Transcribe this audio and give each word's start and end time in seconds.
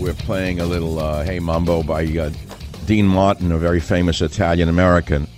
we're 0.00 0.14
playing 0.14 0.60
a 0.60 0.64
little 0.64 0.98
uh, 0.98 1.22
Hey 1.22 1.38
Mambo 1.40 1.82
by 1.82 2.04
uh, 2.06 2.30
Dean 2.86 3.06
Martin, 3.06 3.52
a 3.52 3.58
very 3.58 3.80
famous 3.80 4.22
Italian 4.22 4.70
American. 4.70 5.28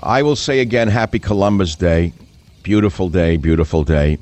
I 0.00 0.22
will 0.22 0.36
say 0.36 0.60
again, 0.60 0.88
Happy 0.88 1.18
Columbus 1.18 1.76
Day. 1.76 2.14
Beautiful 2.62 3.10
day, 3.10 3.36
beautiful 3.36 3.84
day. 3.84 4.18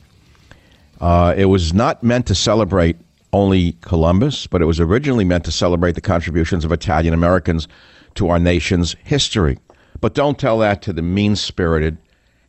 Uh, 1.01 1.35
it 1.37 1.45
was 1.45 1.73
not 1.73 2.03
meant 2.03 2.27
to 2.27 2.35
celebrate 2.35 2.97
only 3.33 3.73
Columbus, 3.83 4.49
but 4.49 4.63
it 4.63 4.65
was 4.65 4.81
originally 4.81 5.25
meant 5.25 5.45
to 5.45 5.53
celebrate 5.53 5.93
the 5.93 6.01
contributions 6.01 6.65
of 6.65 6.73
Italian 6.73 7.15
Americans 7.15 7.69
to 8.17 8.31
our 8.31 8.41
nation's 8.41 8.97
history. 9.05 9.59
But 10.01 10.15
don't 10.15 10.39
tell 10.39 10.59
that 10.59 10.83
to 10.83 10.93
the 10.93 11.03
mean 11.03 11.37
spirited, 11.37 11.99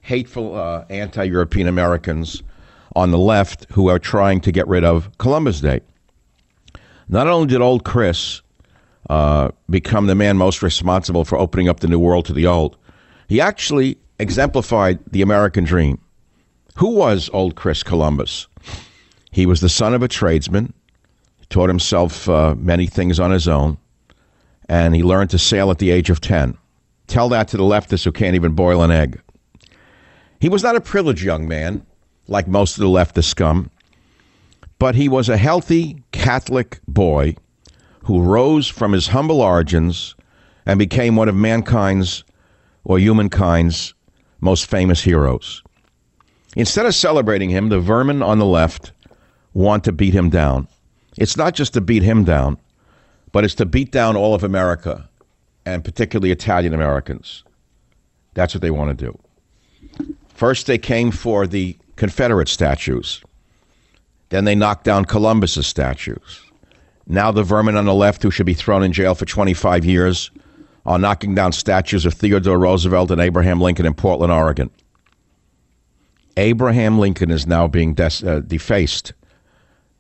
hateful 0.02 0.56
uh, 0.56 0.86
anti 0.90 1.24
European 1.26 1.68
Americans 1.68 2.42
on 2.96 3.12
the 3.12 3.20
left 3.20 3.68
who 3.72 3.88
are 3.88 4.00
trying 4.00 4.42
to 4.42 4.52
get 4.52 4.68
rid 4.68 4.84
of 4.84 5.16
Columbus 5.20 5.62
Day. 5.62 5.82
Not 7.08 7.28
only 7.28 7.48
did 7.48 7.62
old 7.62 7.84
Chris 7.84 8.42
uh, 9.10 9.50
become 9.70 10.08
the 10.08 10.16
man 10.16 10.38
most 10.38 10.62
responsible 10.62 11.26
for 11.26 11.38
opening 11.38 11.68
up 11.68 11.80
the 11.80 11.88
new 11.88 12.00
world 12.00 12.26
to 12.26 12.34
the 12.34 12.48
old, 12.48 12.78
he 13.28 13.42
actually 13.42 13.98
exemplified 14.20 15.00
the 15.12 15.22
American 15.22 15.64
dream. 15.64 16.00
Who 16.76 16.96
was 16.96 17.30
old 17.34 17.56
Chris 17.56 17.84
Columbus? 17.84 18.48
He 19.32 19.46
was 19.46 19.62
the 19.62 19.70
son 19.70 19.94
of 19.94 20.04
a 20.04 20.08
tradesman, 20.08 20.74
he 21.38 21.46
taught 21.48 21.70
himself 21.70 22.30
uh, 22.30 22.56
many 22.58 22.88
things 22.88 23.20
on 23.20 23.32
his 23.32 23.48
own, 23.48 23.78
and 24.70 24.96
he 24.96 25.04
learned 25.04 25.30
to 25.32 25.40
sail 25.40 25.72
at 25.72 25.80
the 25.80 25.92
age 25.92 26.10
of 26.10 26.22
10. 26.22 26.58
Tell 27.08 27.30
that 27.30 27.48
to 27.50 27.58
the 27.58 27.64
leftists 27.64 28.06
who 28.06 28.12
can't 28.12 28.36
even 28.36 28.54
boil 28.54 28.82
an 28.82 28.92
egg. 28.92 29.20
He 30.40 30.50
was 30.50 30.64
not 30.64 30.76
a 30.76 30.82
privileged 30.82 31.24
young 31.24 31.48
man, 31.48 31.86
like 32.28 32.48
most 32.48 32.78
of 32.78 32.82
the 32.82 32.88
leftist 32.88 33.26
scum, 33.26 33.70
but 34.84 34.96
he 34.96 35.08
was 35.08 35.30
a 35.30 35.38
healthy 35.38 36.04
Catholic 36.12 36.82
boy 36.90 37.34
who 38.04 38.22
rose 38.22 38.68
from 38.68 38.92
his 38.92 39.08
humble 39.08 39.40
origins 39.40 40.14
and 40.66 40.78
became 40.78 41.16
one 41.16 41.30
of 41.30 41.36
mankind's 41.36 42.26
or 42.84 43.00
humankind's 43.00 43.94
most 44.42 44.66
famous 44.66 45.02
heroes. 45.02 45.64
Instead 46.58 46.86
of 46.86 46.94
celebrating 46.94 47.50
him, 47.50 47.70
the 47.70 47.80
vermin 47.80 48.22
on 48.22 48.40
the 48.40 48.46
left 48.46 48.92
want 49.54 49.86
to 49.86 49.94
beat 49.94 50.14
him 50.14 50.30
down. 50.30 50.68
It's 51.16 51.38
not 51.38 51.54
just 51.54 51.74
to 51.76 51.80
beat 51.80 52.04
him 52.04 52.26
down, 52.26 52.58
but 53.32 53.46
it's 53.46 53.56
to 53.56 53.66
beat 53.66 53.90
down 53.90 54.18
all 54.18 54.36
of 54.36 54.44
America 54.44 55.10
and 55.66 55.86
particularly 55.86 56.32
Italian 56.32 56.74
Americans. 56.74 57.46
That's 58.34 58.54
what 58.54 58.62
they 58.62 58.70
want 58.70 59.00
to 59.00 59.06
do. 59.06 59.18
First, 60.28 60.68
they 60.68 60.78
came 60.78 61.10
for 61.10 61.48
the 61.48 61.78
Confederate 61.96 62.50
statues. 62.50 63.24
Then 64.34 64.46
they 64.46 64.56
knocked 64.56 64.84
down 64.84 65.06
Columbus's 65.06 65.68
statues. 65.68 66.42
Now 67.06 67.30
the 67.30 67.44
vermin 67.44 67.76
on 67.76 67.86
the 67.86 67.94
left, 67.94 68.24
who 68.24 68.32
should 68.32 68.48
be 68.48 68.56
thrown 68.56 68.82
in 68.82 68.92
jail 68.92 69.14
for 69.14 69.26
25 69.26 69.86
years, 69.86 70.32
are 70.88 70.98
knocking 70.98 71.36
down 71.36 71.52
statues 71.52 72.04
of 72.04 72.16
Theodore 72.16 72.58
Roosevelt 72.58 73.12
and 73.12 73.22
Abraham 73.22 73.62
Lincoln 73.62 73.86
in 73.86 73.94
Portland, 73.94 74.34
Oregon. 74.34 74.72
Abraham 76.36 76.98
Lincoln 76.98 77.30
is 77.30 77.46
now 77.46 77.68
being 77.68 77.94
des- 77.94 78.28
uh, 78.28 78.40
defaced 78.40 79.14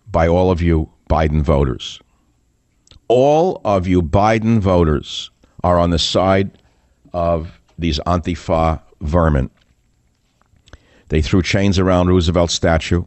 by 0.09 0.27
all 0.27 0.49
of 0.49 0.63
you 0.63 0.89
Biden 1.07 1.43
voters. 1.43 2.01
All 3.09 3.61
of 3.63 3.85
you 3.85 4.01
Biden 4.01 4.57
voters 4.57 5.29
are 5.63 5.77
on 5.77 5.91
the 5.91 5.99
side 5.99 6.57
of 7.13 7.61
these 7.77 7.99
Antifa 8.07 8.81
vermin. 8.99 9.51
They 11.09 11.21
threw 11.21 11.43
chains 11.43 11.77
around 11.77 12.07
Roosevelt's 12.07 12.55
statue. 12.55 13.03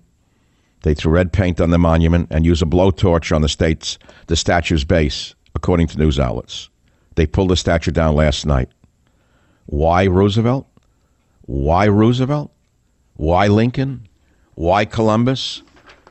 They 0.86 0.94
threw 0.94 1.10
red 1.10 1.32
paint 1.32 1.60
on 1.60 1.70
the 1.70 1.78
monument 1.78 2.28
and 2.30 2.46
used 2.46 2.62
a 2.62 2.64
blowtorch 2.64 3.34
on 3.34 3.42
the 3.42 3.48
state's 3.48 3.98
the 4.28 4.36
statue's 4.36 4.84
base, 4.84 5.34
according 5.56 5.88
to 5.88 5.98
news 5.98 6.20
outlets. 6.20 6.68
They 7.16 7.26
pulled 7.26 7.50
the 7.50 7.56
statue 7.56 7.90
down 7.90 8.14
last 8.14 8.46
night. 8.46 8.68
Why 9.64 10.06
Roosevelt? 10.06 10.64
Why 11.40 11.88
Roosevelt? 11.88 12.52
Why 13.14 13.48
Lincoln? 13.48 14.06
Why 14.54 14.84
Columbus? 14.84 15.64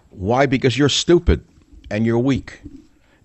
Why? 0.10 0.46
Because 0.46 0.78
you're 0.78 0.90
stupid 0.90 1.46
and 1.90 2.06
you're 2.06 2.20
weak. 2.20 2.62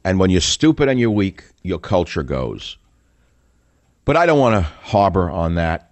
And 0.04 0.20
when 0.20 0.30
you're 0.30 0.40
stupid 0.40 0.88
and 0.88 1.00
you're 1.00 1.10
weak, 1.10 1.42
your 1.64 1.80
culture 1.80 2.22
goes. 2.22 2.78
But 4.04 4.16
I 4.16 4.24
don't 4.24 4.38
want 4.38 4.54
to 4.54 4.60
harbor 4.60 5.28
on 5.28 5.56
that 5.56 5.90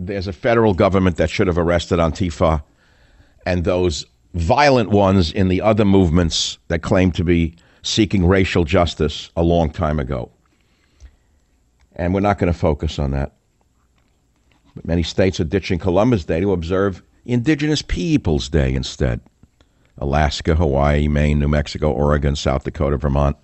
there's 0.00 0.26
a 0.26 0.32
federal 0.32 0.74
government 0.74 1.18
that 1.18 1.30
should 1.30 1.46
have 1.46 1.58
arrested 1.58 2.00
Antifa 2.00 2.64
and 3.46 3.62
those 3.62 4.06
violent 4.34 4.90
ones 4.90 5.32
in 5.32 5.48
the 5.48 5.62
other 5.62 5.84
movements 5.84 6.58
that 6.68 6.82
claim 6.82 7.12
to 7.12 7.24
be 7.24 7.54
seeking 7.82 8.26
racial 8.26 8.64
justice 8.64 9.30
a 9.36 9.42
long 9.42 9.70
time 9.70 9.98
ago. 9.98 10.30
And 11.96 12.12
we're 12.12 12.20
not 12.20 12.38
going 12.38 12.52
to 12.52 12.58
focus 12.58 12.98
on 12.98 13.12
that. 13.12 13.32
But 14.74 14.86
many 14.86 15.04
states 15.04 15.38
are 15.38 15.44
ditching 15.44 15.78
Columbus 15.78 16.24
Day 16.24 16.40
to 16.40 16.52
observe 16.52 17.02
Indigenous 17.24 17.82
Peoples 17.82 18.48
Day 18.48 18.74
instead. 18.74 19.20
Alaska, 19.98 20.56
Hawaii, 20.56 21.06
Maine, 21.06 21.38
New 21.38 21.46
Mexico, 21.46 21.92
Oregon, 21.92 22.34
South 22.34 22.64
Dakota, 22.64 22.96
Vermont. 22.96 23.36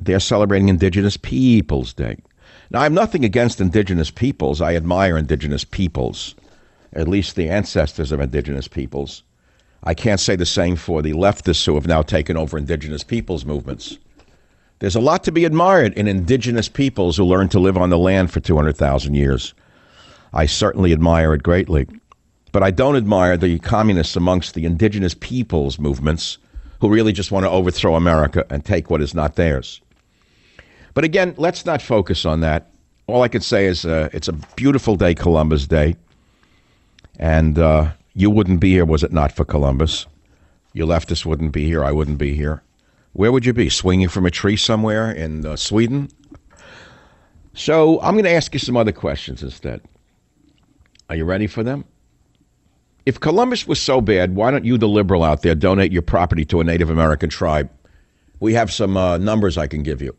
They're 0.00 0.20
celebrating 0.20 0.70
Indigenous 0.70 1.18
Peoples 1.18 1.92
Day. 1.92 2.16
Now, 2.70 2.80
I'm 2.80 2.94
nothing 2.94 3.24
against 3.24 3.60
indigenous 3.60 4.10
peoples. 4.10 4.62
I 4.62 4.74
admire 4.74 5.18
indigenous 5.18 5.64
peoples, 5.64 6.34
at 6.94 7.06
least 7.06 7.36
the 7.36 7.50
ancestors 7.50 8.12
of 8.12 8.20
indigenous 8.20 8.66
peoples. 8.66 9.24
I 9.84 9.94
can't 9.94 10.20
say 10.20 10.36
the 10.36 10.46
same 10.46 10.76
for 10.76 11.02
the 11.02 11.12
leftists 11.12 11.66
who 11.66 11.74
have 11.74 11.86
now 11.86 12.02
taken 12.02 12.36
over 12.36 12.56
indigenous 12.56 13.02
peoples 13.02 13.44
movements. 13.44 13.98
There's 14.78 14.96
a 14.96 15.00
lot 15.00 15.24
to 15.24 15.32
be 15.32 15.44
admired 15.44 15.92
in 15.94 16.08
indigenous 16.08 16.68
peoples 16.68 17.16
who 17.16 17.24
learned 17.24 17.50
to 17.52 17.60
live 17.60 17.76
on 17.76 17.90
the 17.90 17.98
land 17.98 18.30
for 18.30 18.40
200,000 18.40 19.14
years. 19.14 19.54
I 20.32 20.46
certainly 20.46 20.92
admire 20.92 21.34
it 21.34 21.42
greatly. 21.42 21.86
But 22.52 22.62
I 22.62 22.70
don't 22.70 22.96
admire 22.96 23.36
the 23.36 23.58
communists 23.60 24.14
amongst 24.14 24.54
the 24.54 24.66
indigenous 24.66 25.14
peoples 25.14 25.78
movements 25.78 26.38
who 26.80 26.88
really 26.88 27.12
just 27.12 27.32
want 27.32 27.44
to 27.44 27.50
overthrow 27.50 27.94
America 27.94 28.44
and 28.50 28.64
take 28.64 28.90
what 28.90 29.00
is 29.00 29.14
not 29.14 29.36
theirs. 29.36 29.80
But 30.94 31.04
again, 31.04 31.34
let's 31.38 31.64
not 31.64 31.80
focus 31.80 32.26
on 32.26 32.40
that. 32.40 32.70
All 33.06 33.22
I 33.22 33.28
can 33.28 33.40
say 33.40 33.66
is 33.66 33.86
uh, 33.86 34.10
it's 34.12 34.28
a 34.28 34.32
beautiful 34.32 34.96
day, 34.96 35.14
Columbus 35.14 35.66
Day. 35.66 35.96
And 37.18 37.58
uh, 37.58 37.92
you 38.14 38.30
wouldn't 38.30 38.60
be 38.60 38.70
here 38.70 38.84
was 38.84 39.02
it 39.02 39.12
not 39.12 39.32
for 39.32 39.44
Columbus. 39.44 40.06
You 40.72 40.86
leftists 40.86 41.26
wouldn't 41.26 41.52
be 41.52 41.64
here. 41.64 41.84
I 41.84 41.92
wouldn't 41.92 42.18
be 42.18 42.34
here. 42.34 42.62
Where 43.12 43.32
would 43.32 43.44
you 43.44 43.52
be? 43.52 43.68
Swinging 43.68 44.08
from 44.08 44.24
a 44.24 44.30
tree 44.30 44.56
somewhere 44.56 45.10
in 45.10 45.44
uh, 45.44 45.56
Sweden? 45.56 46.08
So 47.54 48.00
I'm 48.00 48.14
going 48.14 48.24
to 48.24 48.30
ask 48.30 48.54
you 48.54 48.58
some 48.58 48.76
other 48.76 48.92
questions 48.92 49.42
instead. 49.42 49.82
Are 51.10 51.16
you 51.16 51.24
ready 51.24 51.46
for 51.46 51.62
them? 51.62 51.84
If 53.04 53.20
Columbus 53.20 53.66
was 53.66 53.80
so 53.80 54.00
bad, 54.00 54.34
why 54.34 54.50
don't 54.50 54.64
you, 54.64 54.78
the 54.78 54.88
liberal 54.88 55.24
out 55.24 55.42
there, 55.42 55.54
donate 55.54 55.92
your 55.92 56.02
property 56.02 56.44
to 56.46 56.60
a 56.60 56.64
Native 56.64 56.88
American 56.88 57.28
tribe? 57.28 57.70
We 58.40 58.54
have 58.54 58.72
some 58.72 58.96
uh, 58.96 59.18
numbers 59.18 59.58
I 59.58 59.66
can 59.66 59.82
give 59.82 60.00
you. 60.00 60.16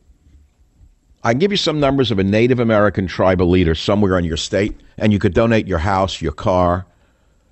I 1.23 1.31
can 1.31 1.39
give 1.39 1.51
you 1.51 1.57
some 1.57 1.79
numbers 1.79 2.11
of 2.11 2.19
a 2.19 2.23
Native 2.23 2.59
American 2.59 3.07
tribal 3.07 3.49
leader 3.49 3.73
somewhere 3.73 4.19
in 4.19 4.25
your 4.25 4.37
state, 4.37 4.79
and 4.97 5.13
you 5.13 5.19
could 5.19 5.33
donate 5.33 5.67
your 5.67 5.79
house, 5.79 6.21
your 6.21 6.33
car, 6.33 6.85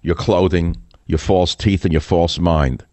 your 0.02 0.16
clothing, 0.16 0.78
your 1.08 1.20
false 1.20 1.56
teeth, 1.56 1.86
and 1.86 1.92
your 1.92 2.02
false 2.02 2.40
mind. 2.40 2.86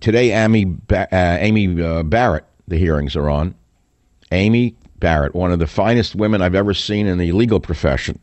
Today, 0.00 0.32
Amy, 0.32 0.64
ba- 0.64 1.12
uh, 1.12 1.36
Amy 1.40 1.82
uh, 1.82 2.02
Barrett, 2.02 2.44
the 2.68 2.78
hearings 2.78 3.16
are 3.16 3.28
on. 3.28 3.54
Amy 4.32 4.74
Barrett, 4.98 5.34
one 5.34 5.52
of 5.52 5.58
the 5.58 5.66
finest 5.66 6.14
women 6.14 6.42
I've 6.42 6.54
ever 6.54 6.74
seen 6.74 7.06
in 7.06 7.18
the 7.18 7.32
legal 7.32 7.60
profession. 7.60 8.18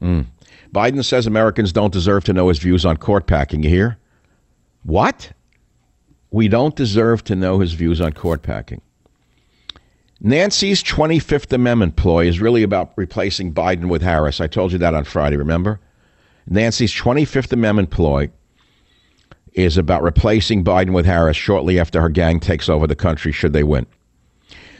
Mm. 0.00 0.26
Biden 0.74 1.04
says 1.04 1.26
Americans 1.26 1.72
don't 1.72 1.92
deserve 1.92 2.24
to 2.24 2.32
know 2.32 2.48
his 2.48 2.58
views 2.58 2.84
on 2.84 2.96
court 2.96 3.26
packing. 3.26 3.62
You 3.62 3.70
hear? 3.70 3.98
What? 4.82 5.32
We 6.30 6.48
don't 6.48 6.76
deserve 6.76 7.24
to 7.24 7.36
know 7.36 7.60
his 7.60 7.72
views 7.72 8.00
on 8.00 8.12
court 8.12 8.42
packing. 8.42 8.80
Nancy's 10.20 10.82
25th 10.82 11.52
Amendment 11.52 11.96
ploy 11.96 12.26
is 12.26 12.40
really 12.40 12.62
about 12.62 12.92
replacing 12.96 13.52
Biden 13.52 13.88
with 13.88 14.02
Harris. 14.02 14.40
I 14.40 14.46
told 14.46 14.72
you 14.72 14.78
that 14.78 14.94
on 14.94 15.04
Friday, 15.04 15.36
remember? 15.36 15.78
Nancy's 16.48 16.92
25th 16.94 17.52
Amendment 17.52 17.90
ploy 17.90 18.30
is 19.54 19.76
about 19.76 20.02
replacing 20.02 20.62
Biden 20.62 20.92
with 20.92 21.06
Harris 21.06 21.36
shortly 21.36 21.80
after 21.80 22.00
her 22.00 22.08
gang 22.08 22.38
takes 22.38 22.68
over 22.68 22.86
the 22.86 22.94
country, 22.94 23.32
should 23.32 23.52
they 23.52 23.64
win. 23.64 23.86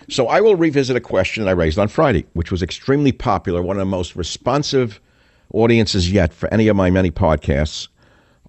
So 0.09 0.29
I 0.29 0.41
will 0.41 0.55
revisit 0.55 0.97
a 0.97 1.01
question 1.01 1.49
I 1.49 1.53
raised 1.53 1.79
on 1.79 1.89
Friday, 1.89 2.27
which 2.35 2.53
was 2.53 2.63
extremely 2.63 3.11
popular, 3.11 3.63
one 3.63 3.77
of 3.77 3.81
the 3.81 3.87
most 3.87 4.15
responsive 4.15 5.01
audiences 5.53 6.13
yet 6.13 6.33
for 6.33 6.53
any 6.53 6.69
of 6.69 6.77
my 6.77 6.91
many 6.91 7.11
podcasts 7.11 7.89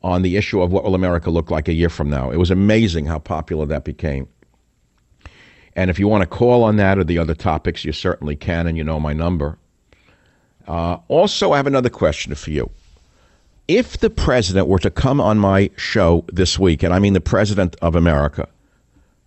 on 0.03 0.21
the 0.21 0.37
issue 0.37 0.61
of 0.61 0.71
what 0.71 0.83
will 0.83 0.93
America 0.93 1.31
look 1.31 1.49
like 1.49 1.67
a 1.67 1.73
year 1.73 1.89
from 1.89 2.09
now. 2.09 2.29
It 2.29 2.37
was 2.37 2.51
amazing 2.51 3.07
how 3.07 3.17
popular 3.17 3.65
that 3.65 3.83
became. 3.83 4.27
And 5.75 5.89
if 5.89 5.97
you 5.97 6.07
want 6.07 6.21
to 6.21 6.27
call 6.27 6.63
on 6.63 6.75
that 6.77 6.99
or 6.99 7.03
the 7.03 7.17
other 7.17 7.35
topics, 7.35 7.83
you 7.83 7.91
certainly 7.91 8.35
can, 8.35 8.67
and 8.67 8.77
you 8.77 8.83
know 8.83 8.99
my 8.99 9.13
number. 9.13 9.57
Uh, 10.67 10.97
also, 11.07 11.53
I 11.53 11.57
have 11.57 11.67
another 11.67 11.89
question 11.89 12.35
for 12.35 12.51
you. 12.51 12.69
If 13.67 13.97
the 13.97 14.09
president 14.09 14.67
were 14.67 14.79
to 14.79 14.89
come 14.89 15.19
on 15.19 15.39
my 15.39 15.69
show 15.75 16.23
this 16.31 16.57
week, 16.57 16.83
and 16.83 16.93
I 16.93 16.99
mean 16.99 17.13
the 17.13 17.19
president 17.21 17.75
of 17.81 17.95
America, 17.95 18.47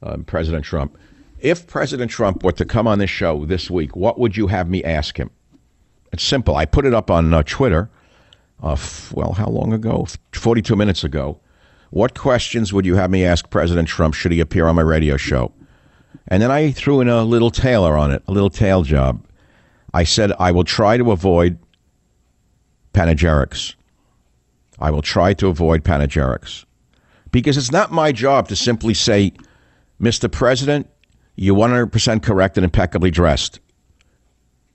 uh, 0.03 0.17
President 0.19 0.65
Trump, 0.65 0.97
if 1.41 1.67
President 1.67 2.11
Trump 2.11 2.43
were 2.43 2.53
to 2.53 2.65
come 2.65 2.87
on 2.87 2.99
this 2.99 3.11
show 3.11 3.45
this 3.45 3.71
week, 3.71 3.97
what 3.97 4.19
would 4.19 4.37
you 4.37 4.47
have 4.47 4.69
me 4.69 4.83
ask 4.83 5.19
him? 5.19 5.31
It's 6.13 6.25
simple. 6.25 6.57
I 6.57 6.65
put 6.65 6.87
it 6.87 6.95
up 6.95 7.11
on 7.11 7.33
uh, 7.33 7.43
Twitter. 7.45 7.91
Uh, 8.63 8.73
f- 8.73 9.13
well, 9.15 9.33
how 9.33 9.49
long 9.49 9.73
ago? 9.73 10.07
42 10.33 10.75
minutes 10.75 11.05
ago. 11.05 11.39
What 11.91 12.19
questions 12.19 12.73
would 12.73 12.87
you 12.87 12.97
have 12.97 13.11
me 13.11 13.25
ask 13.25 13.51
President 13.51 13.89
Trump 13.89 14.15
should 14.15 14.33
he 14.33 14.41
appear 14.41 14.67
on 14.67 14.77
my 14.77 14.83
radio 14.83 15.17
show? 15.17 15.53
And 16.29 16.43
then 16.43 16.51
I 16.51 16.71
threw 16.71 17.01
in 17.01 17.09
a 17.09 17.25
little 17.25 17.51
tailor 17.51 17.97
on 17.97 18.11
it, 18.11 18.23
a 18.29 18.33
little 18.33 18.51
tail 18.51 18.83
job. 18.83 19.25
I 19.93 20.05
said, 20.05 20.33
I 20.39 20.53
will 20.53 20.65
try 20.65 20.97
to 20.97 21.11
avoid 21.11 21.59
panegyrics. 22.95 23.75
I 24.81 24.91
will 24.91 25.03
try 25.03 25.35
to 25.35 25.49
avoid 25.49 25.85
panegyrics. 25.85 26.65
Because 27.31 27.56
it's 27.56 27.71
not 27.71 27.93
my 27.93 28.12
job 28.12 28.49
to 28.49 28.56
simply 28.56 28.94
say, 28.94 29.32
Mr. 30.00 30.31
President, 30.31 30.88
you're 31.37 31.56
100% 31.56 32.23
correct 32.23 32.56
and 32.59 32.65
impeccably 32.65 33.11
dressed. 33.11 33.61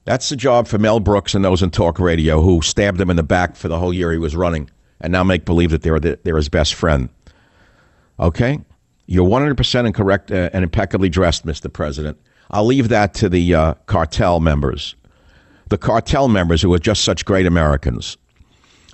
That's 0.05 0.29
the 0.29 0.35
job 0.35 0.67
for 0.67 0.77
Mel 0.77 0.99
Brooks 0.99 1.33
and 1.33 1.43
those 1.43 1.63
in 1.63 1.71
talk 1.71 1.99
radio 1.99 2.41
who 2.41 2.61
stabbed 2.61 3.01
him 3.01 3.09
in 3.09 3.15
the 3.15 3.23
back 3.23 3.55
for 3.55 3.67
the 3.67 3.79
whole 3.79 3.93
year 3.93 4.11
he 4.11 4.19
was 4.19 4.35
running 4.35 4.69
and 5.01 5.11
now 5.11 5.23
make 5.23 5.45
believe 5.45 5.71
that 5.71 5.81
they're, 5.81 5.99
the, 5.99 6.19
they're 6.23 6.37
his 6.37 6.49
best 6.49 6.75
friend. 6.75 7.09
Okay? 8.19 8.59
You're 9.07 9.27
100% 9.27 9.85
incorrect 9.87 10.31
uh, 10.31 10.49
and 10.53 10.63
impeccably 10.63 11.09
dressed, 11.09 11.45
Mr. 11.45 11.71
President. 11.71 12.19
I'll 12.51 12.65
leave 12.65 12.89
that 12.89 13.13
to 13.15 13.29
the 13.29 13.55
uh, 13.55 13.73
cartel 13.87 14.39
members, 14.39 14.95
the 15.69 15.77
cartel 15.77 16.27
members 16.27 16.61
who 16.61 16.73
are 16.73 16.79
just 16.79 17.03
such 17.03 17.25
great 17.25 17.47
Americans. 17.47 18.17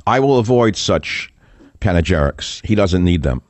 I 0.07 0.19
will 0.19 0.39
avoid 0.39 0.75
such 0.75 1.33
panegyrics. 1.79 2.65
He 2.65 2.75
doesn't 2.75 3.03
need 3.03 3.23
them. 3.23 3.41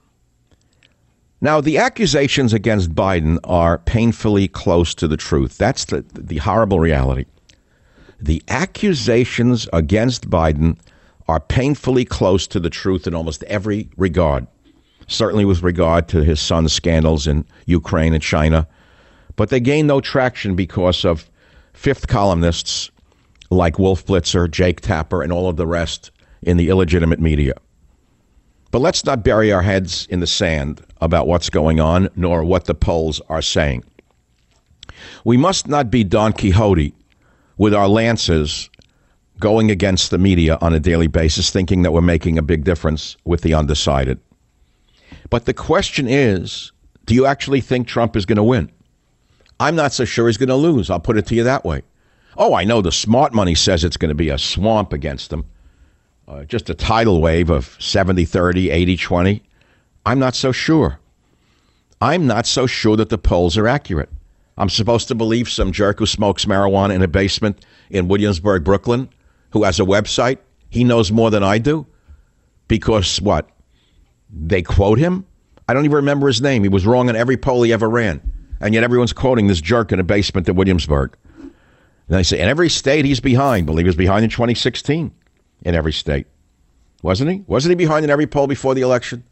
Now, 1.44 1.59
the 1.59 1.77
accusations 1.80 2.53
against 2.53 2.94
Biden 2.94 3.39
are 3.44 3.80
painfully 3.80 4.48
close 4.48 4.94
to 4.95 5.07
the 5.07 5.18
truth. 5.18 5.57
That's 5.57 5.86
the, 5.86 6.06
the 6.13 6.38
horrible 6.38 6.80
reality. 6.80 7.25
The 8.19 8.44
accusations 8.48 9.68
against 9.74 10.30
Biden 10.30 10.77
are 11.27 11.39
painfully 11.39 12.06
close 12.06 12.45
to 12.48 12.59
the 12.59 12.69
truth 12.69 13.07
in 13.07 13.15
almost 13.15 13.44
every 13.44 13.89
regard 13.98 14.45
certainly 15.12 15.45
with 15.45 15.62
regard 15.62 16.07
to 16.09 16.24
his 16.24 16.39
son's 16.39 16.74
scandals 16.74 17.27
in 17.27 17.45
Ukraine 17.65 18.13
and 18.13 18.24
China. 18.24 18.68
But 19.36 19.50
they 19.50 19.59
gain 19.59 19.88
no 19.88 20.01
traction 20.01 20.56
because 20.56 21.06
of 21.06 21.30
fifth 21.74 22.07
columnists 22.07 22.92
like 23.50 23.80
Wolf 23.80 24.06
Blitzer, 24.06 24.50
Jake 24.50 24.81
Tapper, 24.81 25.21
and 25.21 25.31
all 25.31 25.50
of 25.50 25.57
the 25.57 25.68
rest 25.68 26.12
in 26.41 26.57
the 26.57 26.69
illegitimate 26.69 27.19
media. 27.19 27.53
But 28.71 28.79
let's 28.79 29.05
not 29.05 29.23
bury 29.23 29.51
our 29.51 29.61
heads 29.61 30.07
in 30.09 30.21
the 30.21 30.27
sand 30.27 30.81
about 31.01 31.27
what's 31.27 31.49
going 31.49 31.79
on, 31.79 32.09
nor 32.15 32.43
what 32.43 32.65
the 32.65 32.73
polls 32.73 33.21
are 33.27 33.41
saying. 33.41 33.83
We 35.25 35.38
must 35.38 35.67
not 35.67 35.91
be 35.91 36.03
Don 36.03 36.31
Quixote 36.33 36.93
with 37.57 37.73
our 37.73 37.88
lances 37.88 38.69
going 39.39 39.71
against 39.71 40.11
the 40.11 40.17
media 40.17 40.57
on 40.61 40.73
a 40.73 40.79
daily 40.79 41.07
basis, 41.07 41.49
thinking 41.49 41.81
that 41.81 41.91
we're 41.91 42.01
making 42.01 42.38
a 42.38 42.43
big 42.43 42.63
difference 42.63 43.17
with 43.25 43.41
the 43.41 43.53
undecided. 43.53 44.19
But 45.29 45.45
the 45.45 45.53
question 45.53 46.07
is 46.07 46.71
do 47.05 47.15
you 47.15 47.25
actually 47.25 47.61
think 47.61 47.88
Trump 47.88 48.15
is 48.15 48.25
going 48.25 48.38
to 48.38 48.43
win? 48.43 48.71
I'm 49.59 49.75
not 49.75 49.91
so 49.91 50.05
sure 50.05 50.27
he's 50.27 50.38
going 50.38 50.49
to 50.49 50.55
lose. 50.55 50.89
I'll 50.89 50.99
put 50.99 51.17
it 51.17 51.25
to 51.27 51.35
you 51.35 51.43
that 51.43 51.65
way. 51.65 51.81
Oh, 52.38 52.53
I 52.53 52.63
know 52.63 52.81
the 52.81 52.91
smart 52.91 53.33
money 53.33 53.55
says 53.55 53.83
it's 53.83 53.97
going 53.97 54.09
to 54.09 54.15
be 54.15 54.29
a 54.29 54.38
swamp 54.38 54.93
against 54.93 55.33
him, 55.33 55.45
uh, 56.31 56.45
just 56.45 56.69
a 56.69 56.73
tidal 56.73 57.21
wave 57.21 57.49
of 57.49 57.75
70 57.79 58.23
30, 58.25 58.69
80 58.69 58.97
20. 58.97 59.43
I'm 60.05 60.19
not 60.19 60.33
so 60.33 60.51
sure. 60.51 60.99
I'm 61.99 62.25
not 62.25 62.47
so 62.47 62.65
sure 62.65 62.95
that 62.95 63.09
the 63.09 63.17
polls 63.17 63.57
are 63.57 63.67
accurate. 63.67 64.09
I'm 64.57 64.69
supposed 64.69 65.07
to 65.09 65.15
believe 65.15 65.49
some 65.49 65.71
jerk 65.71 65.99
who 65.99 66.05
smokes 66.05 66.45
marijuana 66.45 66.95
in 66.95 67.01
a 67.01 67.07
basement 67.07 67.65
in 67.89 68.07
Williamsburg, 68.07 68.63
Brooklyn, 68.63 69.09
who 69.51 69.63
has 69.63 69.79
a 69.79 69.83
website. 69.83 70.37
He 70.69 70.83
knows 70.83 71.11
more 71.11 71.31
than 71.31 71.43
I 71.43 71.57
do. 71.57 71.85
Because 72.67 73.21
what? 73.21 73.49
They 74.29 74.61
quote 74.61 74.99
him. 74.99 75.25
I 75.67 75.73
don't 75.73 75.85
even 75.85 75.95
remember 75.95 76.27
his 76.27 76.41
name. 76.41 76.63
He 76.63 76.69
was 76.69 76.85
wrong 76.85 77.09
in 77.09 77.15
every 77.15 77.37
poll 77.37 77.63
he 77.63 77.73
ever 77.73 77.89
ran. 77.89 78.21
And 78.61 78.73
yet 78.73 78.83
everyone's 78.83 79.13
quoting 79.13 79.47
this 79.47 79.61
jerk 79.61 79.91
in 79.91 79.99
a 79.99 80.03
basement 80.03 80.47
at 80.47 80.55
Williamsburg. 80.55 81.15
And 81.41 81.51
they 82.07 82.23
say, 82.23 82.39
in 82.39 82.47
every 82.47 82.69
state, 82.69 83.05
he's 83.05 83.19
behind. 83.19 83.65
Believe 83.65 83.85
he 83.85 83.89
was 83.89 83.95
behind 83.95 84.23
in 84.23 84.29
2016 84.29 85.13
in 85.63 85.75
every 85.75 85.93
state. 85.93 86.27
Wasn't 87.01 87.29
he? 87.29 87.43
Wasn't 87.47 87.71
he 87.71 87.75
behind 87.75 88.03
in 88.03 88.09
every 88.09 88.27
poll 88.27 88.47
before 88.47 88.75
the 88.75 88.81
election? 88.81 89.23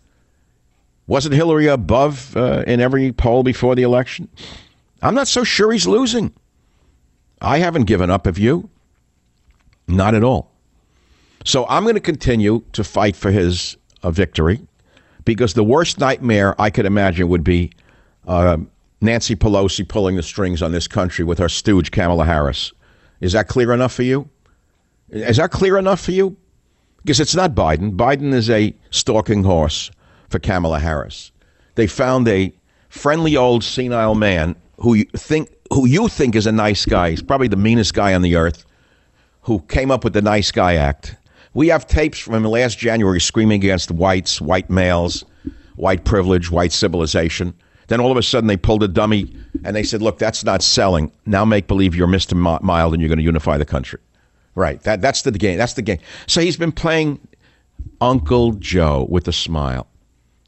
Wasn't 1.07 1.33
Hillary 1.33 1.67
above 1.67 2.35
uh, 2.37 2.63
in 2.67 2.79
every 2.79 3.11
poll 3.11 3.43
before 3.43 3.75
the 3.75 3.83
election? 3.83 4.27
I'm 5.01 5.15
not 5.15 5.27
so 5.27 5.43
sure 5.43 5.71
he's 5.71 5.87
losing. 5.87 6.33
I 7.41 7.59
haven't 7.59 7.85
given 7.85 8.09
up, 8.09 8.25
have 8.25 8.37
you? 8.37 8.69
Not 9.87 10.13
at 10.13 10.23
all. 10.23 10.51
So 11.45 11.65
I'm 11.67 11.83
going 11.83 11.95
to 11.95 12.01
continue 12.01 12.63
to 12.73 12.83
fight 12.83 13.15
for 13.15 13.31
his 13.31 13.77
uh, 14.03 14.11
victory 14.11 14.61
because 15.25 15.53
the 15.53 15.63
worst 15.63 15.99
nightmare 15.99 16.59
I 16.59 16.69
could 16.69 16.85
imagine 16.85 17.27
would 17.29 17.43
be 17.43 17.71
uh, 18.27 18.57
Nancy 19.01 19.35
Pelosi 19.35 19.87
pulling 19.87 20.15
the 20.15 20.23
strings 20.23 20.61
on 20.61 20.71
this 20.71 20.87
country 20.87 21.23
with 21.23 21.39
her 21.39 21.49
stooge 21.49 21.91
Kamala 21.91 22.25
Harris. 22.25 22.73
Is 23.21 23.33
that 23.33 23.47
clear 23.47 23.73
enough 23.73 23.93
for 23.93 24.03
you? 24.03 24.29
Is 25.11 25.38
that 25.38 25.51
clear 25.51 25.77
enough 25.77 26.01
for 26.01 26.11
you? 26.11 26.35
Because 27.03 27.19
it's 27.19 27.35
not 27.35 27.56
Biden. 27.56 27.95
Biden 27.95 28.33
is 28.33 28.50
a 28.50 28.73
stalking 28.91 29.44
horse 29.44 29.89
for 30.29 30.39
Kamala 30.39 30.79
Harris. 30.79 31.31
They 31.75 31.88
found 31.88 32.27
a 32.27 32.53
friendly 32.89 33.38
old 33.38 33.63
senile 33.63 34.15
man 34.15 34.56
who 34.79 34.95
you 34.95 35.06
think 35.15 35.50
who 35.71 35.87
you 35.87 36.07
think 36.07 36.35
is 36.35 36.47
a 36.47 36.51
nice 36.51 36.85
guy. 36.85 37.11
He's 37.11 37.21
probably 37.21 37.47
the 37.47 37.56
meanest 37.56 37.94
guy 37.94 38.13
on 38.13 38.21
the 38.21 38.35
earth. 38.35 38.66
Who 39.44 39.59
came 39.61 39.89
up 39.92 40.04
with 40.04 40.13
the 40.13 40.21
Nice 40.21 40.51
Guy 40.51 40.75
Act 40.75 41.16
we 41.54 41.68
have 41.69 41.87
tapes 41.87 42.19
from 42.19 42.44
last 42.44 42.78
January 42.78 43.19
screaming 43.19 43.56
against 43.61 43.92
whites, 43.92 44.39
white 44.39 44.69
males, 44.69 45.25
white 45.75 46.06
privilege, 46.06 46.51
white 46.51 46.71
civilization. 46.71 47.54
Then 47.87 47.99
all 47.99 48.11
of 48.11 48.18
a 48.18 48.23
sudden 48.23 48.47
they 48.47 48.57
pulled 48.57 48.83
a 48.83 48.87
dummy 48.87 49.33
and 49.63 49.75
they 49.75 49.83
said, 49.83 50.01
look, 50.01 50.19
that's 50.19 50.44
not 50.44 50.61
selling. 50.61 51.11
Now 51.25 51.44
make 51.45 51.68
believe 51.68 51.95
you're 51.95 52.07
Mr. 52.07 52.35
Mild 52.61 52.94
and 52.94 53.01
you're 53.01 53.09
going 53.09 53.18
to 53.18 53.23
unify 53.23 53.57
the 53.57 53.66
country. 53.66 53.99
Right. 54.56 54.81
That, 54.83 55.01
that's 55.01 55.21
the 55.21 55.31
game. 55.31 55.57
That's 55.57 55.73
the 55.73 55.81
game. 55.81 55.99
So 56.27 56.41
he's 56.41 56.57
been 56.57 56.71
playing 56.71 57.19
Uncle 58.01 58.53
Joe 58.53 59.06
with 59.09 59.27
a 59.27 59.33
smile. 59.33 59.87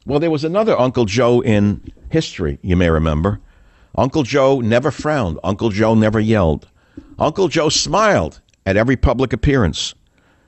Well, 0.04 0.20
there 0.20 0.30
was 0.30 0.44
another 0.44 0.78
Uncle 0.78 1.04
Joe 1.04 1.40
in 1.40 1.80
history, 2.10 2.58
you 2.62 2.76
may 2.76 2.90
remember. 2.90 3.40
Uncle 3.96 4.22
Joe 4.22 4.60
never 4.60 4.90
frowned. 4.90 5.38
Uncle 5.44 5.70
Joe 5.70 5.94
never 5.94 6.18
yelled. 6.18 6.68
Uncle 7.18 7.48
Joe 7.48 7.68
smiled 7.68 8.40
at 8.66 8.76
every 8.76 8.96
public 8.96 9.32
appearance. 9.32 9.94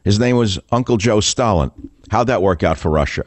His 0.03 0.19
name 0.19 0.37
was 0.37 0.59
Uncle 0.73 0.97
Joe 0.97 1.21
Stalin. 1.21 1.71
How'd 2.11 2.27
that 2.27 2.43
work 2.43 2.63
out 2.63 2.79
for 2.79 2.91
Russia? 2.91 3.25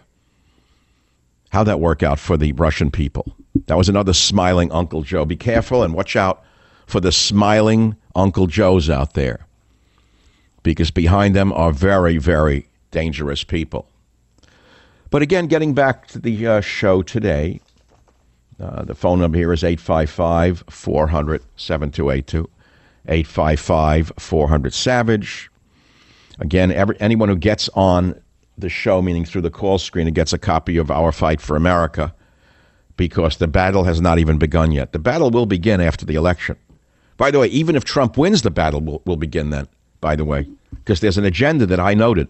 How'd 1.49 1.67
that 1.67 1.79
work 1.79 2.03
out 2.03 2.19
for 2.19 2.35
the 2.35 2.51
Russian 2.53 2.91
people? 2.91 3.35
That 3.67 3.77
was 3.77 3.89
another 3.89 4.13
smiling 4.13 4.71
Uncle 4.71 5.01
Joe. 5.01 5.25
Be 5.25 5.37
careful 5.37 5.81
and 5.81 5.93
watch 5.93 6.15
out 6.15 6.43
for 6.85 6.99
the 6.99 7.11
smiling 7.11 7.95
Uncle 8.15 8.47
Joes 8.47 8.89
out 8.89 9.13
there 9.13 9.46
because 10.63 10.91
behind 10.91 11.35
them 11.35 11.51
are 11.53 11.71
very, 11.71 12.17
very 12.17 12.67
dangerous 12.91 13.43
people. 13.43 13.87
But 15.09 15.21
again, 15.21 15.47
getting 15.47 15.73
back 15.73 16.07
to 16.07 16.19
the 16.19 16.47
uh, 16.47 16.61
show 16.61 17.01
today, 17.01 17.61
uh, 18.59 18.83
the 18.83 18.95
phone 18.95 19.19
number 19.19 19.37
here 19.37 19.53
is 19.53 19.63
855 19.63 20.63
400 20.69 21.41
7282. 21.55 22.49
855 23.07 24.11
400 24.17 24.73
Savage. 24.73 25.49
Again, 26.39 26.71
every, 26.71 26.99
anyone 26.99 27.29
who 27.29 27.35
gets 27.35 27.69
on 27.73 28.19
the 28.57 28.69
show, 28.69 29.01
meaning 29.01 29.25
through 29.25 29.41
the 29.41 29.49
call 29.49 29.77
screen, 29.77 30.07
and 30.07 30.15
gets 30.15 30.33
a 30.33 30.37
copy 30.37 30.77
of 30.77 30.91
Our 30.91 31.11
Fight 31.11 31.39
for 31.39 31.55
America 31.55 32.13
because 32.97 33.37
the 33.37 33.47
battle 33.47 33.83
has 33.83 34.01
not 34.01 34.19
even 34.19 34.37
begun 34.37 34.71
yet. 34.71 34.91
The 34.91 34.99
battle 34.99 35.29
will 35.29 35.45
begin 35.45 35.79
after 35.79 36.05
the 36.05 36.15
election. 36.15 36.57
By 37.15 37.31
the 37.31 37.39
way, 37.39 37.47
even 37.47 37.75
if 37.75 37.83
Trump 37.83 38.17
wins, 38.17 38.41
the 38.41 38.51
battle 38.51 38.81
will, 38.81 39.01
will 39.05 39.17
begin 39.17 39.51
then, 39.51 39.67
by 40.01 40.15
the 40.15 40.25
way, 40.25 40.47
because 40.75 40.99
there's 40.99 41.17
an 41.17 41.25
agenda 41.25 41.65
that 41.65 41.79
I 41.79 41.93
noted. 41.93 42.27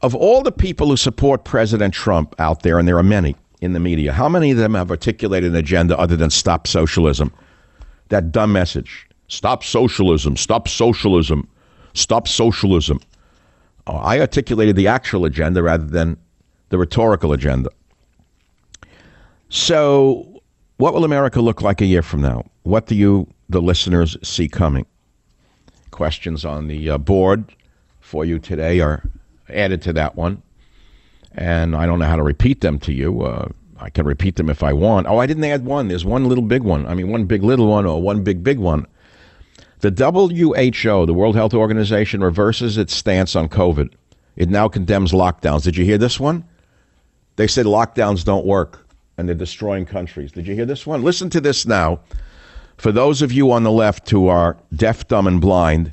Of 0.00 0.14
all 0.14 0.42
the 0.42 0.52
people 0.52 0.88
who 0.88 0.96
support 0.96 1.44
President 1.44 1.94
Trump 1.94 2.34
out 2.38 2.62
there, 2.62 2.78
and 2.78 2.86
there 2.86 2.98
are 2.98 3.02
many 3.02 3.36
in 3.60 3.72
the 3.72 3.80
media, 3.80 4.12
how 4.12 4.28
many 4.28 4.50
of 4.50 4.58
them 4.58 4.74
have 4.74 4.90
articulated 4.90 5.52
an 5.52 5.56
agenda 5.56 5.98
other 5.98 6.16
than 6.16 6.30
stop 6.30 6.66
socialism? 6.66 7.32
That 8.08 8.32
dumb 8.32 8.52
message 8.52 9.06
stop 9.28 9.64
socialism, 9.64 10.36
stop 10.36 10.68
socialism, 10.68 11.48
stop 11.94 12.28
socialism. 12.28 13.00
Oh, 13.86 13.96
I 13.96 14.20
articulated 14.20 14.76
the 14.76 14.88
actual 14.88 15.24
agenda 15.24 15.62
rather 15.62 15.86
than 15.86 16.18
the 16.68 16.78
rhetorical 16.78 17.32
agenda. 17.32 17.70
So, 19.48 20.42
what 20.76 20.94
will 20.94 21.04
America 21.04 21.40
look 21.40 21.62
like 21.62 21.80
a 21.80 21.86
year 21.86 22.02
from 22.02 22.20
now? 22.20 22.44
What 22.62 22.86
do 22.86 22.94
you, 22.94 23.26
the 23.48 23.60
listeners, 23.60 24.16
see 24.22 24.48
coming? 24.48 24.86
Questions 25.92 26.44
on 26.44 26.66
the 26.66 26.90
uh, 26.90 26.98
board 26.98 27.44
for 28.00 28.24
you 28.24 28.40
today 28.40 28.80
are 28.80 29.04
added 29.48 29.80
to 29.82 29.92
that 29.92 30.16
one. 30.16 30.42
And 31.34 31.76
I 31.76 31.86
don't 31.86 32.00
know 32.00 32.06
how 32.06 32.16
to 32.16 32.22
repeat 32.22 32.60
them 32.60 32.80
to 32.80 32.92
you. 32.92 33.22
Uh, 33.22 33.48
I 33.78 33.90
can 33.90 34.04
repeat 34.04 34.36
them 34.36 34.50
if 34.50 34.62
I 34.62 34.72
want. 34.72 35.06
Oh, 35.06 35.18
I 35.18 35.26
didn't 35.26 35.44
add 35.44 35.64
one. 35.64 35.88
There's 35.88 36.04
one 36.04 36.28
little 36.28 36.42
big 36.44 36.62
one. 36.62 36.86
I 36.86 36.94
mean, 36.94 37.08
one 37.08 37.26
big 37.26 37.44
little 37.44 37.68
one 37.68 37.86
or 37.86 38.02
one 38.02 38.24
big 38.24 38.42
big 38.42 38.58
one. 38.58 38.86
The 39.80 39.90
WHO, 39.90 41.06
the 41.06 41.14
World 41.14 41.36
Health 41.36 41.54
Organization, 41.54 42.22
reverses 42.22 42.78
its 42.78 42.94
stance 42.94 43.36
on 43.36 43.48
COVID. 43.48 43.92
It 44.36 44.48
now 44.48 44.68
condemns 44.68 45.12
lockdowns. 45.12 45.64
Did 45.64 45.76
you 45.76 45.84
hear 45.84 45.98
this 45.98 46.18
one? 46.18 46.44
They 47.36 47.46
said 47.46 47.66
lockdowns 47.66 48.24
don't 48.24 48.46
work 48.46 48.86
and 49.16 49.28
they're 49.28 49.34
destroying 49.34 49.84
countries. 49.84 50.32
Did 50.32 50.46
you 50.46 50.54
hear 50.54 50.66
this 50.66 50.86
one? 50.86 51.02
Listen 51.02 51.30
to 51.30 51.40
this 51.40 51.66
now. 51.66 52.00
For 52.76 52.92
those 52.92 53.22
of 53.22 53.32
you 53.32 53.52
on 53.52 53.62
the 53.62 53.70
left 53.70 54.08
who 54.10 54.28
are 54.28 54.56
deaf, 54.74 55.06
dumb, 55.08 55.26
and 55.26 55.40
blind, 55.40 55.92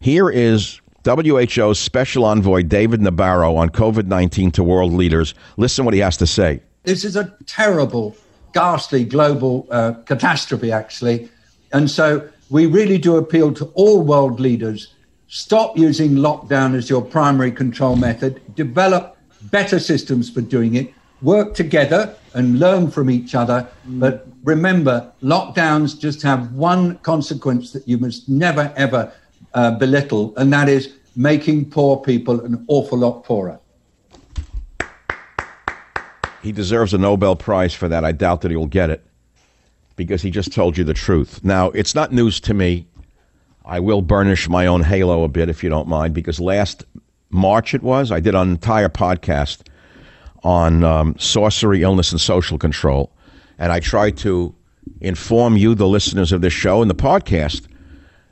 here 0.00 0.28
is 0.28 0.80
WHO's 1.04 1.78
special 1.78 2.24
envoy 2.24 2.62
David 2.62 3.00
Nabarro 3.00 3.56
on 3.56 3.70
COVID 3.70 4.06
19 4.06 4.50
to 4.52 4.64
world 4.64 4.92
leaders. 4.92 5.34
Listen 5.56 5.84
what 5.84 5.94
he 5.94 6.00
has 6.00 6.16
to 6.18 6.26
say. 6.26 6.60
This 6.82 7.04
is 7.04 7.16
a 7.16 7.34
terrible, 7.46 8.16
ghastly 8.52 9.04
global 9.04 9.66
uh, 9.70 9.92
catastrophe, 10.04 10.72
actually. 10.72 11.28
And 11.72 11.90
so 11.90 12.28
we 12.50 12.66
really 12.66 12.98
do 12.98 13.16
appeal 13.16 13.52
to 13.54 13.66
all 13.74 14.02
world 14.02 14.40
leaders 14.40 14.94
stop 15.28 15.76
using 15.76 16.12
lockdown 16.12 16.76
as 16.76 16.88
your 16.88 17.02
primary 17.02 17.50
control 17.50 17.96
method, 17.96 18.40
develop 18.54 19.16
better 19.50 19.78
systems 19.78 20.30
for 20.30 20.40
doing 20.40 20.74
it, 20.74 20.92
work 21.22 21.54
together 21.54 22.14
and 22.36 22.58
learn 22.58 22.90
from 22.90 23.10
each 23.10 23.34
other. 23.34 23.66
But 23.86 24.28
remember, 24.44 25.10
lockdowns 25.22 25.98
just 25.98 26.22
have 26.22 26.52
one 26.52 26.98
consequence 26.98 27.72
that 27.72 27.88
you 27.88 27.98
must 27.98 28.28
never, 28.28 28.72
ever 28.76 29.10
uh, 29.54 29.72
belittle, 29.72 30.36
and 30.36 30.52
that 30.52 30.68
is 30.68 30.94
making 31.16 31.70
poor 31.70 31.96
people 31.96 32.40
an 32.42 32.62
awful 32.68 32.98
lot 32.98 33.24
poorer. 33.24 33.58
He 36.42 36.52
deserves 36.52 36.92
a 36.94 36.98
Nobel 36.98 37.34
Prize 37.34 37.74
for 37.74 37.88
that. 37.88 38.04
I 38.04 38.12
doubt 38.12 38.42
that 38.42 38.50
he 38.50 38.56
will 38.56 38.66
get 38.66 38.90
it 38.90 39.04
because 39.96 40.20
he 40.20 40.30
just 40.30 40.52
told 40.52 40.76
you 40.76 40.84
the 40.84 40.94
truth. 40.94 41.42
Now, 41.42 41.70
it's 41.70 41.94
not 41.94 42.12
news 42.12 42.38
to 42.40 42.54
me. 42.54 42.86
I 43.64 43.80
will 43.80 44.02
burnish 44.02 44.48
my 44.48 44.66
own 44.66 44.82
halo 44.82 45.24
a 45.24 45.28
bit 45.28 45.48
if 45.48 45.64
you 45.64 45.70
don't 45.70 45.88
mind, 45.88 46.14
because 46.14 46.38
last 46.38 46.84
March 47.30 47.74
it 47.74 47.82
was, 47.82 48.12
I 48.12 48.20
did 48.20 48.34
an 48.34 48.50
entire 48.50 48.90
podcast 48.90 49.66
on 50.46 50.84
um, 50.84 51.16
sorcery, 51.18 51.82
illness, 51.82 52.12
and 52.12 52.20
social 52.20 52.56
control. 52.56 53.10
And 53.58 53.72
I 53.72 53.80
try 53.80 54.12
to 54.12 54.54
inform 55.00 55.56
you, 55.56 55.74
the 55.74 55.88
listeners 55.88 56.30
of 56.30 56.40
this 56.40 56.52
show 56.52 56.82
and 56.82 56.88
the 56.88 56.94
podcast, 56.94 57.66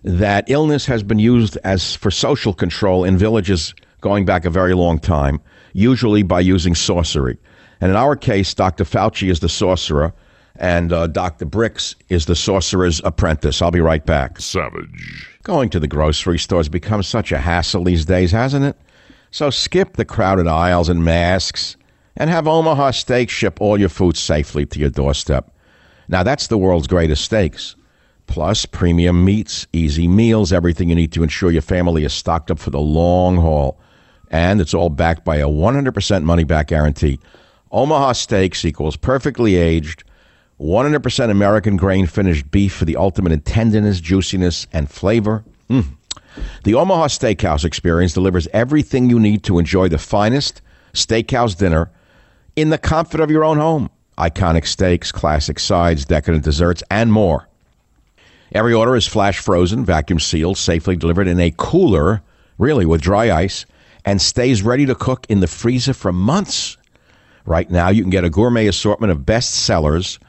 that 0.05 0.49
illness 0.49 0.87
has 0.87 1.03
been 1.03 1.19
used 1.19 1.59
as 1.65 1.97
for 1.97 2.13
social 2.13 2.55
control 2.55 3.03
in 3.03 3.19
villages 3.19 3.75
going 4.01 4.25
back 4.25 4.45
a 4.45 4.51
very 4.51 4.75
long 4.75 5.01
time, 5.01 5.41
usually 5.73 6.23
by 6.23 6.39
using 6.39 6.77
sorcery. 6.77 7.37
And 7.81 7.91
in 7.91 7.97
our 7.97 8.15
case, 8.15 8.55
Dr. 8.55 8.85
Fauci 8.85 9.29
is 9.29 9.41
the 9.41 9.49
sorcerer, 9.49 10.13
and 10.55 10.93
uh, 10.93 11.09
Dr. 11.09 11.47
Birx 11.47 11.97
is 12.11 12.27
the 12.27 12.37
sorcerer's 12.37 13.01
apprentice. 13.03 13.61
I'll 13.61 13.73
be 13.73 13.81
right 13.81 14.07
back. 14.07 14.39
Savage. 14.39 15.37
Going 15.43 15.69
to 15.71 15.81
the 15.81 15.89
grocery 15.89 16.39
store 16.39 16.61
has 16.61 16.69
become 16.69 17.03
such 17.03 17.33
a 17.33 17.39
hassle 17.39 17.83
these 17.83 18.05
days, 18.05 18.31
hasn't 18.31 18.65
it? 18.65 18.77
So 19.33 19.51
skip 19.51 19.97
the 19.97 20.05
crowded 20.05 20.47
aisles 20.47 20.89
and 20.89 21.05
masks 21.05 21.77
and 22.17 22.31
have 22.31 22.47
Omaha 22.47 22.93
Steaks 22.93 23.33
ship 23.33 23.61
all 23.61 23.79
your 23.79 23.89
food 23.89 24.17
safely 24.17 24.67
to 24.67 24.79
your 24.79 24.91
doorstep. 24.91 25.51
Now, 26.09 26.23
that's 26.23 26.47
the 26.47 26.59
world's 26.59 26.87
greatest 26.87 27.25
steaks. 27.25 27.77
Plus, 28.27 28.67
premium 28.67 29.25
meats, 29.25 29.67
easy 29.73 30.09
meals, 30.09 30.53
everything 30.53 30.89
you 30.89 30.95
need 30.95 31.13
to 31.13 31.23
ensure 31.23 31.51
your 31.51 31.63
family 31.63 32.05
is 32.05 32.13
stocked 32.13 32.51
up 32.51 32.59
for 32.59 32.71
the 32.71 32.81
long 32.81 33.37
haul. 33.37 33.79
And 34.31 34.61
it's 34.61 34.75
all 34.75 34.91
backed 34.91 35.25
by 35.25 35.37
a 35.37 35.49
100% 35.49 36.23
money 36.25 36.45
back 36.45 36.69
guarantee. 36.69 37.21
Omaha 37.71 38.13
Steaks 38.13 38.65
equals 38.65 38.97
perfectly 38.97 39.57
aged, 39.57 40.05
100% 40.61 41.31
American 41.31 41.77
grain 41.77 42.07
finished 42.07 42.51
beef 42.51 42.73
for 42.75 42.85
the 42.85 42.97
ultimate 42.97 43.33
in 43.33 43.41
tenderness, 43.41 44.01
juiciness, 44.01 44.67
and 44.73 44.91
flavor. 44.91 45.45
Mm. 45.69 45.85
The 46.65 46.75
Omaha 46.75 47.09
Steakhouse 47.09 47.65
experience 47.65 48.15
delivers 48.15 48.49
everything 48.53 49.11
you 49.11 49.21
need 49.21 49.43
to 49.45 49.59
enjoy 49.59 49.89
the 49.89 49.99
finest 49.99 50.63
steakhouse 50.93 51.57
dinner 51.57 51.91
in 52.57 52.71
the 52.71 52.79
comfort 52.79 53.21
of 53.21 53.31
your 53.31 53.45
own 53.45 53.59
home. 53.59 53.91
Iconic 54.19 54.67
steaks, 54.67 55.11
classic 55.11 55.59
sides, 55.59 56.05
decadent 56.05 56.45
desserts, 56.45 56.83
and 56.91 57.13
more. 57.13 57.49
Every 58.53 58.73
order 58.73 58.95
is 58.95 59.07
flash 59.07 59.39
frozen, 59.39 59.85
vacuum 59.85 60.21
sealed, 60.21 60.59
safely 60.59 60.95
delivered 60.95 61.27
in 61.27 61.41
a 61.41 61.53
cooler, 61.57 62.23
really 62.57 62.87
with 62.87 63.01
dry 63.01 63.33
ice, 63.33 63.67
and 64.05 64.23
stays 64.23 64.63
ready 64.63 64.87
to 64.87 64.95
cook 64.95 65.27
in 65.29 65.41
the 65.41 65.49
freezer 65.49 65.95
for 65.95 66.13
months. 66.13 66.77
Right 67.45 67.69
now, 67.69 67.89
you 67.89 68.03
can 68.03 68.11
get 68.11 68.25
a 68.25 68.31
gourmet 68.31 68.69
assortment 68.69 69.11
of 69.11 69.27
best 69.27 69.51
sellers 69.51 70.21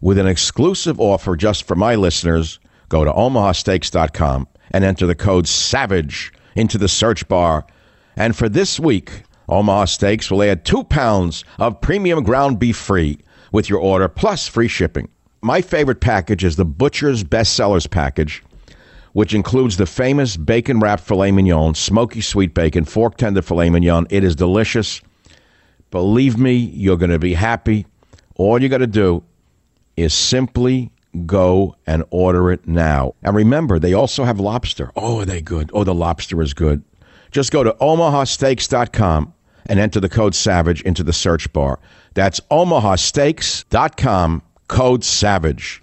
with 0.00 0.18
an 0.18 0.26
exclusive 0.26 0.98
offer 0.98 1.36
just 1.36 1.66
for 1.66 1.74
my 1.74 1.94
listeners. 1.94 2.58
Go 2.88 3.04
to 3.04 3.12
omahasteaks.com 3.12 4.48
and 4.70 4.84
enter 4.84 5.06
the 5.06 5.14
code 5.14 5.46
SAVAGE 5.46 6.32
into 6.54 6.78
the 6.78 6.88
search 6.88 7.28
bar. 7.28 7.66
And 8.16 8.34
for 8.34 8.48
this 8.48 8.80
week, 8.80 9.22
Omaha 9.48 9.84
Steaks 9.84 10.30
will 10.30 10.42
add 10.42 10.64
two 10.64 10.84
pounds 10.84 11.44
of 11.58 11.80
premium 11.80 12.24
ground 12.24 12.58
beef 12.58 12.76
free 12.76 13.18
with 13.52 13.68
your 13.68 13.78
order, 13.78 14.08
plus 14.08 14.48
free 14.48 14.68
shipping. 14.68 15.08
My 15.42 15.60
favorite 15.60 16.00
package 16.00 16.44
is 16.44 16.56
the 16.56 16.64
Butcher's 16.64 17.22
Bestsellers 17.22 17.88
package, 17.88 18.42
which 19.12 19.34
includes 19.34 19.76
the 19.76 19.86
famous 19.86 20.36
bacon 20.36 20.80
wrapped 20.80 21.04
filet 21.04 21.30
mignon, 21.30 21.74
smoky 21.74 22.20
sweet 22.20 22.54
bacon, 22.54 22.84
fork 22.84 23.16
tender 23.16 23.42
filet 23.42 23.70
mignon. 23.70 24.06
It 24.10 24.24
is 24.24 24.34
delicious. 24.34 25.00
Believe 25.90 26.36
me, 26.36 26.54
you're 26.54 26.96
going 26.96 27.10
to 27.10 27.18
be 27.18 27.34
happy. 27.34 27.86
All 28.34 28.60
you 28.60 28.68
got 28.68 28.78
to 28.78 28.86
do 28.86 29.22
is 29.96 30.12
simply 30.12 30.90
go 31.24 31.76
and 31.86 32.04
order 32.10 32.50
it 32.50 32.66
now. 32.66 33.14
And 33.22 33.34
remember, 33.34 33.78
they 33.78 33.94
also 33.94 34.24
have 34.24 34.40
lobster. 34.40 34.90
Oh, 34.96 35.20
are 35.20 35.24
they 35.24 35.40
good? 35.40 35.70
Oh, 35.72 35.84
the 35.84 35.94
lobster 35.94 36.42
is 36.42 36.52
good. 36.52 36.82
Just 37.30 37.52
go 37.52 37.62
to 37.62 37.72
omahasteaks.com 37.80 39.32
and 39.68 39.78
enter 39.78 40.00
the 40.00 40.08
code 40.08 40.34
SAVAGE 40.34 40.82
into 40.82 41.02
the 41.02 41.12
search 41.12 41.52
bar. 41.52 41.78
That's 42.14 42.40
omahasteaks.com, 42.50 44.42
code 44.68 45.04
SAVAGE. 45.04 45.82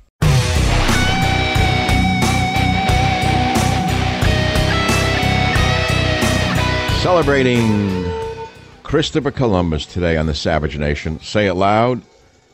Celebrating 7.02 8.10
Christopher 8.84 9.32
Columbus 9.32 9.86
today 9.86 10.16
on 10.16 10.26
the 10.26 10.34
Savage 10.34 10.78
Nation. 10.78 11.20
Say 11.20 11.48
it 11.48 11.56
loud 11.56 12.02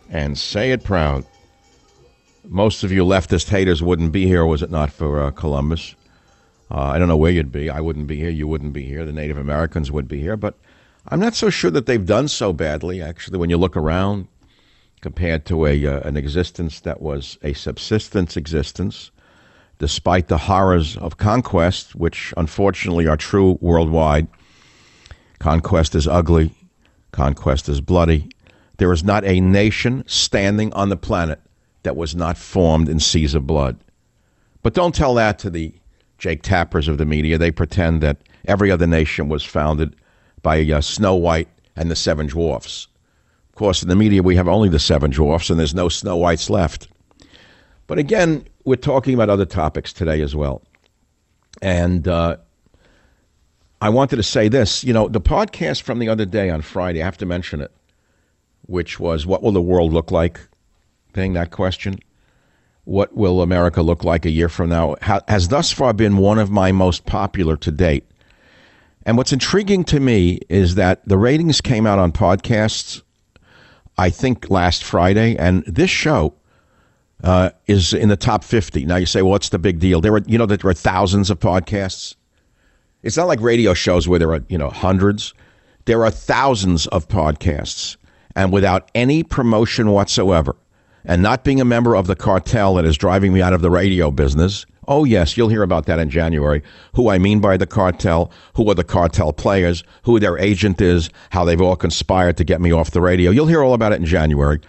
and 0.09 0.37
say 0.37 0.71
it 0.71 0.83
proud. 0.83 1.25
Most 2.45 2.83
of 2.83 2.91
you 2.91 3.05
leftist 3.05 3.49
haters 3.49 3.83
wouldn't 3.83 4.11
be 4.11 4.25
here 4.25 4.45
was 4.45 4.63
it 4.63 4.71
not 4.71 4.91
for 4.91 5.21
uh, 5.21 5.29
Columbus. 5.31 5.93
Uh, 6.71 6.79
I 6.79 6.97
don't 6.97 7.07
know 7.07 7.17
where 7.17 7.31
you'd 7.31 7.51
be. 7.51 7.69
I 7.69 7.79
wouldn't 7.79 8.07
be 8.07 8.15
here. 8.15 8.29
You 8.29 8.47
wouldn't 8.47 8.73
be 8.73 8.85
here. 8.85 9.05
The 9.05 9.11
Native 9.11 9.37
Americans 9.37 9.91
would 9.91 10.07
be 10.07 10.19
here. 10.19 10.37
But 10.37 10.57
I'm 11.11 11.19
not 11.19 11.33
so 11.33 11.49
sure 11.49 11.71
that 11.71 11.87
they've 11.87 12.05
done 12.05 12.27
so 12.27 12.53
badly, 12.53 13.01
actually, 13.01 13.39
when 13.39 13.49
you 13.49 13.57
look 13.57 13.75
around 13.75 14.27
compared 15.01 15.45
to 15.45 15.65
a, 15.65 15.85
uh, 15.85 16.01
an 16.01 16.15
existence 16.17 16.81
that 16.81 17.01
was 17.01 17.37
a 17.41 17.53
subsistence 17.53 18.37
existence, 18.37 19.09
despite 19.79 20.27
the 20.27 20.37
horrors 20.37 20.97
of 20.97 21.17
conquest, 21.17 21.95
which 21.95 22.31
unfortunately 22.37 23.07
are 23.07 23.17
true 23.17 23.57
worldwide. 23.59 24.27
Conquest 25.39 25.95
is 25.95 26.07
ugly, 26.07 26.53
conquest 27.11 27.69
is 27.69 27.81
bloody. 27.81 28.29
There 28.77 28.91
is 28.91 29.03
not 29.03 29.25
a 29.25 29.39
nation 29.39 30.03
standing 30.05 30.71
on 30.73 30.89
the 30.89 30.97
planet 30.97 31.39
that 31.83 31.95
was 31.95 32.13
not 32.13 32.37
formed 32.37 32.87
in 32.87 32.99
seas 32.99 33.33
of 33.33 33.47
blood. 33.47 33.77
But 34.61 34.73
don't 34.73 34.93
tell 34.93 35.15
that 35.15 35.39
to 35.39 35.49
the 35.49 35.73
Jake 36.19 36.43
Tappers 36.43 36.87
of 36.87 36.97
the 36.97 37.05
media. 37.05 37.37
They 37.37 37.51
pretend 37.51 38.01
that 38.01 38.17
every 38.45 38.69
other 38.69 38.85
nation 38.85 39.27
was 39.29 39.43
founded 39.43 39.95
by 40.41 40.61
uh, 40.61 40.81
Snow 40.81 41.15
White 41.15 41.47
and 41.75 41.89
the 41.89 41.95
Seven 41.95 42.27
Dwarfs. 42.27 42.87
Of 43.49 43.55
course, 43.55 43.81
in 43.83 43.89
the 43.89 43.95
media, 43.95 44.23
we 44.23 44.35
have 44.35 44.47
only 44.47 44.69
the 44.69 44.79
Seven 44.79 45.11
Dwarfs, 45.11 45.49
and 45.49 45.59
there's 45.59 45.75
no 45.75 45.89
Snow 45.89 46.15
Whites 46.17 46.49
left. 46.49 46.87
But 47.87 47.97
again, 47.97 48.45
we're 48.65 48.75
talking 48.75 49.13
about 49.13 49.29
other 49.29 49.45
topics 49.45 49.91
today 49.91 50.21
as 50.21 50.35
well. 50.35 50.61
And 51.61 52.07
uh, 52.07 52.37
I 53.81 53.89
wanted 53.89 54.17
to 54.17 54.23
say 54.23 54.47
this. 54.47 54.83
You 54.83 54.93
know, 54.93 55.07
the 55.07 55.21
podcast 55.21 55.81
from 55.81 55.99
the 55.99 56.09
other 56.09 56.25
day 56.25 56.49
on 56.49 56.61
Friday, 56.61 57.01
I 57.01 57.05
have 57.05 57.17
to 57.17 57.25
mention 57.25 57.61
it, 57.61 57.71
which 58.67 58.99
was 58.99 59.25
What 59.25 59.41
Will 59.41 59.51
the 59.51 59.61
World 59.61 59.93
Look 59.93 60.11
Like? 60.11 60.39
Thing, 61.13 61.33
that 61.33 61.51
question. 61.51 61.99
What 62.83 63.15
will 63.15 63.41
America 63.41 63.81
look 63.81 64.03
like 64.03 64.25
a 64.25 64.29
year 64.29 64.49
from 64.49 64.69
now? 64.69 64.95
has 65.01 65.47
thus 65.47 65.71
far 65.71 65.93
been 65.93 66.17
one 66.17 66.39
of 66.39 66.51
my 66.51 66.71
most 66.71 67.05
popular 67.05 67.57
to 67.57 67.71
date. 67.71 68.05
And 69.05 69.17
what's 69.17 69.31
intriguing 69.31 69.83
to 69.85 69.99
me 69.99 70.39
is 70.49 70.75
that 70.75 71.07
the 71.07 71.17
ratings 71.17 71.61
came 71.61 71.87
out 71.87 71.99
on 71.99 72.11
podcasts, 72.11 73.01
I 73.97 74.09
think 74.09 74.49
last 74.49 74.83
Friday, 74.83 75.35
and 75.37 75.63
this 75.65 75.89
show 75.89 76.33
uh, 77.23 77.49
is 77.67 77.93
in 77.93 78.09
the 78.09 78.17
top 78.17 78.43
50. 78.43 78.85
Now 78.85 78.97
you 78.97 79.05
say, 79.05 79.21
well, 79.21 79.31
what's 79.31 79.49
the 79.49 79.59
big 79.59 79.79
deal? 79.79 80.01
There 80.01 80.11
were, 80.11 80.21
you 80.25 80.37
know, 80.37 80.45
that 80.45 80.61
there 80.61 80.69
are 80.69 80.73
thousands 80.73 81.29
of 81.29 81.39
podcasts. 81.39 82.15
It's 83.03 83.17
not 83.17 83.27
like 83.27 83.39
radio 83.39 83.73
shows 83.73 84.07
where 84.07 84.19
there 84.19 84.33
are, 84.33 84.43
you 84.49 84.57
know, 84.57 84.69
hundreds. 84.69 85.33
There 85.85 86.03
are 86.03 86.11
thousands 86.11 86.87
of 86.87 87.07
podcasts, 87.07 87.97
and 88.35 88.51
without 88.51 88.91
any 88.93 89.23
promotion 89.23 89.91
whatsoever, 89.91 90.55
and 91.05 91.23
not 91.23 91.43
being 91.43 91.61
a 91.61 91.65
member 91.65 91.95
of 91.95 92.07
the 92.07 92.15
cartel 92.15 92.75
that 92.75 92.85
is 92.85 92.97
driving 92.97 93.33
me 93.33 93.41
out 93.41 93.53
of 93.53 93.61
the 93.61 93.71
radio 93.71 94.11
business. 94.11 94.65
Oh, 94.89 95.03
yes, 95.03 95.37
you'll 95.37 95.49
hear 95.49 95.61
about 95.61 95.85
that 95.85 95.99
in 95.99 96.09
January. 96.09 96.63
Who 96.95 97.09
I 97.09 97.19
mean 97.19 97.39
by 97.39 97.57
the 97.57 97.67
cartel, 97.67 98.31
who 98.55 98.67
are 98.71 98.75
the 98.75 98.83
cartel 98.83 99.31
players, 99.31 99.83
who 100.01 100.19
their 100.19 100.35
agent 100.39 100.81
is, 100.81 101.11
how 101.29 101.45
they've 101.45 101.61
all 101.61 101.75
conspired 101.75 102.37
to 102.37 102.43
get 102.43 102.59
me 102.59 102.71
off 102.71 102.89
the 102.89 102.99
radio. 102.99 103.29
You'll 103.29 103.45
hear 103.45 103.63
all 103.63 103.75
about 103.75 103.93
it 103.93 103.99
in 103.99 104.05
January. 104.05 104.59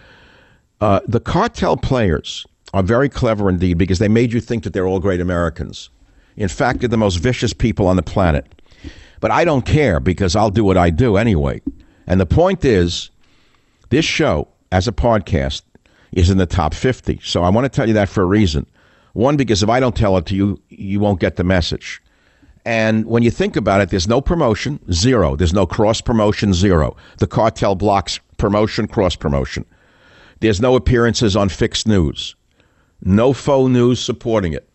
Uh, 0.79 0.99
the 1.07 1.19
cartel 1.19 1.75
players 1.75 2.45
are 2.71 2.83
very 2.83 3.09
clever 3.09 3.49
indeed 3.49 3.79
because 3.79 3.97
they 3.97 4.07
made 4.07 4.31
you 4.31 4.39
think 4.39 4.63
that 4.63 4.73
they're 4.73 4.85
all 4.85 4.99
great 4.99 5.19
Americans. 5.19 5.89
In 6.37 6.47
fact, 6.47 6.81
they're 6.81 6.89
the 6.89 6.97
most 6.97 7.17
vicious 7.17 7.51
people 7.51 7.87
on 7.87 7.95
the 7.95 8.03
planet. 8.03 8.45
But 9.21 9.31
I 9.31 9.43
don't 9.43 9.65
care 9.65 9.99
because 9.99 10.35
I'll 10.35 10.51
do 10.51 10.63
what 10.63 10.77
I 10.77 10.91
do 10.91 11.17
anyway. 11.17 11.61
And 12.05 12.21
the 12.21 12.27
point 12.27 12.63
is, 12.63 13.09
this 13.89 14.05
show, 14.05 14.47
as 14.71 14.87
a 14.87 14.91
podcast, 14.91 15.63
is 16.11 16.29
in 16.29 16.37
the 16.37 16.45
top 16.45 16.75
50. 16.75 17.19
So 17.23 17.41
I 17.41 17.49
want 17.49 17.65
to 17.65 17.69
tell 17.69 17.87
you 17.87 17.95
that 17.95 18.07
for 18.07 18.21
a 18.21 18.27
reason. 18.27 18.67
One, 19.13 19.37
because 19.37 19.61
if 19.61 19.69
I 19.69 19.79
don't 19.79 19.95
tell 19.95 20.17
it 20.17 20.25
to 20.27 20.35
you, 20.35 20.59
you 20.69 20.99
won't 20.99 21.19
get 21.19 21.35
the 21.35 21.43
message. 21.43 22.01
And 22.65 23.05
when 23.05 23.23
you 23.23 23.31
think 23.31 23.55
about 23.55 23.81
it, 23.81 23.89
there's 23.89 24.07
no 24.07 24.21
promotion, 24.21 24.79
zero. 24.91 25.35
There's 25.35 25.53
no 25.53 25.65
cross 25.65 25.99
promotion, 25.99 26.53
zero. 26.53 26.95
The 27.17 27.27
cartel 27.27 27.75
blocks 27.75 28.19
promotion, 28.37 28.87
cross 28.87 29.15
promotion. 29.15 29.65
There's 30.39 30.61
no 30.61 30.75
appearances 30.75 31.35
on 31.35 31.49
fixed 31.49 31.87
news. 31.87 32.35
No 33.03 33.33
faux 33.33 33.69
news 33.69 33.99
supporting 33.99 34.53
it, 34.53 34.69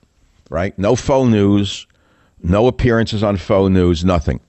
right? 0.51 0.77
No 0.79 0.97
faux 0.97 1.31
news, 1.31 1.87
no 2.43 2.67
appearances 2.67 3.23
on 3.23 3.37
faux 3.37 3.71
news, 3.71 4.05
nothing. 4.05 4.41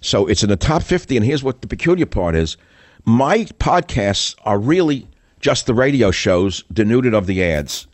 So 0.00 0.26
it's 0.26 0.42
in 0.42 0.48
the 0.48 0.56
top 0.56 0.82
50. 0.82 1.16
And 1.16 1.26
here's 1.26 1.42
what 1.42 1.60
the 1.60 1.66
peculiar 1.66 2.06
part 2.06 2.36
is 2.36 2.56
my 3.04 3.38
podcasts 3.58 4.34
are 4.44 4.58
really 4.58 5.08
just 5.40 5.66
the 5.66 5.74
radio 5.74 6.10
shows 6.10 6.62
denuded 6.72 7.14
of 7.14 7.26
the 7.26 7.42
ads 7.42 7.86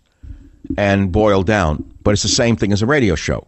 and 0.76 1.12
boiled 1.12 1.46
down, 1.46 1.84
but 2.02 2.12
it's 2.12 2.22
the 2.22 2.28
same 2.28 2.56
thing 2.56 2.72
as 2.72 2.82
a 2.82 2.86
radio 2.86 3.14
show. 3.14 3.46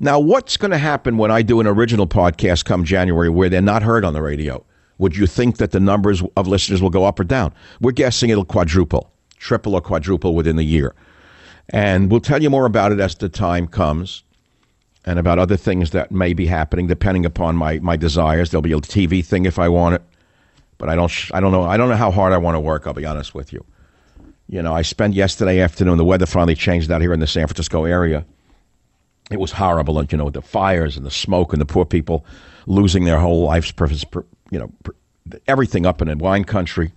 Now, 0.00 0.20
what's 0.20 0.56
going 0.56 0.70
to 0.70 0.78
happen 0.78 1.18
when 1.18 1.30
I 1.30 1.42
do 1.42 1.60
an 1.60 1.66
original 1.66 2.06
podcast 2.06 2.64
come 2.64 2.84
January 2.84 3.28
where 3.28 3.48
they're 3.48 3.60
not 3.60 3.82
heard 3.82 4.04
on 4.04 4.12
the 4.12 4.22
radio? 4.22 4.64
Would 4.98 5.16
you 5.16 5.26
think 5.26 5.56
that 5.58 5.72
the 5.72 5.80
numbers 5.80 6.22
of 6.36 6.46
listeners 6.46 6.80
will 6.80 6.90
go 6.90 7.04
up 7.04 7.18
or 7.18 7.24
down? 7.24 7.52
We're 7.80 7.92
guessing 7.92 8.30
it'll 8.30 8.44
quadruple, 8.44 9.10
triple 9.38 9.74
or 9.74 9.80
quadruple 9.80 10.34
within 10.34 10.56
the 10.56 10.64
year. 10.64 10.94
And 11.70 12.10
we'll 12.10 12.20
tell 12.20 12.42
you 12.42 12.50
more 12.50 12.66
about 12.66 12.92
it 12.92 13.00
as 13.00 13.14
the 13.16 13.28
time 13.28 13.66
comes 13.66 14.22
and 15.04 15.18
about 15.18 15.38
other 15.38 15.56
things 15.56 15.90
that 15.90 16.10
may 16.12 16.32
be 16.32 16.46
happening 16.46 16.86
depending 16.86 17.26
upon 17.26 17.56
my, 17.56 17.78
my 17.80 17.96
desires. 17.96 18.50
There'll 18.50 18.62
be 18.62 18.72
a 18.72 18.76
TV 18.76 19.24
thing 19.24 19.46
if 19.46 19.58
I 19.58 19.68
want 19.68 19.96
it. 19.96 20.02
But 20.78 20.88
I 20.88 20.94
don't 20.94 21.12
I 21.34 21.40
don't 21.40 21.50
know 21.50 21.64
I 21.64 21.76
don't 21.76 21.88
know 21.88 21.96
how 21.96 22.12
hard 22.12 22.32
I 22.32 22.38
want 22.38 22.54
to 22.54 22.60
work, 22.60 22.86
I'll 22.86 22.94
be 22.94 23.04
honest 23.04 23.34
with 23.34 23.52
you. 23.52 23.64
You 24.48 24.62
know, 24.62 24.74
I 24.74 24.82
spent 24.82 25.14
yesterday 25.14 25.60
afternoon 25.60 25.98
the 25.98 26.04
weather 26.04 26.26
finally 26.26 26.54
changed 26.54 26.90
out 26.90 27.02
here 27.02 27.12
in 27.12 27.20
the 27.20 27.26
San 27.26 27.46
Francisco 27.46 27.84
area. 27.84 28.24
It 29.30 29.38
was 29.38 29.52
horrible, 29.52 29.98
and 29.98 30.10
you 30.10 30.16
know, 30.16 30.24
with 30.24 30.34
the 30.34 30.42
fires 30.42 30.96
and 30.96 31.04
the 31.04 31.10
smoke 31.10 31.52
and 31.52 31.60
the 31.60 31.66
poor 31.66 31.84
people 31.84 32.24
losing 32.66 33.04
their 33.04 33.18
whole 33.18 33.44
life's 33.44 33.72
purpose, 33.72 34.04
you 34.50 34.58
know, 34.58 34.72
everything 35.46 35.84
up 35.84 36.00
in 36.00 36.08
the 36.08 36.16
wine 36.16 36.44
country. 36.44 36.92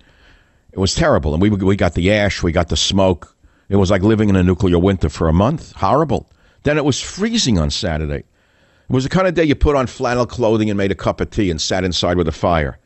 It 0.72 0.80
was 0.80 0.96
terrible. 0.96 1.34
And 1.34 1.42
we, 1.42 1.50
we 1.50 1.76
got 1.76 1.96
the 1.96 2.14
ash, 2.14 2.42
we 2.42 2.54
got 2.54 2.70
the 2.70 2.78
smoke. 2.78 3.36
It 3.68 3.76
was 3.76 3.92
like 3.92 4.02
living 4.02 4.30
in 4.30 4.38
a 4.38 4.44
nuclear 4.44 4.80
winter 4.80 5.10
for 5.10 5.28
a 5.28 5.34
month. 5.34 5.74
Horrible. 5.74 6.30
Then 6.64 6.78
it 6.78 6.86
was 6.86 7.02
freezing 7.02 7.58
on 7.58 7.70
Saturday. 7.70 8.20
It 8.20 8.94
was 8.94 9.04
the 9.04 9.10
kind 9.10 9.28
of 9.28 9.34
day 9.34 9.44
you 9.44 9.56
put 9.56 9.76
on 9.76 9.88
flannel 9.88 10.26
clothing 10.26 10.70
and 10.70 10.78
made 10.78 10.92
a 10.92 10.96
cup 10.96 11.20
of 11.20 11.30
tea 11.32 11.52
and 11.52 11.60
sat 11.60 11.84
inside 11.84 12.18
with 12.18 12.28
a 12.28 12.34
fire. 12.34 12.78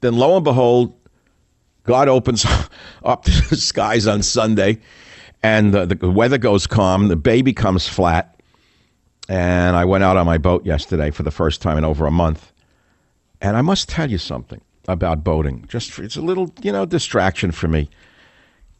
Then 0.00 0.14
lo 0.16 0.36
and 0.36 0.44
behold, 0.44 0.94
God 1.84 2.08
opens 2.08 2.44
up 3.04 3.24
the 3.50 3.56
skies 3.56 4.06
on 4.06 4.22
Sunday 4.22 4.78
and 5.42 5.74
the, 5.74 5.86
the 5.86 6.10
weather 6.10 6.38
goes 6.38 6.66
calm. 6.66 7.08
The 7.08 7.16
baby 7.16 7.52
comes 7.52 7.88
flat. 7.88 8.28
And 9.28 9.76
I 9.76 9.84
went 9.84 10.04
out 10.04 10.16
on 10.16 10.26
my 10.26 10.38
boat 10.38 10.66
yesterday 10.66 11.10
for 11.10 11.22
the 11.22 11.30
first 11.30 11.62
time 11.62 11.78
in 11.78 11.84
over 11.84 12.06
a 12.06 12.10
month. 12.10 12.52
And 13.40 13.56
I 13.56 13.62
must 13.62 13.88
tell 13.88 14.10
you 14.10 14.18
something 14.18 14.60
about 14.88 15.24
boating. 15.24 15.64
Just 15.68 15.98
it's 15.98 16.16
a 16.16 16.20
little, 16.20 16.52
you 16.62 16.72
know, 16.72 16.84
distraction 16.84 17.52
for 17.52 17.68
me. 17.68 17.88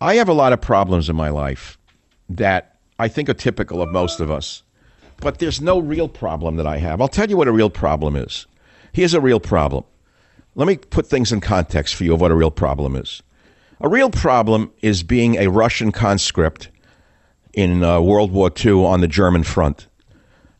I 0.01 0.17
have 0.17 0.29
a 0.29 0.33
lot 0.33 0.53
of 0.53 0.61
problems 0.61 1.09
in 1.09 1.17
my 1.17 1.29
life 1.29 1.79
that 2.29 2.77
I 2.99 3.09
think 3.09 3.29
are 3.29 3.35
typical 3.35 3.81
of 3.83 3.91
most 3.91 4.21
of 4.21 4.31
us. 4.31 4.62
But 5.19 5.38
there's 5.38 5.61
no 5.61 5.79
real 5.79 6.09
problem 6.09 6.57
that 6.57 6.67
I 6.67 6.79
have. 6.79 7.01
I'll 7.01 7.09
tell 7.09 7.31
you 7.31 7.37
what 7.37 7.49
a 7.49 7.53
real 7.53 7.71
problem 7.71 8.17
is. 8.17 8.47
Here's 8.93 9.15
a 9.15 9.21
real 9.21 9.41
problem. 9.41 9.85
Let 10.55 10.69
me 10.69 10.77
put 10.77 11.07
things 11.07 11.33
in 11.33 11.41
context 11.41 11.95
for 11.95 12.05
you 12.05 12.12
of 12.12 12.21
what 12.21 12.31
a 12.31 12.35
real 12.35 12.51
problem 12.51 12.95
is. 12.95 13.23
A 13.81 13.88
real 13.88 14.11
problem 14.11 14.71
is 14.83 15.03
being 15.03 15.37
a 15.37 15.49
Russian 15.49 15.93
conscript 15.93 16.69
in 17.55 17.83
uh, 17.83 18.01
World 18.01 18.33
War 18.33 18.51
II 18.65 18.85
on 18.85 19.01
the 19.01 19.09
German 19.09 19.45
front. 19.45 19.87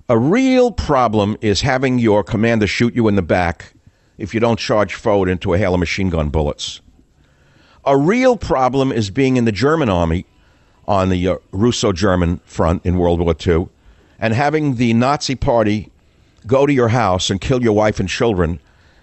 A 0.09 0.19
real 0.19 0.73
problem 0.73 1.37
is 1.41 1.61
having 1.61 1.99
your 1.99 2.25
commander 2.25 2.67
shoot 2.67 2.95
you 2.95 3.07
in 3.07 3.17
the 3.17 3.23
back 3.23 3.75
if 4.17 4.33
you 4.33 4.41
don't 4.41 4.59
charge 4.59 4.95
forward 4.95 5.29
into 5.29 5.53
a 5.53 5.59
hail 5.59 5.75
of 5.75 5.81
machine 5.81 6.11
gun 6.11 6.31
bullets. 6.31 6.81
A 7.85 7.97
real 7.97 8.37
problem 8.37 8.93
is 8.93 9.11
being 9.11 9.37
in 9.37 9.45
the 9.45 9.53
German 9.53 9.89
army 9.89 10.25
on 10.89 11.11
the 11.11 11.29
uh, 11.29 11.37
Russo 11.53 11.93
German 11.93 12.39
front 12.45 12.85
in 12.87 12.97
World 12.97 13.21
War 13.21 13.35
II 13.47 13.69
and 14.19 14.33
having 14.33 14.77
the 14.77 14.95
Nazi 14.95 15.35
party 15.35 15.91
go 16.47 16.67
to 16.67 16.73
your 16.73 16.89
house 16.89 17.29
and 17.29 17.41
kill 17.41 17.63
your 17.63 17.73
wife 17.75 18.01
and 18.01 18.09
children 18.09 18.59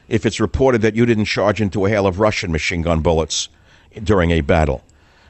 if 0.09 0.25
it's 0.25 0.39
reported 0.39 0.81
that 0.81 0.95
you 0.95 1.05
didn't 1.05 1.25
charge 1.25 1.61
into 1.61 1.85
a 1.85 1.89
hail 1.89 2.05
of 2.05 2.19
Russian 2.19 2.51
machine 2.51 2.81
gun 2.81 3.01
bullets 3.01 3.47
during 4.03 4.31
a 4.31 4.41
battle. 4.41 4.83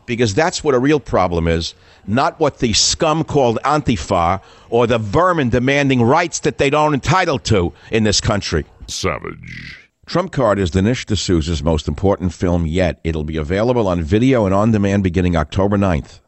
Because 0.05 0.33
that's 0.33 0.63
what 0.63 0.73
a 0.73 0.79
real 0.79 0.99
problem 0.99 1.47
is, 1.47 1.75
not 2.07 2.39
what 2.39 2.57
the 2.57 2.73
scum 2.73 3.23
called 3.23 3.59
Antifa 3.63 4.41
or 4.69 4.87
the 4.87 4.97
vermin 4.97 5.49
demanding 5.49 6.01
rights 6.01 6.39
that 6.39 6.57
they 6.57 6.71
don't 6.71 6.95
entitled 6.95 7.43
to 7.45 7.73
in 7.91 8.05
this 8.05 8.19
country. 8.19 8.65
Savage. 8.87 9.77
Trump 10.07 10.31
Card 10.31 10.57
is 10.57 10.71
Dinesh 10.71 11.05
D'Souza's 11.05 11.61
most 11.61 11.87
important 11.87 12.33
film 12.33 12.65
yet. 12.65 12.99
It'll 13.03 13.23
be 13.23 13.37
available 13.37 13.87
on 13.87 14.01
video 14.01 14.45
and 14.45 14.55
on 14.55 14.71
demand 14.71 15.03
beginning 15.03 15.35
October 15.35 15.77
9th. 15.77 16.21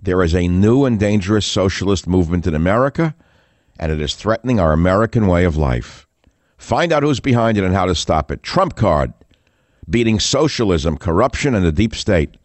There 0.00 0.22
is 0.22 0.34
a 0.34 0.48
new 0.48 0.86
and 0.86 0.98
dangerous 0.98 1.44
socialist 1.44 2.06
movement 2.06 2.46
in 2.46 2.54
America, 2.54 3.14
and 3.78 3.92
it 3.92 4.00
is 4.00 4.14
threatening 4.14 4.58
our 4.58 4.72
American 4.72 5.26
way 5.26 5.44
of 5.44 5.58
life. 5.58 6.06
Find 6.62 6.92
out 6.92 7.02
who's 7.02 7.18
behind 7.18 7.58
it 7.58 7.64
and 7.64 7.74
how 7.74 7.86
to 7.86 7.94
stop 7.94 8.30
it. 8.30 8.44
Trump 8.44 8.76
Card, 8.76 9.12
beating 9.90 10.20
socialism, 10.20 10.96
corruption, 10.96 11.56
and 11.56 11.64
the 11.64 11.72
deep 11.72 11.92
state. 11.92 12.36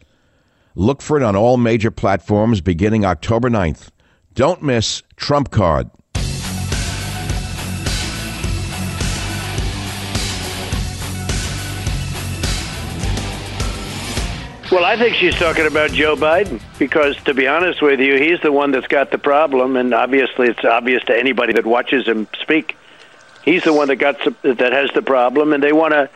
Look 0.73 1.03
for 1.03 1.17
it 1.17 1.23
on 1.23 1.35
all 1.35 1.55
major 1.55 1.91
platforms 1.91 2.59
beginning 2.59 3.05
October 3.05 3.47
9th. 3.47 3.89
Don't 4.33 4.63
miss 4.63 5.03
Trump 5.17 5.51
Card. 5.51 5.91
Well, 14.71 14.83
I 14.83 14.97
think 14.97 15.15
she's 15.15 15.35
talking 15.35 15.67
about 15.67 15.91
Joe 15.91 16.15
Biden 16.15 16.59
because, 16.79 17.15
to 17.25 17.35
be 17.35 17.47
honest 17.47 17.83
with 17.83 17.99
you, 17.99 18.15
he's 18.15 18.41
the 18.41 18.51
one 18.51 18.71
that's 18.71 18.87
got 18.87 19.11
the 19.11 19.19
problem, 19.19 19.75
and 19.75 19.93
obviously, 19.93 20.47
it's 20.47 20.65
obvious 20.65 21.03
to 21.03 21.15
anybody 21.15 21.53
that 21.53 21.67
watches 21.67 22.07
him 22.07 22.27
speak. 22.41 22.75
He's 23.47 23.63
the 23.63 23.71
one 23.71 23.87
that 23.87 23.95
got 23.95 24.19
that 24.41 24.73
has 24.73 24.91
the 24.93 25.01
problem, 25.01 25.53
and 25.53 25.63
they 25.63 25.71
want 25.71 25.93
to 25.93 26.09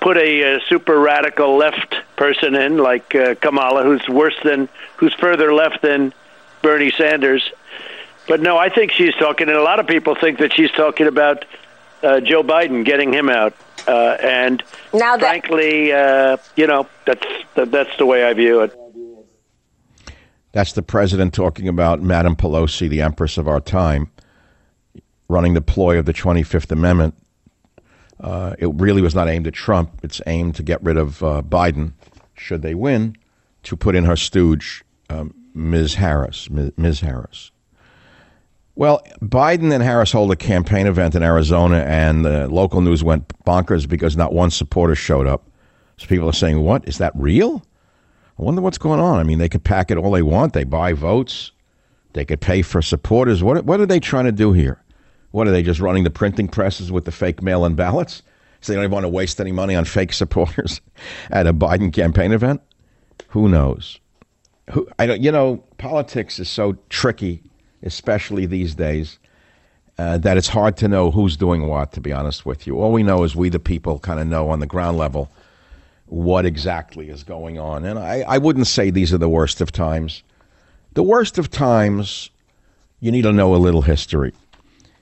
put 0.00 0.16
a, 0.16 0.54
a 0.54 0.60
super 0.66 0.98
radical 0.98 1.58
left 1.58 1.94
person 2.16 2.54
in, 2.54 2.78
like 2.78 3.14
uh, 3.14 3.34
Kamala, 3.34 3.82
who's 3.82 4.08
worse 4.08 4.36
than, 4.42 4.66
who's 4.96 5.12
further 5.12 5.52
left 5.52 5.82
than 5.82 6.14
Bernie 6.62 6.90
Sanders. 6.90 7.52
But 8.26 8.40
no, 8.40 8.56
I 8.56 8.70
think 8.70 8.92
she's 8.92 9.14
talking, 9.16 9.50
and 9.50 9.58
a 9.58 9.62
lot 9.62 9.78
of 9.78 9.88
people 9.88 10.14
think 10.14 10.38
that 10.38 10.54
she's 10.54 10.70
talking 10.70 11.06
about 11.06 11.44
uh, 12.02 12.20
Joe 12.20 12.42
Biden 12.42 12.82
getting 12.82 13.12
him 13.12 13.28
out. 13.28 13.52
Uh, 13.86 14.16
and 14.22 14.62
now 14.94 15.18
that- 15.18 15.20
frankly, 15.20 15.92
uh, 15.92 16.38
you 16.56 16.66
know, 16.66 16.86
that's 17.04 17.26
that, 17.56 17.70
that's 17.70 17.94
the 17.98 18.06
way 18.06 18.24
I 18.24 18.32
view 18.32 18.62
it. 18.62 18.74
That's 20.52 20.72
the 20.72 20.82
president 20.82 21.34
talking 21.34 21.68
about 21.68 22.00
Madam 22.00 22.36
Pelosi, 22.36 22.88
the 22.88 23.02
empress 23.02 23.36
of 23.36 23.46
our 23.46 23.60
time. 23.60 24.10
Running 25.30 25.54
the 25.54 25.62
ploy 25.62 25.98
of 25.98 26.04
the 26.04 26.12
25th 26.12 26.70
Amendment. 26.70 27.14
Uh, 28.18 28.54
it 28.58 28.68
really 28.74 29.00
was 29.00 29.14
not 29.14 29.28
aimed 29.28 29.46
at 29.46 29.54
Trump. 29.54 30.00
It's 30.02 30.20
aimed 30.26 30.56
to 30.56 30.62
get 30.62 30.82
rid 30.82 30.98
of 30.98 31.22
uh, 31.22 31.42
Biden, 31.42 31.92
should 32.34 32.62
they 32.62 32.74
win, 32.74 33.16
to 33.62 33.76
put 33.76 33.94
in 33.94 34.04
her 34.04 34.16
stooge, 34.16 34.84
um, 35.08 35.34
Ms. 35.54 35.94
Harris. 35.94 36.48
Ms. 36.50 37.00
Harris. 37.00 37.50
Well, 38.74 39.02
Biden 39.20 39.72
and 39.72 39.82
Harris 39.82 40.12
hold 40.12 40.32
a 40.32 40.36
campaign 40.36 40.86
event 40.86 41.14
in 41.14 41.22
Arizona, 41.22 41.78
and 41.78 42.24
the 42.24 42.48
local 42.48 42.80
news 42.80 43.02
went 43.02 43.28
bonkers 43.44 43.88
because 43.88 44.16
not 44.16 44.32
one 44.32 44.50
supporter 44.50 44.94
showed 44.94 45.26
up. 45.26 45.48
So 45.96 46.06
people 46.06 46.28
are 46.28 46.34
saying, 46.34 46.60
"What 46.60 46.88
is 46.88 46.98
that 46.98 47.12
real?" 47.14 47.62
I 48.38 48.42
wonder 48.42 48.62
what's 48.62 48.78
going 48.78 49.00
on. 49.00 49.18
I 49.18 49.22
mean, 49.22 49.38
they 49.38 49.50
could 49.50 49.64
pack 49.64 49.90
it 49.90 49.98
all 49.98 50.12
they 50.12 50.22
want. 50.22 50.54
They 50.54 50.64
buy 50.64 50.94
votes. 50.94 51.52
They 52.14 52.24
could 52.24 52.40
pay 52.40 52.62
for 52.62 52.80
supporters. 52.80 53.42
What 53.42 53.64
what 53.64 53.80
are 53.80 53.86
they 53.86 54.00
trying 54.00 54.24
to 54.24 54.32
do 54.32 54.52
here? 54.52 54.82
What 55.30 55.46
are 55.46 55.50
they 55.50 55.62
just 55.62 55.80
running 55.80 56.04
the 56.04 56.10
printing 56.10 56.48
presses 56.48 56.90
with 56.90 57.04
the 57.04 57.12
fake 57.12 57.42
mail-in 57.42 57.74
ballots? 57.74 58.22
So 58.60 58.72
they 58.72 58.76
don't 58.76 58.84
even 58.84 58.92
want 58.92 59.04
to 59.04 59.08
waste 59.08 59.40
any 59.40 59.52
money 59.52 59.74
on 59.74 59.84
fake 59.84 60.12
supporters 60.12 60.80
at 61.30 61.46
a 61.46 61.54
Biden 61.54 61.92
campaign 61.92 62.32
event. 62.32 62.60
Who 63.28 63.48
knows? 63.48 63.98
Who 64.70 64.88
I 64.98 65.06
don't. 65.06 65.20
You 65.22 65.32
know, 65.32 65.64
politics 65.78 66.38
is 66.38 66.48
so 66.48 66.76
tricky 66.88 67.42
especially 67.82 68.46
these 68.46 68.74
days, 68.74 69.18
uh, 69.98 70.18
that 70.18 70.36
it's 70.36 70.48
hard 70.48 70.76
to 70.78 70.88
know 70.88 71.10
who's 71.10 71.36
doing 71.36 71.66
what, 71.66 71.92
to 71.92 72.00
be 72.00 72.12
honest 72.12 72.46
with 72.46 72.66
you. 72.66 72.80
All 72.80 72.92
we 72.92 73.02
know 73.02 73.24
is 73.24 73.36
we, 73.36 73.48
the 73.48 73.58
people, 73.58 73.98
kind 73.98 74.20
of 74.20 74.26
know 74.26 74.48
on 74.48 74.60
the 74.60 74.66
ground 74.66 74.98
level 74.98 75.30
what 76.06 76.44
exactly 76.44 77.08
is 77.08 77.22
going 77.22 77.58
on. 77.58 77.84
And 77.84 77.98
I, 77.98 78.22
I 78.26 78.38
wouldn't 78.38 78.66
say 78.66 78.90
these 78.90 79.12
are 79.12 79.18
the 79.18 79.28
worst 79.28 79.60
of 79.60 79.72
times. 79.72 80.22
The 80.94 81.02
worst 81.02 81.38
of 81.38 81.50
times, 81.50 82.30
you 83.00 83.12
need 83.12 83.22
to 83.22 83.32
know 83.32 83.54
a 83.54 83.58
little 83.58 83.82
history. 83.82 84.32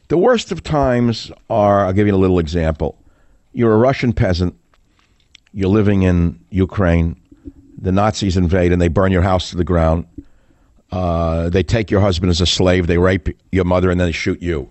The 0.09 0.19
worst 0.19 0.53
of 0.53 0.63
times 0.63 1.31
are, 1.51 1.85
I'll 1.87 1.93
give 1.93 2.07
you 2.07 2.15
a 2.15 2.17
little 2.17 2.39
example. 2.39 2.99
You're 3.53 3.75
a 3.75 3.79
Russian 3.79 4.13
peasant, 4.13 4.55
you're 5.53 5.69
living 5.69 6.03
in 6.03 6.39
Ukraine, 6.51 7.21
the 7.81 7.93
Nazis 7.93 8.37
invade 8.37 8.73
and 8.73 8.81
they 8.81 8.89
burn 8.89 9.13
your 9.13 9.23
house 9.23 9.51
to 9.51 9.57
the 9.57 9.65
ground 9.65 10.07
uh, 10.91 11.51
they 11.51 11.63
take 11.63 11.91
your 11.91 12.01
husband 12.01 12.31
as 12.31 12.41
a 12.41 12.47
slave, 12.47 12.87
they 12.87 12.99
rape 12.99 13.29
your 13.53 13.65
mother, 13.65 13.91
and 13.91 14.01
then 14.01 14.09
they 14.09 14.13
shoot 14.13 14.41
you. 14.41 14.71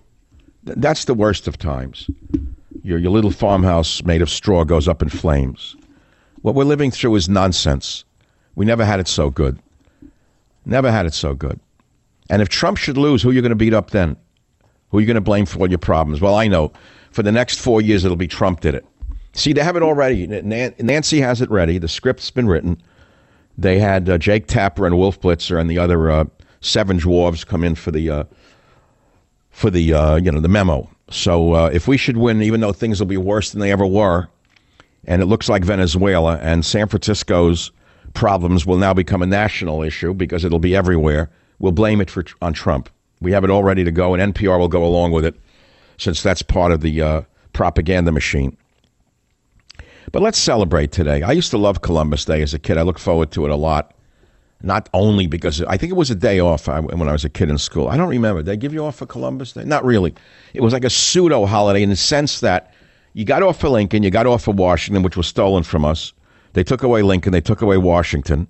That's 0.64 1.04
the 1.04 1.14
worst 1.14 1.46
of 1.46 1.58
times. 1.58 2.10
Your, 2.82 2.98
your 2.98 3.12
little 3.12 3.30
farmhouse 3.30 4.02
made 4.02 4.22
of 4.22 4.28
straw 4.28 4.64
goes 4.64 4.88
up 4.88 5.02
in 5.02 5.08
flames. 5.08 5.76
What 6.42 6.54
we're 6.54 6.64
living 6.64 6.90
through 6.90 7.14
is 7.16 7.28
nonsense. 7.28 8.04
We 8.54 8.66
never 8.66 8.84
had 8.84 9.00
it 9.00 9.08
so 9.08 9.30
good. 9.30 9.58
Never 10.64 10.90
had 10.90 11.06
it 11.06 11.14
so 11.14 11.34
good. 11.34 11.60
And 12.28 12.42
if 12.42 12.48
Trump 12.48 12.78
should 12.78 12.98
lose, 12.98 13.22
who 13.22 13.30
are 13.30 13.32
you 13.32 13.40
going 13.40 13.50
to 13.50 13.56
beat 13.56 13.74
up 13.74 13.90
then? 13.90 14.16
Who 14.90 14.98
are 14.98 15.00
you 15.00 15.06
going 15.06 15.16
to 15.16 15.20
blame 15.20 15.46
for 15.46 15.60
all 15.60 15.68
your 15.68 15.78
problems? 15.78 16.20
Well, 16.20 16.34
I 16.34 16.48
know. 16.48 16.72
For 17.10 17.22
the 17.22 17.32
next 17.32 17.58
four 17.58 17.80
years, 17.80 18.04
it'll 18.04 18.16
be 18.16 18.28
Trump 18.28 18.60
did 18.60 18.74
it. 18.74 18.86
See, 19.32 19.52
they 19.52 19.62
have 19.62 19.76
it 19.76 19.82
already. 19.82 20.26
Nancy 20.26 21.20
has 21.20 21.40
it 21.40 21.50
ready. 21.50 21.78
The 21.78 21.88
script's 21.88 22.30
been 22.30 22.48
written. 22.48 22.80
They 23.56 23.78
had 23.78 24.08
uh, 24.08 24.18
Jake 24.18 24.46
Tapper 24.46 24.86
and 24.86 24.96
Wolf 24.96 25.20
Blitzer 25.20 25.60
and 25.60 25.68
the 25.70 25.78
other 25.78 26.10
uh, 26.10 26.24
seven 26.60 26.98
dwarves 26.98 27.46
come 27.46 27.64
in 27.64 27.74
for 27.74 27.90
the 27.90 28.10
uh, 28.10 28.24
for 29.50 29.70
the 29.70 29.92
uh, 29.92 30.16
you 30.16 30.30
know 30.30 30.40
the 30.40 30.48
memo. 30.48 30.88
So 31.10 31.54
uh, 31.54 31.70
if 31.72 31.88
we 31.88 31.96
should 31.96 32.16
win, 32.16 32.42
even 32.42 32.60
though 32.60 32.72
things 32.72 33.00
will 33.00 33.06
be 33.06 33.16
worse 33.16 33.50
than 33.50 33.60
they 33.60 33.72
ever 33.72 33.86
were, 33.86 34.28
and 35.06 35.22
it 35.22 35.26
looks 35.26 35.48
like 35.48 35.64
Venezuela 35.64 36.38
and 36.38 36.64
San 36.64 36.86
Francisco's 36.88 37.72
problems 38.14 38.66
will 38.66 38.76
now 38.76 38.94
become 38.94 39.22
a 39.22 39.26
national 39.26 39.82
issue 39.82 40.14
because 40.14 40.44
it'll 40.44 40.58
be 40.58 40.76
everywhere. 40.76 41.30
We'll 41.58 41.72
blame 41.72 42.00
it 42.00 42.10
for 42.10 42.24
on 42.40 42.52
Trump. 42.52 42.88
We 43.20 43.32
have 43.32 43.44
it 43.44 43.50
all 43.50 43.64
ready 43.64 43.84
to 43.84 43.90
go, 43.90 44.14
and 44.14 44.34
NPR 44.34 44.58
will 44.58 44.68
go 44.68 44.84
along 44.84 45.12
with 45.12 45.24
it, 45.24 45.34
since 45.96 46.22
that's 46.22 46.42
part 46.42 46.72
of 46.72 46.80
the 46.80 47.02
uh, 47.02 47.22
propaganda 47.52 48.12
machine. 48.12 48.56
But 50.12 50.22
let's 50.22 50.38
celebrate 50.38 50.92
today. 50.92 51.22
I 51.22 51.32
used 51.32 51.50
to 51.50 51.58
love 51.58 51.82
Columbus 51.82 52.24
Day 52.24 52.42
as 52.42 52.54
a 52.54 52.58
kid. 52.58 52.78
I 52.78 52.82
look 52.82 52.98
forward 52.98 53.30
to 53.32 53.44
it 53.44 53.50
a 53.50 53.56
lot. 53.56 53.94
Not 54.60 54.88
only 54.92 55.26
because 55.26 55.62
I 55.62 55.76
think 55.76 55.92
it 55.92 55.96
was 55.96 56.10
a 56.10 56.16
day 56.16 56.40
off 56.40 56.66
when 56.66 57.08
I 57.08 57.12
was 57.12 57.24
a 57.24 57.28
kid 57.28 57.48
in 57.48 57.58
school. 57.58 57.88
I 57.88 57.96
don't 57.96 58.08
remember. 58.08 58.40
Did 58.40 58.46
they 58.46 58.56
give 58.56 58.72
you 58.72 58.84
off 58.84 58.96
for 58.96 59.06
Columbus 59.06 59.52
Day? 59.52 59.64
Not 59.64 59.84
really. 59.84 60.14
It 60.52 60.62
was 60.62 60.72
like 60.72 60.84
a 60.84 60.90
pseudo 60.90 61.46
holiday 61.46 61.82
in 61.82 61.90
the 61.90 61.96
sense 61.96 62.40
that 62.40 62.74
you 63.12 63.24
got 63.24 63.42
off 63.42 63.60
for 63.60 63.68
Lincoln, 63.68 64.02
you 64.02 64.10
got 64.10 64.26
off 64.26 64.44
for 64.44 64.52
Washington, 64.52 65.02
which 65.02 65.16
was 65.16 65.26
stolen 65.26 65.62
from 65.62 65.84
us. 65.84 66.12
They 66.54 66.64
took 66.64 66.82
away 66.82 67.02
Lincoln, 67.02 67.32
they 67.32 67.40
took 67.40 67.62
away 67.62 67.76
Washington. 67.76 68.48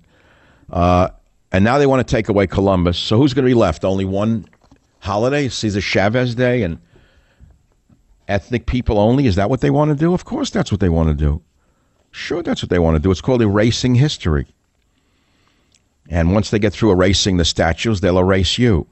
Uh, 0.71 1.09
and 1.51 1.63
now 1.63 1.77
they 1.77 1.85
want 1.85 2.07
to 2.07 2.11
take 2.11 2.29
away 2.29 2.47
Columbus. 2.47 2.97
So 2.97 3.17
who's 3.17 3.33
going 3.33 3.45
to 3.45 3.49
be 3.49 3.55
left? 3.55 3.83
Only 3.83 4.05
one 4.05 4.45
holiday, 4.99 5.49
Cesar 5.49 5.81
Chavez 5.81 6.35
Day, 6.35 6.63
and 6.63 6.79
ethnic 8.27 8.65
people 8.65 8.99
only? 8.99 9.25
Is 9.25 9.35
that 9.35 9.49
what 9.49 9.61
they 9.61 9.69
want 9.69 9.89
to 9.89 9.95
do? 9.95 10.13
Of 10.13 10.25
course, 10.25 10.49
that's 10.49 10.71
what 10.71 10.79
they 10.79 10.89
want 10.89 11.09
to 11.09 11.15
do. 11.15 11.41
Sure, 12.11 12.41
that's 12.41 12.61
what 12.63 12.69
they 12.69 12.79
want 12.79 12.95
to 12.95 12.99
do. 12.99 13.11
It's 13.11 13.21
called 13.21 13.41
erasing 13.41 13.95
history. 13.95 14.47
And 16.09 16.33
once 16.33 16.49
they 16.49 16.59
get 16.59 16.73
through 16.73 16.91
erasing 16.91 17.37
the 17.37 17.45
statues, 17.45 18.01
they'll 18.01 18.17
erase 18.17 18.57
you. 18.57 18.87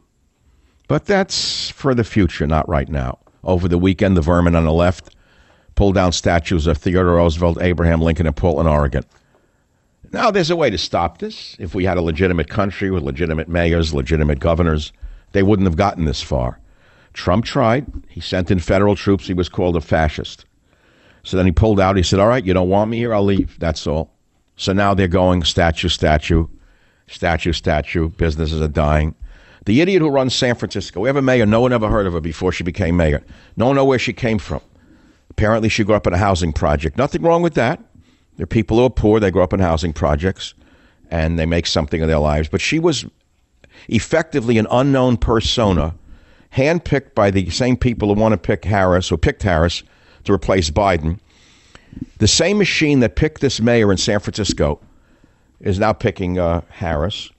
But 0.88 1.06
that's 1.06 1.70
for 1.72 1.96
the 1.96 2.04
future, 2.04 2.46
not 2.48 2.70
right 2.70 2.88
now. 2.88 3.20
Over 3.44 3.68
the 3.68 3.78
weekend, 3.78 4.16
the 4.16 4.22
vermin 4.22 4.56
on 4.56 4.66
the 4.66 4.74
left 4.74 5.16
pulled 5.76 5.96
down 5.96 6.12
statues 6.12 6.68
of 6.68 6.78
Theodore 6.78 7.16
Roosevelt, 7.16 7.62
Abraham 7.62 8.02
Lincoln, 8.02 8.28
and 8.28 8.36
Portland, 8.36 8.70
Oregon. 8.70 9.04
Now, 10.12 10.32
there's 10.32 10.50
a 10.50 10.56
way 10.56 10.70
to 10.70 10.78
stop 10.78 11.18
this. 11.18 11.56
If 11.60 11.76
we 11.76 11.86
had 11.86 11.98
a 11.98 12.02
legitimate 12.02 12.50
country 12.50 12.90
with 12.90 13.04
legitimate 13.04 13.48
mayors, 13.48 13.94
legitimate 13.94 14.40
governors, 14.40 14.94
they 15.32 15.44
wouldn't 15.44 15.68
have 15.68 15.78
gotten 15.78 16.06
this 16.06 16.22
far. 16.22 16.60
Trump 17.14 17.46
tried. 17.46 17.86
He 18.08 18.22
sent 18.22 18.52
in 18.52 18.60
federal 18.60 18.96
troops. 18.96 19.28
He 19.28 19.34
was 19.34 19.50
called 19.50 19.76
a 19.76 19.82
fascist. 19.82 20.46
So 21.24 21.36
then 21.36 21.46
he 21.46 21.52
pulled 21.52 21.80
out. 21.80 21.98
He 21.98 22.04
said, 22.04 22.20
All 22.20 22.28
right, 22.28 22.46
you 22.46 22.54
don't 22.54 22.70
want 22.70 22.92
me 22.92 22.98
here? 22.98 23.14
I'll 23.14 23.24
leave. 23.24 23.58
That's 23.60 23.88
all. 23.88 24.14
So 24.56 24.74
now 24.74 24.94
they're 24.94 25.08
going 25.08 25.44
statue, 25.44 25.90
statue, 25.90 26.48
statue, 27.08 27.54
statue. 27.54 28.10
Businesses 28.10 28.62
are 28.62 28.68
dying. 28.68 29.16
The 29.66 29.82
idiot 29.82 30.02
who 30.02 30.10
runs 30.10 30.34
San 30.34 30.56
Francisco, 30.56 31.02
we 31.02 31.10
have 31.10 31.18
a 31.18 31.22
mayor, 31.22 31.46
no 31.46 31.60
one 31.60 31.74
ever 31.74 31.90
heard 31.90 32.08
of 32.08 32.14
her 32.14 32.22
before 32.22 32.54
she 32.54 32.64
became 32.64 32.96
mayor. 32.96 33.22
No 33.58 33.68
one 33.68 33.76
know 33.76 33.84
where 33.84 34.00
she 34.00 34.14
came 34.14 34.40
from. 34.40 34.62
Apparently, 35.30 35.68
she 35.68 35.84
grew 35.84 35.96
up 35.96 36.08
in 36.08 36.14
a 36.14 36.18
housing 36.18 36.54
project. 36.54 36.98
Nothing 36.98 37.22
wrong 37.22 37.42
with 37.42 37.56
that. 37.56 37.82
There 38.38 38.46
are 38.46 38.48
people 38.48 38.78
who 38.78 38.86
are 38.86 38.90
poor, 38.90 39.20
they 39.20 39.30
grow 39.30 39.44
up 39.44 39.54
in 39.54 39.60
housing 39.60 39.92
projects, 39.92 40.54
and 41.12 41.38
they 41.38 41.46
make 41.46 41.68
something 41.68 42.02
of 42.02 42.08
their 42.08 42.20
lives. 42.20 42.48
But 42.48 42.62
she 42.62 42.80
was 42.80 43.06
effectively 43.88 44.58
an 44.58 44.68
unknown 44.72 45.18
persona, 45.18 45.96
handpicked 46.54 47.14
by 47.16 47.32
the 47.32 47.50
same 47.50 47.78
people 47.78 48.14
who 48.14 48.20
want 48.20 48.34
to 48.34 48.38
pick 48.38 48.66
Harris, 48.66 49.10
who 49.10 49.18
picked 49.18 49.44
Harris 49.44 49.84
to 50.24 50.34
replace 50.34 50.70
Biden. 50.70 51.20
The 52.20 52.28
same 52.28 52.58
machine 52.58 53.00
that 53.00 53.16
picked 53.16 53.42
this 53.42 53.62
mayor 53.62 53.92
in 53.92 53.98
San 53.98 54.20
Francisco 54.20 54.80
is 55.60 55.80
now 55.80 55.94
picking 55.94 56.38
uh, 56.38 56.62
Harris. 56.70 57.32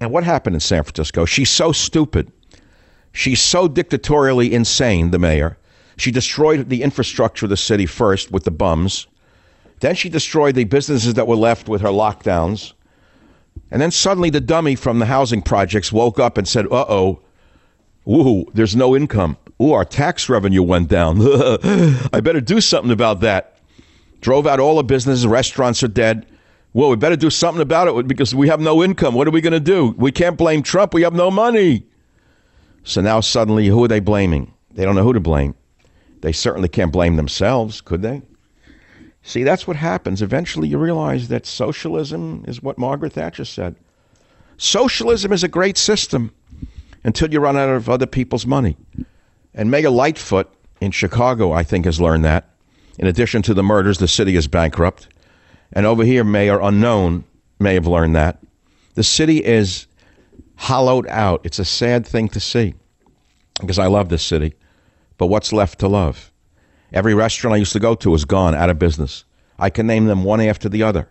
And 0.00 0.10
what 0.10 0.24
happened 0.24 0.56
in 0.56 0.60
San 0.60 0.82
Francisco? 0.82 1.24
She's 1.24 1.50
so 1.50 1.72
stupid. 1.72 2.30
She's 3.12 3.40
so 3.40 3.68
dictatorially 3.68 4.52
insane, 4.52 5.10
the 5.10 5.18
mayor. 5.18 5.56
She 5.96 6.10
destroyed 6.10 6.68
the 6.68 6.82
infrastructure 6.82 7.46
of 7.46 7.50
the 7.50 7.56
city 7.56 7.86
first 7.86 8.32
with 8.32 8.44
the 8.44 8.50
bums. 8.50 9.06
Then 9.80 9.94
she 9.94 10.08
destroyed 10.08 10.54
the 10.54 10.64
businesses 10.64 11.14
that 11.14 11.28
were 11.28 11.36
left 11.36 11.68
with 11.68 11.80
her 11.82 11.88
lockdowns. 11.88 12.72
And 13.74 13.82
then 13.82 13.90
suddenly 13.90 14.30
the 14.30 14.40
dummy 14.40 14.76
from 14.76 15.00
the 15.00 15.06
housing 15.06 15.42
projects 15.42 15.92
woke 15.92 16.20
up 16.20 16.38
and 16.38 16.46
said, 16.46 16.66
uh 16.66 16.84
oh, 16.88 17.18
ooh, 18.08 18.44
there's 18.54 18.76
no 18.76 18.94
income. 18.94 19.36
Ooh, 19.60 19.72
our 19.72 19.84
tax 19.84 20.28
revenue 20.28 20.62
went 20.62 20.86
down. 20.86 21.18
I 22.12 22.20
better 22.22 22.40
do 22.40 22.60
something 22.60 22.92
about 22.92 23.18
that. 23.22 23.58
Drove 24.20 24.46
out 24.46 24.60
all 24.60 24.76
the 24.76 24.84
businesses, 24.84 25.26
restaurants 25.26 25.82
are 25.82 25.88
dead. 25.88 26.24
Well, 26.72 26.88
we 26.88 26.94
better 26.94 27.16
do 27.16 27.30
something 27.30 27.60
about 27.60 27.88
it 27.88 28.06
because 28.06 28.32
we 28.32 28.46
have 28.46 28.60
no 28.60 28.80
income. 28.80 29.12
What 29.12 29.26
are 29.26 29.32
we 29.32 29.40
going 29.40 29.52
to 29.54 29.58
do? 29.58 29.92
We 29.98 30.12
can't 30.12 30.38
blame 30.38 30.62
Trump. 30.62 30.94
We 30.94 31.02
have 31.02 31.14
no 31.14 31.28
money. 31.32 31.84
So 32.84 33.00
now 33.00 33.18
suddenly, 33.18 33.66
who 33.66 33.82
are 33.82 33.88
they 33.88 33.98
blaming? 33.98 34.54
They 34.70 34.84
don't 34.84 34.94
know 34.94 35.02
who 35.02 35.14
to 35.14 35.18
blame. 35.20 35.56
They 36.20 36.30
certainly 36.30 36.68
can't 36.68 36.92
blame 36.92 37.16
themselves, 37.16 37.80
could 37.80 38.02
they? 38.02 38.22
See, 39.26 39.42
that's 39.42 39.66
what 39.66 39.76
happens. 39.76 40.20
Eventually, 40.20 40.68
you 40.68 40.76
realize 40.76 41.28
that 41.28 41.46
socialism 41.46 42.44
is 42.46 42.62
what 42.62 42.76
Margaret 42.76 43.14
Thatcher 43.14 43.46
said. 43.46 43.74
Socialism 44.58 45.32
is 45.32 45.42
a 45.42 45.48
great 45.48 45.78
system 45.78 46.30
until 47.04 47.32
you 47.32 47.40
run 47.40 47.56
out 47.56 47.70
of 47.70 47.88
other 47.88 48.06
people's 48.06 48.46
money. 48.46 48.76
And 49.54 49.70
Mayor 49.70 49.88
Lightfoot 49.88 50.52
in 50.80 50.90
Chicago, 50.90 51.52
I 51.52 51.62
think, 51.62 51.86
has 51.86 52.00
learned 52.00 52.26
that. 52.26 52.50
In 52.98 53.06
addition 53.06 53.40
to 53.42 53.54
the 53.54 53.62
murders, 53.62 53.98
the 53.98 54.08
city 54.08 54.36
is 54.36 54.46
bankrupt. 54.46 55.08
And 55.72 55.86
over 55.86 56.04
here, 56.04 56.22
Mayor 56.22 56.60
Unknown 56.60 57.24
may 57.58 57.72
have 57.74 57.86
learned 57.86 58.14
that. 58.14 58.38
The 58.94 59.02
city 59.02 59.42
is 59.42 59.86
hollowed 60.56 61.06
out. 61.08 61.40
It's 61.44 61.58
a 61.58 61.64
sad 61.64 62.06
thing 62.06 62.28
to 62.28 62.40
see 62.40 62.74
because 63.58 63.78
I 63.78 63.86
love 63.86 64.10
this 64.10 64.22
city. 64.22 64.54
But 65.16 65.26
what's 65.28 65.52
left 65.52 65.78
to 65.78 65.88
love? 65.88 66.30
Every 66.94 67.12
restaurant 67.12 67.54
I 67.54 67.58
used 67.58 67.72
to 67.72 67.80
go 67.80 67.96
to 67.96 68.14
is 68.14 68.24
gone, 68.24 68.54
out 68.54 68.70
of 68.70 68.78
business. 68.78 69.24
I 69.58 69.68
can 69.68 69.86
name 69.86 70.06
them 70.06 70.22
one 70.22 70.40
after 70.40 70.68
the 70.68 70.84
other. 70.84 71.08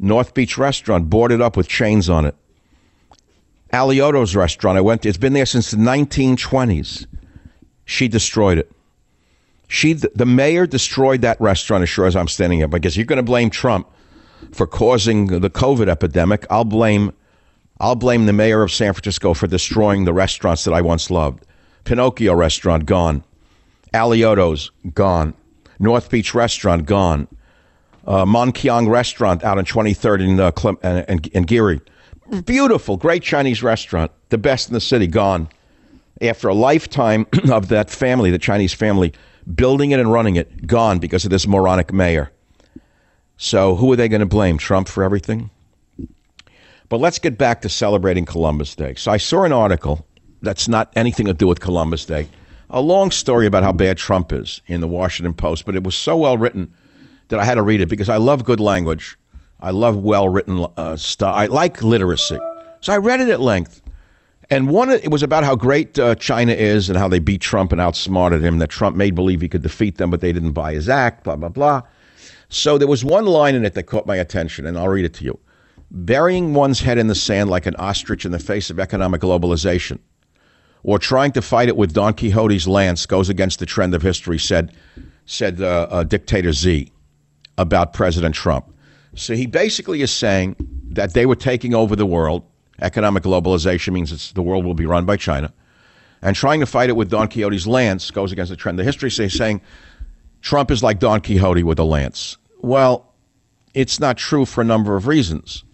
North 0.00 0.34
Beach 0.34 0.58
Restaurant 0.58 1.08
boarded 1.08 1.40
up 1.40 1.56
with 1.56 1.68
chains 1.68 2.10
on 2.10 2.26
it. 2.26 2.34
Alioto's 3.72 4.34
restaurant, 4.34 4.76
I 4.76 4.80
went 4.80 5.02
to, 5.02 5.08
it's 5.08 5.18
been 5.18 5.32
there 5.32 5.46
since 5.46 5.70
the 5.70 5.76
1920s 5.76 7.06
She 7.84 8.08
destroyed 8.08 8.58
it. 8.58 8.72
She, 9.68 9.92
the 9.92 10.26
mayor, 10.26 10.66
destroyed 10.66 11.20
that 11.20 11.40
restaurant 11.40 11.84
as 11.84 11.88
sure 11.88 12.06
as 12.06 12.16
I'm 12.16 12.26
standing 12.26 12.58
here. 12.58 12.66
Because 12.66 12.96
you're 12.96 13.06
going 13.06 13.18
to 13.18 13.22
blame 13.22 13.50
Trump 13.50 13.88
for 14.50 14.66
causing 14.66 15.28
the 15.28 15.50
COVID 15.50 15.86
epidemic. 15.88 16.44
I'll 16.50 16.64
blame, 16.64 17.12
I'll 17.78 17.94
blame 17.94 18.26
the 18.26 18.32
mayor 18.32 18.62
of 18.62 18.72
San 18.72 18.92
Francisco 18.94 19.32
for 19.32 19.46
destroying 19.46 20.06
the 20.06 20.12
restaurants 20.12 20.64
that 20.64 20.74
I 20.74 20.80
once 20.80 21.08
loved. 21.08 21.46
Pinocchio 21.84 22.34
restaurant 22.34 22.84
gone, 22.84 23.22
Alioto's 23.94 24.70
gone, 24.94 25.34
North 25.78 26.10
Beach 26.10 26.34
restaurant 26.34 26.86
gone, 26.86 27.28
uh, 28.06 28.24
Monkyang 28.24 28.88
restaurant 28.88 29.44
out 29.44 29.58
on 29.58 29.64
23rd 29.64 30.28
in, 30.28 30.40
uh, 30.40 30.52
and, 30.82 31.04
and, 31.08 31.30
and 31.34 31.46
Geary. 31.46 31.80
Beautiful, 32.44 32.96
great 32.96 33.22
Chinese 33.22 33.62
restaurant, 33.62 34.12
the 34.28 34.38
best 34.38 34.68
in 34.68 34.74
the 34.74 34.80
city, 34.80 35.06
gone. 35.06 35.48
After 36.22 36.48
a 36.48 36.54
lifetime 36.54 37.26
of 37.50 37.68
that 37.68 37.90
family, 37.90 38.30
the 38.30 38.38
Chinese 38.38 38.72
family, 38.72 39.12
building 39.54 39.90
it 39.90 40.00
and 40.00 40.12
running 40.12 40.36
it, 40.36 40.66
gone 40.66 40.98
because 40.98 41.24
of 41.24 41.30
this 41.30 41.46
moronic 41.46 41.92
mayor. 41.92 42.30
So 43.36 43.74
who 43.74 43.92
are 43.92 43.96
they 43.96 44.08
going 44.08 44.20
to 44.20 44.26
blame? 44.26 44.58
Trump 44.58 44.86
for 44.86 45.02
everything? 45.02 45.50
But 46.88 46.98
let's 46.98 47.18
get 47.18 47.38
back 47.38 47.62
to 47.62 47.68
celebrating 47.68 48.26
Columbus 48.26 48.74
Day. 48.74 48.94
So 48.96 49.10
I 49.10 49.16
saw 49.16 49.44
an 49.44 49.52
article 49.52 50.06
that's 50.42 50.68
not 50.68 50.92
anything 50.96 51.26
to 51.26 51.34
do 51.34 51.46
with 51.46 51.60
Columbus 51.60 52.04
Day. 52.04 52.28
A 52.72 52.80
long 52.80 53.10
story 53.10 53.46
about 53.46 53.64
how 53.64 53.72
bad 53.72 53.98
Trump 53.98 54.32
is 54.32 54.62
in 54.66 54.80
the 54.80 54.86
Washington 54.86 55.34
Post, 55.34 55.66
but 55.66 55.74
it 55.74 55.82
was 55.82 55.96
so 55.96 56.16
well 56.16 56.38
written 56.38 56.72
that 57.28 57.40
I 57.40 57.44
had 57.44 57.56
to 57.56 57.62
read 57.62 57.80
it 57.80 57.88
because 57.88 58.08
I 58.08 58.16
love 58.16 58.44
good 58.44 58.60
language. 58.60 59.18
I 59.60 59.70
love 59.70 59.96
well 59.96 60.28
written 60.28 60.66
uh, 60.76 60.96
stuff. 60.96 61.34
I 61.34 61.46
like 61.46 61.82
literacy. 61.82 62.38
So 62.80 62.92
I 62.92 62.98
read 62.98 63.20
it 63.20 63.28
at 63.28 63.40
length. 63.40 63.82
And 64.50 64.68
one, 64.68 64.90
it 64.90 65.10
was 65.10 65.22
about 65.22 65.44
how 65.44 65.54
great 65.54 65.98
uh, 65.98 66.14
China 66.14 66.52
is 66.52 66.88
and 66.88 66.98
how 66.98 67.08
they 67.08 67.18
beat 67.18 67.40
Trump 67.40 67.72
and 67.72 67.80
outsmarted 67.80 68.42
him, 68.42 68.58
that 68.58 68.70
Trump 68.70 68.96
made 68.96 69.14
believe 69.14 69.40
he 69.40 69.48
could 69.48 69.62
defeat 69.62 69.98
them, 69.98 70.10
but 70.10 70.20
they 70.20 70.32
didn't 70.32 70.52
buy 70.52 70.72
his 70.72 70.88
act, 70.88 71.24
blah, 71.24 71.36
blah, 71.36 71.48
blah. 71.48 71.82
So 72.48 72.78
there 72.78 72.88
was 72.88 73.04
one 73.04 73.26
line 73.26 73.54
in 73.54 73.64
it 73.64 73.74
that 73.74 73.84
caught 73.84 74.06
my 74.06 74.16
attention, 74.16 74.66
and 74.66 74.76
I'll 74.76 74.88
read 74.88 75.04
it 75.04 75.14
to 75.14 75.24
you. 75.24 75.38
Burying 75.92 76.54
one's 76.54 76.80
head 76.80 76.98
in 76.98 77.06
the 77.06 77.14
sand 77.14 77.50
like 77.50 77.66
an 77.66 77.76
ostrich 77.76 78.24
in 78.24 78.32
the 78.32 78.38
face 78.38 78.70
of 78.70 78.80
economic 78.80 79.20
globalization, 79.20 79.98
or 80.82 80.98
trying 80.98 81.32
to 81.32 81.42
fight 81.42 81.68
it 81.68 81.76
with 81.76 81.92
Don 81.92 82.14
Quixote's 82.14 82.66
lance 82.66 83.06
goes 83.06 83.28
against 83.28 83.58
the 83.58 83.66
trend 83.66 83.94
of 83.94 84.02
history, 84.02 84.38
said, 84.38 84.74
said 85.26 85.60
uh, 85.60 85.86
uh, 85.90 86.04
Dictator 86.04 86.52
Xi 86.52 86.90
about 87.58 87.92
President 87.92 88.34
Trump. 88.34 88.74
So 89.14 89.34
he 89.34 89.46
basically 89.46 90.02
is 90.02 90.10
saying 90.10 90.56
that 90.90 91.14
they 91.14 91.26
were 91.26 91.36
taking 91.36 91.74
over 91.74 91.96
the 91.96 92.06
world. 92.06 92.44
Economic 92.80 93.22
globalization 93.22 93.92
means 93.92 94.32
the 94.32 94.42
world 94.42 94.64
will 94.64 94.74
be 94.74 94.86
run 94.86 95.04
by 95.04 95.16
China. 95.16 95.52
And 96.22 96.36
trying 96.36 96.60
to 96.60 96.66
fight 96.66 96.88
it 96.88 96.96
with 96.96 97.10
Don 97.10 97.28
Quixote's 97.28 97.66
lance 97.66 98.10
goes 98.10 98.32
against 98.32 98.50
the 98.50 98.56
trend 98.56 98.78
of 98.78 98.86
history. 98.86 99.10
So 99.10 99.28
saying 99.28 99.60
Trump 100.42 100.70
is 100.70 100.82
like 100.82 100.98
Don 100.98 101.20
Quixote 101.20 101.62
with 101.62 101.78
a 101.78 101.84
lance. 101.84 102.36
Well, 102.60 103.12
it's 103.74 104.00
not 104.00 104.16
true 104.16 104.44
for 104.44 104.60
a 104.60 104.64
number 104.64 104.96
of 104.96 105.06
reasons. 105.06 105.64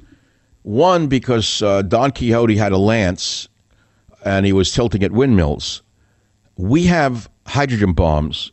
One, 0.62 1.06
because 1.06 1.62
uh, 1.62 1.82
Don 1.82 2.10
Quixote 2.10 2.56
had 2.56 2.72
a 2.72 2.78
lance 2.78 3.48
and 4.26 4.44
he 4.44 4.52
was 4.52 4.72
tilting 4.72 5.04
at 5.04 5.12
windmills. 5.12 5.82
We 6.56 6.84
have 6.86 7.30
hydrogen 7.46 7.92
bombs 7.92 8.50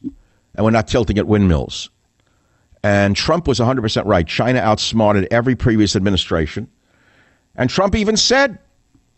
and 0.55 0.63
we're 0.63 0.71
not 0.71 0.87
tilting 0.87 1.17
at 1.17 1.27
windmills. 1.27 1.89
And 2.83 3.15
Trump 3.15 3.47
was 3.47 3.59
100% 3.59 4.05
right. 4.05 4.27
China 4.27 4.59
outsmarted 4.59 5.27
every 5.31 5.55
previous 5.55 5.95
administration. 5.95 6.69
And 7.55 7.69
Trump 7.69 7.95
even 7.95 8.17
said 8.17 8.59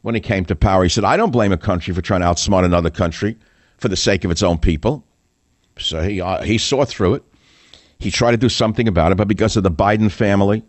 when 0.03 0.15
he 0.15 0.21
came 0.21 0.45
to 0.45 0.55
power, 0.55 0.83
he 0.83 0.89
said, 0.89 1.03
I 1.03 1.17
don't 1.17 1.31
blame 1.31 1.51
a 1.51 1.57
country 1.57 1.93
for 1.93 2.01
trying 2.01 2.21
to 2.21 2.27
outsmart 2.27 2.63
another 2.63 2.89
country 2.89 3.37
for 3.77 3.89
the 3.89 3.97
sake 3.97 4.23
of 4.23 4.31
its 4.31 4.43
own 4.43 4.57
people. 4.57 5.03
So 5.77 6.03
he, 6.03 6.21
uh, 6.21 6.41
he 6.43 6.57
saw 6.57 6.85
through 6.85 7.15
it. 7.15 7.23
He 7.99 8.11
tried 8.11 8.31
to 8.31 8.37
do 8.37 8.49
something 8.49 8.87
about 8.87 9.11
it, 9.11 9.15
but 9.15 9.27
because 9.27 9.57
of 9.57 9.63
the 9.63 9.71
Biden 9.71 10.09
family 10.09 10.63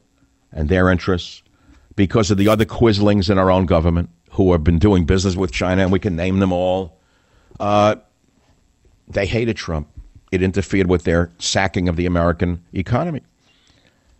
and 0.51 0.69
their 0.69 0.91
interests, 0.91 1.43
because 1.95 2.31
of 2.31 2.39
the 2.39 2.49
other 2.49 2.65
quislings 2.65 3.31
in 3.31 3.39
our 3.39 3.51
own 3.51 3.67
government 3.67 4.11
who 4.31 4.53
have 4.53 4.65
been 4.65 4.79
doing 4.79 5.05
business 5.05 5.37
with 5.37 5.53
China, 5.53 5.83
and 5.83 5.93
we 5.93 5.99
can 5.99 6.17
name 6.17 6.39
them 6.41 6.53
all, 6.53 6.99
uh, 7.61 7.97
they 9.09 9.27
hated 9.27 9.57
Trump. 9.57 9.89
It 10.33 10.43
interfered 10.43 10.89
with 10.89 11.05
their 11.05 11.31
sacking 11.39 11.89
of 11.89 11.97
the 11.97 12.07
American 12.07 12.63
economy. 12.73 13.23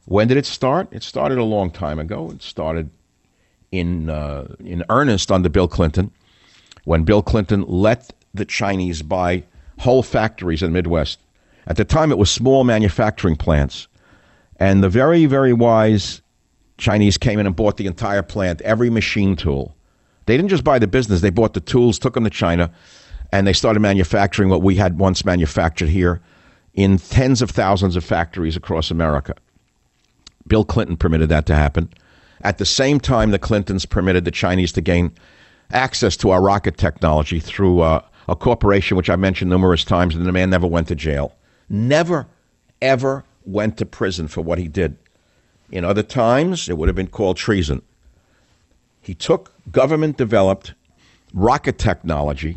When 0.07 0.29
did 0.29 0.37
it 0.37 0.47
start? 0.47 0.89
It 0.93 1.03
started 1.03 1.39
a 1.39 1.45
long 1.45 1.71
time 1.71 1.99
ago. 1.99 2.31
It 2.31 2.43
started 2.43 2.91
in 3.73 4.09
uh, 4.09 4.55
in 4.61 4.85
earnest 4.89 5.33
under 5.33 5.49
Bill 5.49 5.69
Clinton, 5.69 6.11
when 6.85 7.03
Bill 7.03 7.23
Clinton 7.23 7.65
let 7.67 8.13
the 8.33 8.45
Chinese 8.45 9.03
buy 9.03 9.43
whole 9.79 10.03
factories 10.03 10.63
in 10.63 10.71
the 10.71 10.73
Midwest. 10.73 11.19
At 11.67 11.77
the 11.77 11.85
time, 11.85 12.13
it 12.13 12.19
was 12.19 12.31
small 12.31 12.63
manufacturing 12.63 13.37
plants, 13.37 13.89
and 14.59 14.83
the 14.83 14.89
very 14.89 15.27
very 15.27 15.53
wise 15.53 16.23
Chinese 16.79 17.19
came 17.19 17.41
in 17.41 17.47
and 17.47 17.57
bought 17.57 17.77
the 17.77 17.87
entire 17.87 18.23
plant, 18.23 18.61
every 18.63 18.91
machine 18.91 19.35
tool. 19.35 19.76
They 20.27 20.37
didn't 20.37 20.51
just 20.51 20.65
buy 20.65 20.79
the 20.79 20.87
business; 20.87 21.21
they 21.21 21.31
bought 21.31 21.55
the 21.55 21.61
tools, 21.61 21.99
took 21.99 22.15
them 22.15 22.25
to 22.25 22.31
China, 22.31 22.71
and 23.33 23.47
they 23.47 23.53
started 23.53 23.81
manufacturing 23.81 24.49
what 24.49 24.63
we 24.63 24.77
had 24.77 24.99
once 24.99 25.25
manufactured 25.25 25.89
here 25.89 26.21
in 26.75 26.99
tens 26.99 27.43
of 27.43 27.51
thousands 27.51 27.97
of 27.97 28.05
factories 28.05 28.57
across 28.57 28.91
America. 28.91 29.35
Bill 30.47 30.65
Clinton 30.65 30.97
permitted 30.97 31.29
that 31.31 31.47
to 31.47 31.55
happen. 31.55 31.89
At 32.43 32.59
the 32.59 32.67
same 32.67 33.01
time, 33.01 33.31
the 33.31 33.39
Clintons 33.39 33.87
permitted 33.87 34.25
the 34.25 34.31
Chinese 34.31 34.73
to 34.73 34.81
gain 34.81 35.13
access 35.73 36.17
to 36.19 36.31
our 36.31 36.43
rocket 36.43 36.77
technology 36.77 37.41
through 37.41 37.81
uh, 37.81 38.03
a 38.29 38.37
corporation 38.37 38.97
which 38.97 39.11
I 39.11 39.17
mentioned 39.17 39.51
numerous 39.51 39.85
times, 39.85 40.15
and 40.15 40.27
the 40.27 40.33
man 40.33 40.51
never 40.51 40.67
went 40.67 40.89
to 40.89 40.95
jail. 40.95 41.35
Never, 41.69 42.27
ever 42.83 43.25
went 43.45 43.79
to 43.79 43.87
prison 43.87 44.29
for 44.29 44.43
what 44.43 44.59
he 44.59 44.69
did. 44.69 44.97
In 45.73 45.85
other 45.85 46.03
times, 46.03 46.69
it 46.69 46.77
would 46.79 46.89
have 46.89 46.97
been 46.97 47.09
called 47.09 47.37
treason. 47.37 47.83
He 49.01 49.15
took 49.15 49.53
government 49.71 50.17
developed 50.17 50.75
rocket 51.33 51.79
technology 51.79 52.57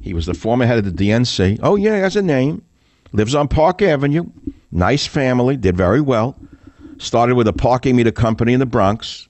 he 0.00 0.14
was 0.14 0.26
the 0.26 0.34
former 0.34 0.66
head 0.66 0.78
of 0.78 0.84
the 0.84 1.08
DNC. 1.08 1.60
Oh, 1.62 1.76
yeah, 1.76 1.96
he 1.96 2.00
has 2.00 2.16
a 2.16 2.22
name. 2.22 2.62
Lives 3.12 3.34
on 3.34 3.48
Park 3.48 3.82
Avenue. 3.82 4.24
Nice 4.72 5.06
family. 5.06 5.56
Did 5.56 5.76
very 5.76 6.00
well. 6.00 6.38
Started 6.98 7.34
with 7.34 7.48
a 7.48 7.52
parking 7.52 7.96
meter 7.96 8.12
company 8.12 8.52
in 8.52 8.60
the 8.60 8.66
Bronx. 8.66 9.28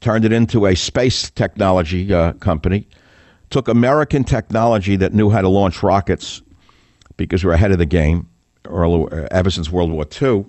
Turned 0.00 0.24
it 0.24 0.32
into 0.32 0.66
a 0.66 0.76
space 0.76 1.30
technology 1.30 2.12
uh, 2.12 2.34
company. 2.34 2.86
Took 3.50 3.66
American 3.66 4.24
technology 4.24 4.94
that 4.96 5.12
knew 5.12 5.30
how 5.30 5.40
to 5.40 5.48
launch 5.48 5.82
rockets 5.82 6.42
because 7.16 7.44
we 7.44 7.50
are 7.50 7.54
ahead 7.54 7.72
of 7.72 7.78
the 7.78 7.86
game 7.86 8.28
ever 8.64 9.50
since 9.50 9.70
World 9.70 9.90
War 9.90 10.06
II. 10.20 10.44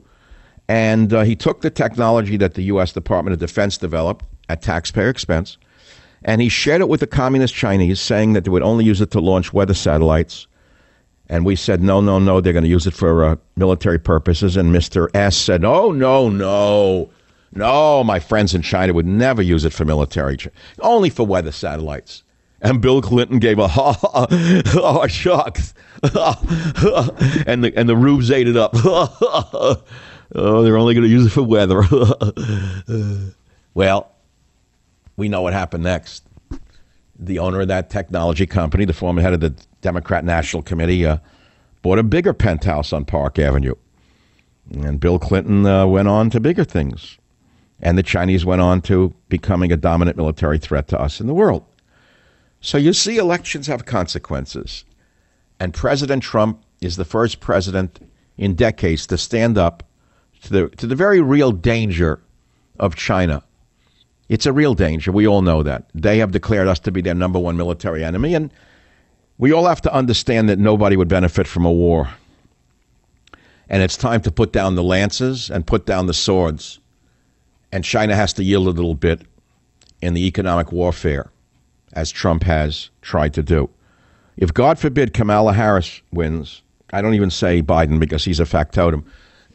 And 0.67 1.12
uh, 1.13 1.23
he 1.23 1.35
took 1.35 1.62
the 1.62 1.71
technology 1.71 2.38
that 2.38 2.53
the 2.53 2.63
U.S. 2.63 2.93
Department 2.93 3.33
of 3.33 3.39
Defense 3.39 3.77
developed 3.77 4.25
at 4.49 4.62
taxpayer 4.62 5.09
expense 5.09 5.57
and 6.23 6.41
he 6.41 6.49
shared 6.49 6.82
it 6.82 6.89
with 6.89 6.99
the 6.99 7.08
communist 7.08 7.53
Chinese, 7.53 7.99
saying 7.99 8.34
that 8.34 8.43
they 8.43 8.49
would 8.49 8.63
only 8.63 8.86
use 8.86 9.01
it 9.01 9.12
to 9.12 9.19
launch 9.19 9.53
weather 9.53 9.73
satellites. 9.73 10.47
And 11.27 11.45
we 11.45 11.55
said, 11.55 11.82
no, 11.82 12.01
no, 12.01 12.19
no, 12.19 12.41
they're 12.41 12.53
going 12.53 12.63
to 12.63 12.69
use 12.69 12.88
it 12.88 12.93
for 12.93 13.23
uh, 13.23 13.36
military 13.55 13.99
purposes. 13.99 14.58
And 14.58 14.73
Mr. 14.73 15.10
S 15.13 15.38
said, 15.38 15.63
oh, 15.63 15.91
no, 15.91 16.27
no, 16.29 17.10
no, 17.53 18.03
my 18.03 18.19
friends 18.19 18.53
in 18.53 18.62
China 18.62 18.93
would 18.93 19.05
never 19.05 19.41
use 19.41 19.63
it 19.63 19.73
for 19.73 19.86
military, 19.86 20.38
only 20.82 21.10
for 21.10 21.25
weather 21.25 21.51
satellites. 21.51 22.23
And 22.62 22.82
Bill 22.82 23.01
Clinton 23.01 23.39
gave 23.39 23.60
a 23.60 23.67
ha 23.69 23.93
ha, 23.93 24.27
oh, 24.75 25.08
shucks. 25.08 25.73
and 26.03 27.63
the, 27.63 27.73
and 27.75 27.88
the 27.88 27.95
rubes 27.95 28.32
ate 28.32 28.47
it 28.47 28.58
up. 28.58 28.71
oh, 28.75 29.84
they're 30.36 30.77
only 30.77 30.93
going 30.93 31.03
to 31.03 31.10
use 31.10 31.27
it 31.27 31.29
for 31.29 31.43
weather. 31.43 31.84
well, 33.73 34.12
we 35.19 35.27
know 35.27 35.41
what 35.41 35.53
happened 35.53 35.84
next. 35.84 36.23
The 37.19 37.39
owner 37.39 37.62
of 37.62 37.67
that 37.67 37.89
technology 37.89 38.45
company, 38.45 38.86
the 38.86 38.93
former 38.93 39.21
head 39.21 39.34
of 39.34 39.41
the 39.41 39.53
Democrat 39.82 40.23
National 40.23 40.63
Committee, 40.63 41.05
uh, 41.05 41.17
bought 41.82 41.99
a 41.99 42.03
bigger 42.03 42.34
penthouse 42.34 42.93
on 42.93 43.03
Park 43.05 43.38
Avenue. 43.38 43.75
And 44.71 44.99
Bill 44.99 45.19
Clinton 45.19 45.65
uh, 45.65 45.86
went 45.86 46.08
on 46.08 46.29
to 46.29 46.39
bigger 46.39 46.63
things. 46.63 47.17
And 47.82 47.97
the 47.97 48.03
Chinese 48.03 48.45
went 48.45 48.62
on 48.62 48.82
to 48.84 49.13
becoming 49.27 49.71
a 49.71 49.77
dominant 49.77 50.17
military 50.17 50.58
threat 50.58 50.88
to 50.89 50.99
us 50.99 51.19
in 51.19 51.27
the 51.27 51.34
world. 51.34 51.65
So 52.62 52.77
you 52.77 52.93
see, 52.93 53.17
elections 53.17 53.67
have 53.67 53.86
consequences. 53.86 54.86
And 55.60 55.73
President 55.73 56.23
Trump 56.23 56.63
is 56.82 56.95
the 56.95 57.05
first 57.05 57.41
president 57.41 57.99
in 58.38 58.55
decades 58.55 59.05
to 59.08 59.17
stand 59.17 59.58
up 59.58 59.84
to 60.43 60.49
the, 60.49 60.69
to 60.69 60.88
the 60.88 60.95
very 60.95 61.19
real 61.19 61.51
danger 61.51 62.21
of 62.79 62.95
China 62.95 63.43
it's 64.29 64.45
a 64.45 64.53
real 64.53 64.75
danger. 64.75 65.11
We 65.11 65.27
all 65.27 65.41
know 65.41 65.63
that. 65.63 65.89
They 65.93 66.19
have 66.19 66.31
declared 66.31 66.67
us 66.67 66.79
to 66.81 66.91
be 66.91 67.01
their 67.01 67.15
number 67.15 67.39
one 67.39 67.57
military 67.57 68.03
enemy, 68.03 68.35
and 68.35 68.51
we 69.39 69.51
all 69.51 69.65
have 69.65 69.81
to 69.81 69.93
understand 69.93 70.47
that 70.49 70.59
nobody 70.59 70.95
would 70.95 71.07
benefit 71.07 71.47
from 71.47 71.65
a 71.65 71.71
war. 71.71 72.09
And 73.67 73.83
it's 73.83 73.97
time 73.97 74.21
to 74.21 74.31
put 74.31 74.51
down 74.51 74.75
the 74.75 74.83
lances 74.83 75.49
and 75.49 75.65
put 75.65 75.85
down 75.85 76.05
the 76.05 76.13
swords. 76.13 76.79
And 77.71 77.83
China 77.83 78.15
has 78.15 78.33
to 78.33 78.43
yield 78.43 78.67
a 78.67 78.71
little 78.71 78.95
bit 78.95 79.21
in 80.01 80.13
the 80.13 80.25
economic 80.25 80.71
warfare, 80.71 81.29
as 81.93 82.11
Trump 82.11 82.43
has 82.43 82.89
tried 83.01 83.33
to 83.33 83.43
do. 83.43 83.69
If 84.37 84.53
God 84.53 84.79
forbid 84.79 85.13
Kamala 85.13 85.53
Harris 85.53 86.01
wins, 86.11 86.61
I 86.91 87.01
don't 87.01 87.13
even 87.13 87.29
say 87.29 87.61
Biden 87.61 87.99
because 87.99 88.25
he's 88.25 88.39
a 88.39 88.45
factotum. 88.45 89.05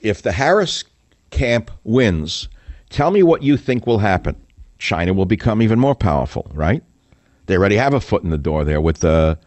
If 0.01 0.23
the 0.23 0.33
Harris 0.33 0.85
camp 1.31 1.71
wins, 1.83 2.49
tell 2.91 3.11
me 3.11 3.23
what 3.23 3.43
you 3.43 3.57
think 3.57 3.87
will 3.87 3.99
happen. 3.99 4.37
China 4.85 5.15
will 5.15 5.25
become 5.25 5.63
even 5.63 5.79
more 5.79 5.95
powerful, 5.95 6.47
right? 6.53 6.83
They 7.47 7.57
already 7.57 7.77
have 7.77 7.95
a 7.95 8.01
foot 8.01 8.23
in 8.23 8.29
the 8.29 8.37
door 8.37 8.65
there 8.65 8.83
with 8.83 9.01
the 9.01 9.39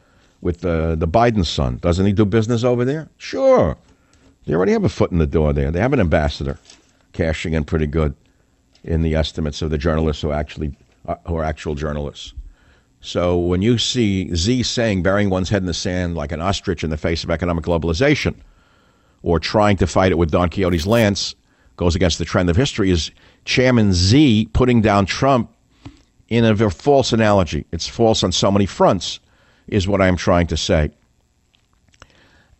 with 0.41 0.61
the 0.61 0.95
the 0.97 1.07
Biden 1.07 1.45
son. 1.45 1.77
Doesn't 1.77 2.07
he 2.07 2.11
do 2.11 2.25
business 2.25 2.63
over 2.63 2.83
there? 2.83 3.07
Sure. 3.17 3.77
They 4.45 4.55
already 4.55 4.71
have 4.71 4.83
a 4.83 4.89
foot 4.89 5.11
in 5.11 5.19
the 5.19 5.27
door 5.27 5.53
there. 5.53 5.69
They 5.69 5.79
have 5.79 5.93
an 5.93 5.99
ambassador 5.99 6.57
cashing 7.13 7.53
in 7.53 7.65
pretty 7.65 7.85
good 7.85 8.15
in 8.83 9.03
the 9.03 9.13
estimates 9.13 9.61
of 9.61 9.69
the 9.69 9.77
journalists 9.77 10.23
who 10.23 10.31
actually 10.31 10.75
uh, 11.07 11.15
who 11.27 11.35
are 11.35 11.43
actual 11.43 11.75
journalists. 11.75 12.33
So 13.01 13.37
when 13.37 13.61
you 13.61 13.77
see 13.77 14.35
Xi 14.35 14.63
saying 14.63 15.03
burying 15.03 15.29
one's 15.29 15.49
head 15.49 15.61
in 15.61 15.67
the 15.67 15.73
sand 15.73 16.15
like 16.15 16.31
an 16.31 16.41
ostrich 16.41 16.83
in 16.83 16.89
the 16.89 16.97
face 16.97 17.23
of 17.23 17.29
economic 17.29 17.63
globalization, 17.63 18.33
or 19.21 19.39
trying 19.39 19.77
to 19.77 19.85
fight 19.85 20.11
it 20.11 20.17
with 20.17 20.31
Don 20.31 20.49
Quixote's 20.49 20.87
lance, 20.87 21.35
goes 21.75 21.95
against 21.95 22.17
the 22.17 22.25
trend 22.25 22.49
of 22.49 22.55
history, 22.55 22.89
is 22.89 23.11
Chairman 23.47 23.93
Xi 23.93 24.49
putting 24.51 24.81
down 24.81 25.05
Trump 25.05 25.49
in 26.27 26.43
a 26.43 26.69
false 26.69 27.13
analogy. 27.13 27.65
It's 27.71 27.87
false 27.87 28.21
on 28.21 28.33
so 28.33 28.51
many 28.51 28.65
fronts, 28.65 29.21
is 29.67 29.87
what 29.87 30.01
I'm 30.01 30.17
trying 30.17 30.47
to 30.47 30.57
say. 30.57 30.91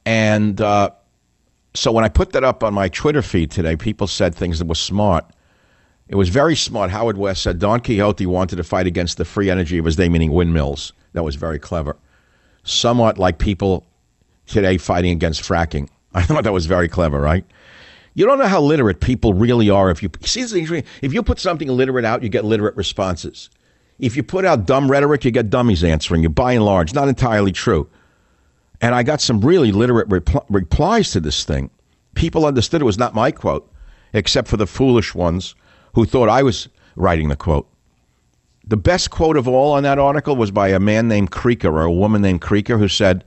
And 0.06 0.62
uh, 0.62 0.92
so 1.74 1.92
when 1.92 2.06
I 2.06 2.10
put 2.10 2.32
that 2.32 2.46
up 2.46 2.64
on 2.64 2.74
my 2.74 2.88
Twitter 2.88 3.22
feed 3.22 3.52
today, 3.52 3.76
people 3.76 4.08
said 4.08 4.34
things 4.34 4.60
that 4.60 4.66
were 4.66 4.76
smart. 4.76 5.26
It 6.08 6.16
was 6.16 6.30
very 6.30 6.56
smart. 6.56 6.90
Howard 6.90 7.18
West 7.18 7.44
said 7.44 7.60
Don 7.60 7.82
Quixote 7.82 8.26
wanted 8.26 8.56
to 8.56 8.64
fight 8.64 8.88
against 8.88 9.18
the 9.18 9.26
free 9.26 9.50
energy 9.50 9.78
of 9.78 9.84
his 9.84 9.98
day, 9.98 10.08
meaning 10.08 10.32
windmills. 10.32 10.94
That 11.12 11.24
was 11.24 11.36
very 11.36 11.60
clever. 11.60 11.98
Somewhat 12.64 13.18
like 13.18 13.40
people 13.40 13.86
today 14.46 14.78
fighting 14.78 15.12
against 15.12 15.42
fracking. 15.42 15.90
I 16.14 16.24
thought 16.24 16.46
that 16.46 16.54
was 16.54 16.66
very 16.66 16.88
clever, 16.88 17.20
right? 17.20 17.44
You 18.18 18.26
don't 18.26 18.40
know 18.40 18.48
how 18.48 18.62
literate 18.62 19.00
people 19.00 19.36
really 19.36 19.70
are. 19.70 19.92
If 19.92 20.02
you 20.02 20.10
see, 20.24 20.42
if 20.42 21.14
you 21.14 21.22
put 21.22 21.38
something 21.38 21.68
literate 21.68 22.04
out, 22.04 22.24
you 22.24 22.30
get 22.30 22.46
literate 22.46 22.76
responses. 22.76 23.52
If 24.00 24.16
you 24.16 24.24
put 24.24 24.44
out 24.44 24.66
dumb 24.66 24.90
rhetoric, 24.90 25.24
you 25.24 25.30
get 25.30 25.52
dummies 25.52 25.84
answering 25.84 26.24
you. 26.24 26.30
By 26.30 26.54
and 26.54 26.66
large, 26.66 26.96
not 26.96 27.10
entirely 27.10 27.52
true. 27.52 27.88
And 28.82 28.96
I 28.96 29.04
got 29.04 29.22
some 29.22 29.42
really 29.42 29.72
literate 29.72 30.10
repl- 30.10 30.48
replies 30.50 31.12
to 31.12 31.20
this 31.20 31.44
thing. 31.44 31.70
People 32.16 32.48
understood 32.48 32.82
it 32.82 32.86
was 32.86 32.98
not 32.98 33.14
my 33.14 33.30
quote, 33.30 33.72
except 34.14 34.48
for 34.48 34.58
the 34.58 34.66
foolish 34.66 35.14
ones 35.14 35.54
who 35.94 36.04
thought 36.04 36.28
I 36.28 36.42
was 36.42 36.70
writing 36.96 37.30
the 37.30 37.36
quote. 37.36 37.70
The 38.66 38.78
best 38.78 39.12
quote 39.12 39.38
of 39.38 39.48
all 39.48 39.74
on 39.74 39.84
that 39.84 40.00
article 40.00 40.36
was 40.36 40.50
by 40.50 40.70
a 40.70 40.80
man 40.80 41.08
named 41.08 41.30
Creeker 41.30 41.70
or 41.70 41.84
a 41.84 41.92
woman 41.92 42.24
named 42.24 42.42
Creeker 42.42 42.80
who 42.80 42.88
said, 42.88 43.26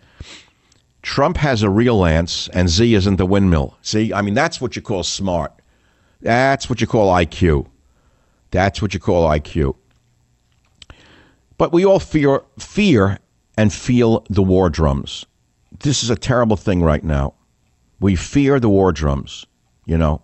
Trump 1.02 1.36
has 1.38 1.62
a 1.62 1.70
real 1.70 1.98
lance 1.98 2.48
and 2.52 2.70
Xi 2.70 2.94
isn't 2.94 3.16
the 3.16 3.26
windmill. 3.26 3.76
See, 3.82 4.12
I 4.12 4.22
mean, 4.22 4.34
that's 4.34 4.60
what 4.60 4.76
you 4.76 4.82
call 4.82 5.02
smart. 5.02 5.52
That's 6.20 6.68
what 6.68 6.80
you 6.80 6.86
call 6.86 7.12
IQ. 7.12 7.66
That's 8.50 8.82
what 8.82 8.92
you 8.92 9.00
call 9.00 9.28
IQ. 9.28 9.76
But 11.56 11.72
we 11.72 11.84
all 11.84 12.00
fear, 12.00 12.42
fear 12.58 13.18
and 13.56 13.72
feel 13.72 14.24
the 14.28 14.42
war 14.42 14.68
drums. 14.68 15.26
This 15.80 16.02
is 16.02 16.10
a 16.10 16.16
terrible 16.16 16.56
thing 16.56 16.82
right 16.82 17.04
now. 17.04 17.34
We 18.00 18.16
fear 18.16 18.58
the 18.58 18.68
war 18.68 18.92
drums, 18.92 19.46
you 19.84 19.98
know. 19.98 20.22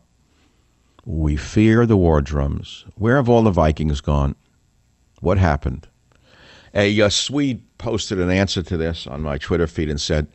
We 1.05 1.37
fear 1.37 1.87
the 1.87 1.97
war 1.97 2.21
drums. 2.21 2.85
Where 2.97 3.17
have 3.17 3.29
all 3.29 3.43
the 3.43 3.51
Vikings 3.51 4.01
gone? 4.01 4.35
What 5.21 5.39
happened? 5.39 5.89
A, 6.75 6.99
a 7.01 7.11
Swede 7.11 7.63
posted 7.79 8.19
an 8.19 8.31
answer 8.31 8.63
to 8.63 8.77
this 8.77 9.07
on 9.07 9.23
my 9.23 9.39
Twitter 9.39 9.67
feed 9.67 9.89
and 9.89 10.01
said, 10.01 10.27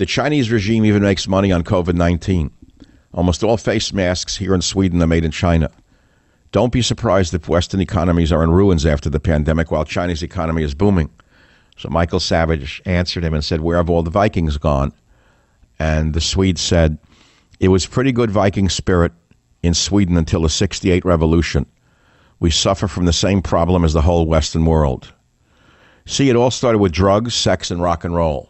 The 0.00 0.06
Chinese 0.06 0.50
regime 0.50 0.86
even 0.86 1.02
makes 1.02 1.28
money 1.28 1.52
on 1.52 1.62
COVID 1.62 1.92
19. 1.92 2.50
Almost 3.12 3.44
all 3.44 3.58
face 3.58 3.92
masks 3.92 4.34
here 4.34 4.54
in 4.54 4.62
Sweden 4.62 5.02
are 5.02 5.06
made 5.06 5.26
in 5.26 5.30
China. 5.30 5.70
Don't 6.52 6.72
be 6.72 6.80
surprised 6.80 7.34
if 7.34 7.50
Western 7.50 7.82
economies 7.82 8.32
are 8.32 8.42
in 8.42 8.50
ruins 8.50 8.86
after 8.86 9.10
the 9.10 9.20
pandemic 9.20 9.70
while 9.70 9.84
China's 9.84 10.22
economy 10.22 10.62
is 10.62 10.72
booming. 10.72 11.10
So 11.76 11.90
Michael 11.90 12.18
Savage 12.18 12.80
answered 12.86 13.22
him 13.22 13.34
and 13.34 13.44
said, 13.44 13.60
Where 13.60 13.76
have 13.76 13.90
all 13.90 14.02
the 14.02 14.08
Vikings 14.08 14.56
gone? 14.56 14.94
And 15.78 16.14
the 16.14 16.22
Swede 16.22 16.58
said, 16.58 16.96
It 17.58 17.68
was 17.68 17.84
pretty 17.84 18.10
good 18.10 18.30
Viking 18.30 18.70
spirit 18.70 19.12
in 19.62 19.74
Sweden 19.74 20.16
until 20.16 20.40
the 20.40 20.48
68 20.48 21.04
revolution. 21.04 21.66
We 22.38 22.50
suffer 22.50 22.88
from 22.88 23.04
the 23.04 23.12
same 23.12 23.42
problem 23.42 23.84
as 23.84 23.92
the 23.92 24.00
whole 24.00 24.24
Western 24.24 24.64
world. 24.64 25.12
See, 26.06 26.30
it 26.30 26.36
all 26.36 26.50
started 26.50 26.78
with 26.78 26.90
drugs, 26.90 27.34
sex, 27.34 27.70
and 27.70 27.82
rock 27.82 28.02
and 28.02 28.14
roll. 28.14 28.49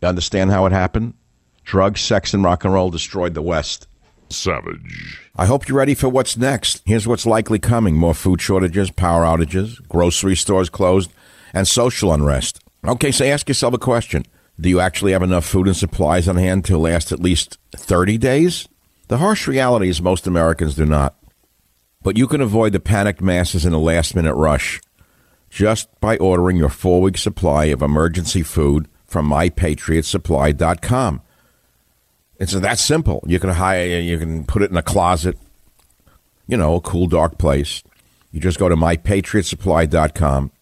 You 0.00 0.08
understand 0.08 0.50
how 0.50 0.66
it 0.66 0.72
happened? 0.72 1.14
Drugs, 1.64 2.00
sex, 2.00 2.32
and 2.32 2.42
rock 2.42 2.64
and 2.64 2.72
roll 2.72 2.90
destroyed 2.90 3.34
the 3.34 3.42
West. 3.42 3.86
Savage. 4.30 5.20
I 5.36 5.46
hope 5.46 5.68
you're 5.68 5.78
ready 5.78 5.94
for 5.94 6.08
what's 6.08 6.36
next. 6.36 6.82
Here's 6.84 7.06
what's 7.06 7.26
likely 7.26 7.58
coming 7.58 7.96
more 7.96 8.14
food 8.14 8.40
shortages, 8.40 8.90
power 8.90 9.24
outages, 9.24 9.86
grocery 9.88 10.36
stores 10.36 10.68
closed, 10.68 11.10
and 11.52 11.66
social 11.66 12.12
unrest. 12.12 12.60
Okay, 12.86 13.10
so 13.10 13.24
ask 13.24 13.48
yourself 13.48 13.74
a 13.74 13.78
question 13.78 14.24
Do 14.60 14.68
you 14.68 14.80
actually 14.80 15.12
have 15.12 15.22
enough 15.22 15.46
food 15.46 15.66
and 15.66 15.76
supplies 15.76 16.28
on 16.28 16.36
hand 16.36 16.64
to 16.66 16.78
last 16.78 17.10
at 17.10 17.20
least 17.20 17.58
30 17.74 18.18
days? 18.18 18.68
The 19.08 19.18
harsh 19.18 19.48
reality 19.48 19.88
is 19.88 20.02
most 20.02 20.26
Americans 20.26 20.74
do 20.74 20.84
not. 20.84 21.16
But 22.02 22.16
you 22.16 22.26
can 22.26 22.40
avoid 22.40 22.72
the 22.72 22.80
panicked 22.80 23.22
masses 23.22 23.64
in 23.64 23.72
a 23.72 23.78
last 23.78 24.14
minute 24.14 24.34
rush 24.34 24.80
just 25.50 25.88
by 26.00 26.16
ordering 26.18 26.56
your 26.56 26.68
four 26.68 27.00
week 27.00 27.16
supply 27.16 27.66
of 27.66 27.82
emergency 27.82 28.42
food 28.42 28.86
from 29.08 29.28
mypatriotsupply.com. 29.28 31.22
It's 32.38 32.52
that 32.52 32.78
simple. 32.78 33.24
You 33.26 33.40
can 33.40 33.50
hire, 33.50 33.84
you 33.84 34.18
can 34.18 34.44
put 34.44 34.62
it 34.62 34.70
in 34.70 34.76
a 34.76 34.82
closet, 34.82 35.36
you 36.46 36.56
know, 36.56 36.76
a 36.76 36.80
cool, 36.80 37.08
dark 37.08 37.36
place. 37.38 37.82
You 38.30 38.40
just 38.40 38.60
go 38.60 38.68
to 38.68 38.76
mypatriotsupply.com. 38.76 40.52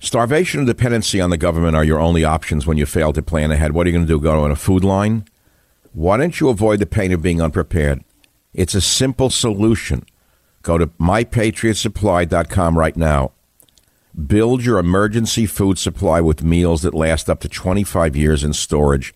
Starvation 0.00 0.60
and 0.60 0.66
dependency 0.66 1.20
on 1.20 1.30
the 1.30 1.38
government 1.38 1.76
are 1.76 1.84
your 1.84 2.00
only 2.00 2.24
options 2.24 2.66
when 2.66 2.76
you 2.76 2.84
fail 2.84 3.12
to 3.12 3.22
plan 3.22 3.52
ahead. 3.52 3.72
What 3.72 3.86
are 3.86 3.90
you 3.90 3.96
going 3.96 4.06
to 4.06 4.12
do? 4.12 4.20
Go 4.20 4.42
on 4.42 4.50
a 4.50 4.56
food 4.56 4.84
line? 4.84 5.24
Why 5.92 6.16
don't 6.16 6.40
you 6.40 6.48
avoid 6.48 6.80
the 6.80 6.86
pain 6.86 7.12
of 7.12 7.22
being 7.22 7.40
unprepared? 7.40 8.02
It's 8.52 8.74
a 8.74 8.80
simple 8.80 9.30
solution. 9.30 10.04
Go 10.62 10.76
to 10.76 10.88
mypatriotsupply.com 10.88 12.76
right 12.76 12.96
now. 12.96 13.32
Build 14.26 14.64
your 14.64 14.78
emergency 14.78 15.46
food 15.46 15.78
supply 15.78 16.20
with 16.20 16.42
meals 16.42 16.82
that 16.82 16.94
last 16.94 17.30
up 17.30 17.40
to 17.40 17.48
25 17.48 18.14
years 18.14 18.44
in 18.44 18.52
storage. 18.52 19.14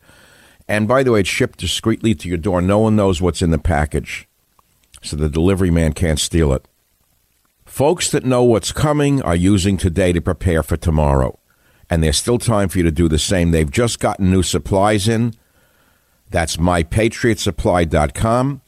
And 0.66 0.88
by 0.88 1.02
the 1.02 1.12
way, 1.12 1.20
it's 1.20 1.28
shipped 1.28 1.58
discreetly 1.58 2.14
to 2.14 2.28
your 2.28 2.38
door. 2.38 2.62
No 2.62 2.78
one 2.78 2.96
knows 2.96 3.20
what's 3.20 3.42
in 3.42 3.50
the 3.50 3.58
package, 3.58 4.26
so 5.02 5.16
the 5.16 5.28
delivery 5.28 5.70
man 5.70 5.92
can't 5.92 6.18
steal 6.18 6.52
it. 6.52 6.66
Folks 7.66 8.10
that 8.10 8.24
know 8.24 8.42
what's 8.42 8.72
coming 8.72 9.20
are 9.22 9.36
using 9.36 9.76
today 9.76 10.12
to 10.12 10.22
prepare 10.22 10.62
for 10.62 10.78
tomorrow. 10.78 11.38
And 11.90 12.02
there's 12.02 12.16
still 12.16 12.38
time 12.38 12.70
for 12.70 12.78
you 12.78 12.84
to 12.84 12.90
do 12.90 13.08
the 13.08 13.18
same. 13.18 13.50
They've 13.50 13.70
just 13.70 14.00
gotten 14.00 14.30
new 14.30 14.42
supplies 14.42 15.08
in. 15.08 15.34
That's 16.30 16.56
mypatriotsupply.com, 16.56 18.62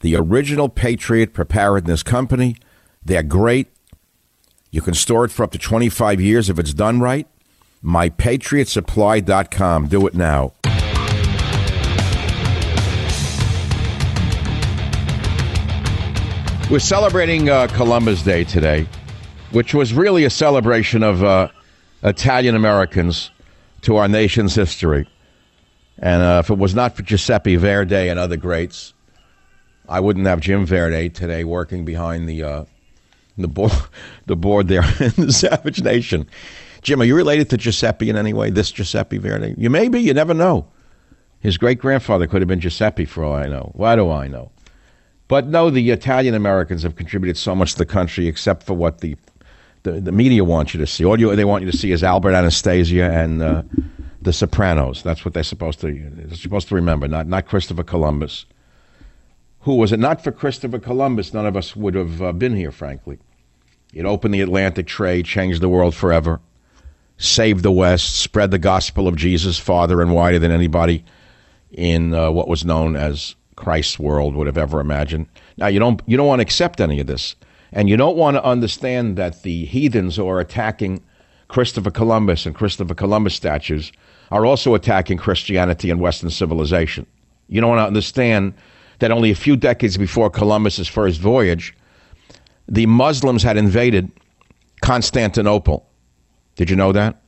the 0.00 0.16
original 0.16 0.68
Patriot 0.68 1.32
Preparedness 1.32 2.02
Company. 2.02 2.56
They're 3.04 3.22
great. 3.22 3.68
You 4.72 4.80
can 4.80 4.94
store 4.94 5.24
it 5.24 5.32
for 5.32 5.42
up 5.42 5.50
to 5.52 5.58
25 5.58 6.20
years 6.20 6.48
if 6.48 6.58
it's 6.58 6.72
done 6.72 7.00
right. 7.00 7.26
MyPatriotSupply.com. 7.84 9.88
Do 9.88 10.06
it 10.06 10.14
now. 10.14 10.52
We're 16.70 16.78
celebrating 16.78 17.48
uh, 17.48 17.66
Columbus 17.68 18.22
Day 18.22 18.44
today, 18.44 18.86
which 19.50 19.74
was 19.74 19.92
really 19.92 20.22
a 20.22 20.30
celebration 20.30 21.02
of 21.02 21.24
uh, 21.24 21.48
Italian 22.04 22.54
Americans 22.54 23.32
to 23.82 23.96
our 23.96 24.06
nation's 24.06 24.54
history. 24.54 25.08
And 25.98 26.22
uh, 26.22 26.42
if 26.44 26.50
it 26.50 26.58
was 26.58 26.76
not 26.76 26.94
for 26.94 27.02
Giuseppe 27.02 27.56
Verdi 27.56 28.08
and 28.08 28.20
other 28.20 28.36
greats, 28.36 28.94
I 29.88 29.98
wouldn't 29.98 30.26
have 30.26 30.38
Jim 30.38 30.64
Verdi 30.64 31.10
today 31.10 31.42
working 31.42 31.84
behind 31.84 32.28
the 32.28 32.44
uh, 32.44 32.64
the 33.38 33.48
board 33.48 33.72
the 34.26 34.36
board 34.36 34.68
there 34.68 34.82
in 35.00 35.26
the 35.26 35.32
Savage 35.32 35.82
Nation. 35.82 36.26
Jim, 36.82 37.00
are 37.00 37.04
you 37.04 37.14
related 37.14 37.50
to 37.50 37.56
Giuseppe 37.56 38.08
in 38.08 38.16
any 38.16 38.32
way? 38.32 38.50
This 38.50 38.72
Giuseppe 38.72 39.18
Verdi? 39.18 39.54
You 39.58 39.68
may 39.68 39.88
be. 39.88 40.00
You 40.00 40.14
never 40.14 40.32
know. 40.32 40.66
His 41.40 41.58
great 41.58 41.78
grandfather 41.78 42.26
could 42.26 42.40
have 42.42 42.48
been 42.48 42.60
Giuseppe, 42.60 43.04
for 43.04 43.24
all 43.24 43.34
I 43.34 43.46
know. 43.46 43.70
Why 43.74 43.96
do 43.96 44.10
I 44.10 44.28
know? 44.28 44.50
But 45.28 45.46
no, 45.46 45.70
the 45.70 45.90
Italian 45.90 46.34
Americans 46.34 46.82
have 46.82 46.96
contributed 46.96 47.36
so 47.36 47.54
much 47.54 47.72
to 47.72 47.78
the 47.78 47.86
country, 47.86 48.26
except 48.26 48.64
for 48.64 48.74
what 48.74 49.00
the 49.00 49.16
the, 49.82 49.92
the 49.92 50.12
media 50.12 50.44
wants 50.44 50.74
you 50.74 50.80
to 50.80 50.86
see. 50.86 51.04
All 51.04 51.18
you, 51.18 51.34
they 51.34 51.44
want 51.44 51.64
you 51.64 51.70
to 51.70 51.76
see 51.76 51.90
is 51.90 52.04
Albert 52.04 52.34
Anastasia 52.34 53.04
and 53.04 53.42
uh, 53.42 53.62
the 54.20 54.32
Sopranos. 54.32 55.02
That's 55.02 55.24
what 55.24 55.32
they're 55.32 55.42
supposed 55.42 55.80
to 55.80 56.10
they're 56.14 56.36
supposed 56.36 56.68
to 56.68 56.74
remember. 56.74 57.08
Not 57.08 57.26
not 57.26 57.46
Christopher 57.46 57.84
Columbus. 57.84 58.44
Who 59.64 59.74
was 59.74 59.92
it 59.92 60.00
not 60.00 60.24
for 60.24 60.32
Christopher 60.32 60.78
Columbus? 60.78 61.34
None 61.34 61.46
of 61.46 61.56
us 61.56 61.76
would 61.76 61.94
have 61.94 62.22
uh, 62.22 62.32
been 62.32 62.56
here, 62.56 62.72
frankly. 62.72 63.18
It 63.92 64.06
opened 64.06 64.32
the 64.34 64.40
Atlantic 64.40 64.86
trade, 64.86 65.26
changed 65.26 65.60
the 65.60 65.68
world 65.68 65.94
forever. 65.94 66.40
saved 67.20 67.62
the 67.62 67.70
West, 67.70 68.16
spread 68.16 68.50
the 68.50 68.58
gospel 68.58 69.06
of 69.06 69.14
Jesus 69.14 69.58
farther 69.58 70.00
and 70.00 70.12
wider 70.14 70.38
than 70.38 70.50
anybody 70.50 71.04
in 71.70 72.14
uh, 72.14 72.30
what 72.30 72.48
was 72.48 72.64
known 72.64 72.96
as 72.96 73.36
Christ's 73.56 73.98
world 73.98 74.34
would 74.34 74.46
have 74.46 74.56
ever 74.56 74.80
imagined. 74.80 75.26
Now 75.58 75.66
you 75.66 75.78
don't 75.78 76.00
you 76.06 76.16
don't 76.16 76.26
want 76.26 76.40
to 76.40 76.44
accept 76.44 76.80
any 76.80 76.98
of 76.98 77.06
this, 77.06 77.36
and 77.72 77.88
you 77.90 77.96
don't 77.98 78.16
want 78.16 78.36
to 78.36 78.44
understand 78.44 79.16
that 79.18 79.42
the 79.42 79.66
heathens 79.66 80.16
who 80.16 80.26
are 80.26 80.40
attacking 80.40 81.02
Christopher 81.48 81.90
Columbus 81.90 82.46
and 82.46 82.54
Christopher 82.54 82.94
Columbus 82.94 83.34
statues 83.34 83.92
are 84.30 84.46
also 84.46 84.74
attacking 84.74 85.18
Christianity 85.18 85.90
and 85.90 86.00
Western 86.00 86.30
civilization. 86.30 87.06
You 87.48 87.60
don't 87.60 87.70
want 87.70 87.80
to 87.80 87.86
understand 87.86 88.54
that 89.00 89.10
only 89.10 89.30
a 89.30 89.34
few 89.34 89.56
decades 89.56 89.96
before 89.96 90.30
Columbus's 90.30 90.88
first 90.88 91.20
voyage, 91.20 91.74
the 92.68 92.86
Muslims 92.86 93.42
had 93.42 93.56
invaded 93.56 94.10
Constantinople. 94.82 95.86
Did 96.56 96.70
you 96.70 96.76
know 96.76 96.92
that? 96.92 97.20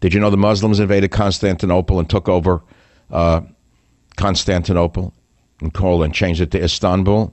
Did 0.00 0.12
you 0.12 0.20
know 0.20 0.30
the 0.30 0.36
Muslims 0.36 0.78
invaded 0.78 1.10
Constantinople 1.10 1.98
and 1.98 2.08
took 2.08 2.28
over 2.28 2.62
uh, 3.10 3.40
Constantinople 4.16 5.14
and 5.60 5.72
called 5.72 6.02
and 6.02 6.14
changed 6.14 6.40
it 6.40 6.50
to 6.50 6.62
Istanbul? 6.62 7.32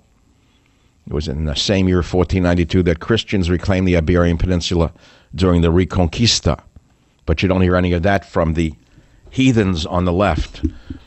It 1.07 1.13
was 1.13 1.28
in 1.28 1.45
the 1.45 1.55
same 1.55 1.88
year, 1.89 1.97
1492, 1.97 2.84
that 2.84 3.01
Christians 3.01 3.49
reclaimed 3.49 3.88
the 3.88 3.97
Iberian 3.97 4.38
Peninsula 4.38 4.93
during 5.36 5.61
the 5.61 5.71
Reconquista. 5.71 6.61
But 7.26 7.41
you 7.41 7.49
don't 7.49 7.61
hear 7.61 7.76
any 7.76 7.91
of 7.91 8.03
that 8.03 8.26
from 8.26 8.53
the 8.53 8.74
heathens 9.30 9.86
on 9.86 10.05
the 10.05 10.13
left 10.13 10.63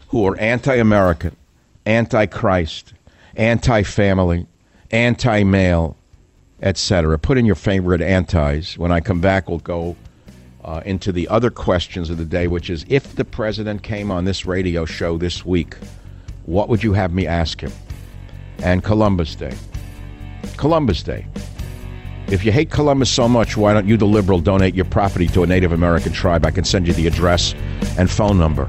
who 0.08 0.26
are 0.26 0.38
anti 0.38 0.74
American, 0.74 1.34
anti 1.86 2.26
Christ, 2.26 2.92
anti 3.36 3.82
family, 3.82 4.46
anti 4.90 5.44
male, 5.44 5.96
etc. 6.60 7.18
Put 7.18 7.38
in 7.38 7.46
your 7.46 7.54
favorite 7.54 8.02
antis. 8.02 8.76
When 8.76 8.92
I 8.92 9.00
come 9.00 9.20
back, 9.20 9.48
we'll 9.48 9.58
go 9.58 9.96
uh, 10.64 10.82
into 10.84 11.12
the 11.12 11.28
other 11.28 11.50
questions 11.50 12.10
of 12.10 12.18
the 12.18 12.24
day, 12.24 12.48
which 12.48 12.68
is 12.68 12.84
if 12.88 13.14
the 13.14 13.24
president 13.24 13.82
came 13.82 14.10
on 14.10 14.24
this 14.24 14.44
radio 14.44 14.84
show 14.84 15.16
this 15.16 15.46
week, 15.46 15.76
what 16.44 16.68
would 16.68 16.82
you 16.82 16.92
have 16.92 17.12
me 17.12 17.26
ask 17.26 17.60
him? 17.60 17.72
And 18.58 18.82
Columbus 18.82 19.34
Day. 19.36 19.54
Columbus 20.56 21.02
Day. 21.02 21.26
If 22.28 22.44
you 22.44 22.50
hate 22.50 22.70
Columbus 22.70 23.08
so 23.10 23.28
much, 23.28 23.56
why 23.56 23.72
don't 23.72 23.86
you, 23.86 23.96
the 23.96 24.06
liberal, 24.06 24.40
donate 24.40 24.74
your 24.74 24.84
property 24.86 25.28
to 25.28 25.44
a 25.44 25.46
Native 25.46 25.70
American 25.70 26.12
tribe? 26.12 26.44
I 26.44 26.50
can 26.50 26.64
send 26.64 26.88
you 26.88 26.92
the 26.92 27.06
address 27.06 27.54
and 27.98 28.10
phone 28.10 28.36
number. 28.36 28.68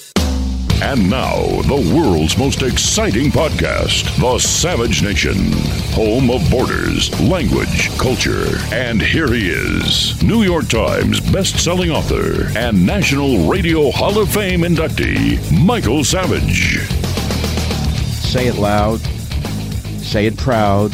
And 0.81 1.11
now, 1.11 1.61
the 1.61 1.93
world's 1.95 2.39
most 2.39 2.63
exciting 2.63 3.29
podcast, 3.29 4.19
The 4.19 4.39
Savage 4.39 5.03
Nation, 5.03 5.51
home 5.93 6.31
of 6.31 6.49
borders, 6.49 7.11
language, 7.21 7.95
culture. 7.99 8.57
And 8.73 8.99
here 8.99 9.31
he 9.31 9.51
is, 9.51 10.21
New 10.23 10.41
York 10.41 10.67
Times 10.69 11.19
best-selling 11.19 11.91
author 11.91 12.47
and 12.57 12.83
National 12.83 13.47
Radio 13.47 13.91
Hall 13.91 14.17
of 14.17 14.33
Fame 14.33 14.61
inductee, 14.61 15.39
Michael 15.63 16.03
Savage. 16.03 16.79
Say 18.31 18.47
it 18.47 18.55
loud, 18.55 18.99
say 20.01 20.25
it 20.25 20.35
proud, 20.35 20.91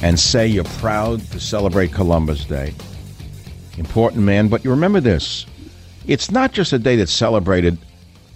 and 0.00 0.18
say 0.18 0.46
you're 0.46 0.64
proud 0.64 1.20
to 1.32 1.38
celebrate 1.38 1.92
Columbus 1.92 2.46
Day. 2.46 2.72
Important 3.76 4.24
man, 4.24 4.48
but 4.48 4.64
you 4.64 4.70
remember 4.70 5.00
this. 5.00 5.44
It's 6.06 6.30
not 6.30 6.52
just 6.52 6.72
a 6.72 6.78
day 6.78 6.96
that's 6.96 7.12
celebrated 7.12 7.76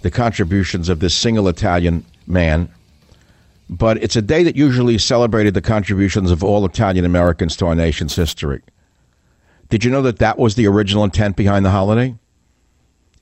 the 0.05 0.11
contributions 0.11 0.87
of 0.87 0.99
this 0.99 1.15
single 1.15 1.47
Italian 1.47 2.05
man, 2.27 2.69
but 3.67 3.97
it's 4.03 4.15
a 4.15 4.21
day 4.21 4.43
that 4.43 4.55
usually 4.55 4.99
celebrated 4.99 5.55
the 5.55 5.61
contributions 5.63 6.29
of 6.29 6.43
all 6.43 6.63
Italian 6.63 7.05
Americans 7.05 7.55
to 7.55 7.65
our 7.65 7.73
nation's 7.73 8.15
history. 8.15 8.61
Did 9.69 9.83
you 9.83 9.89
know 9.89 10.03
that 10.03 10.19
that 10.19 10.37
was 10.37 10.53
the 10.53 10.67
original 10.67 11.03
intent 11.03 11.35
behind 11.35 11.65
the 11.65 11.71
holiday? 11.71 12.13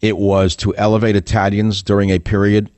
It 0.02 0.18
was 0.18 0.58
to 0.58 0.76
elevate 0.76 1.16
Italians 1.16 1.82
during 1.82 2.10
a 2.10 2.20
period 2.20 2.70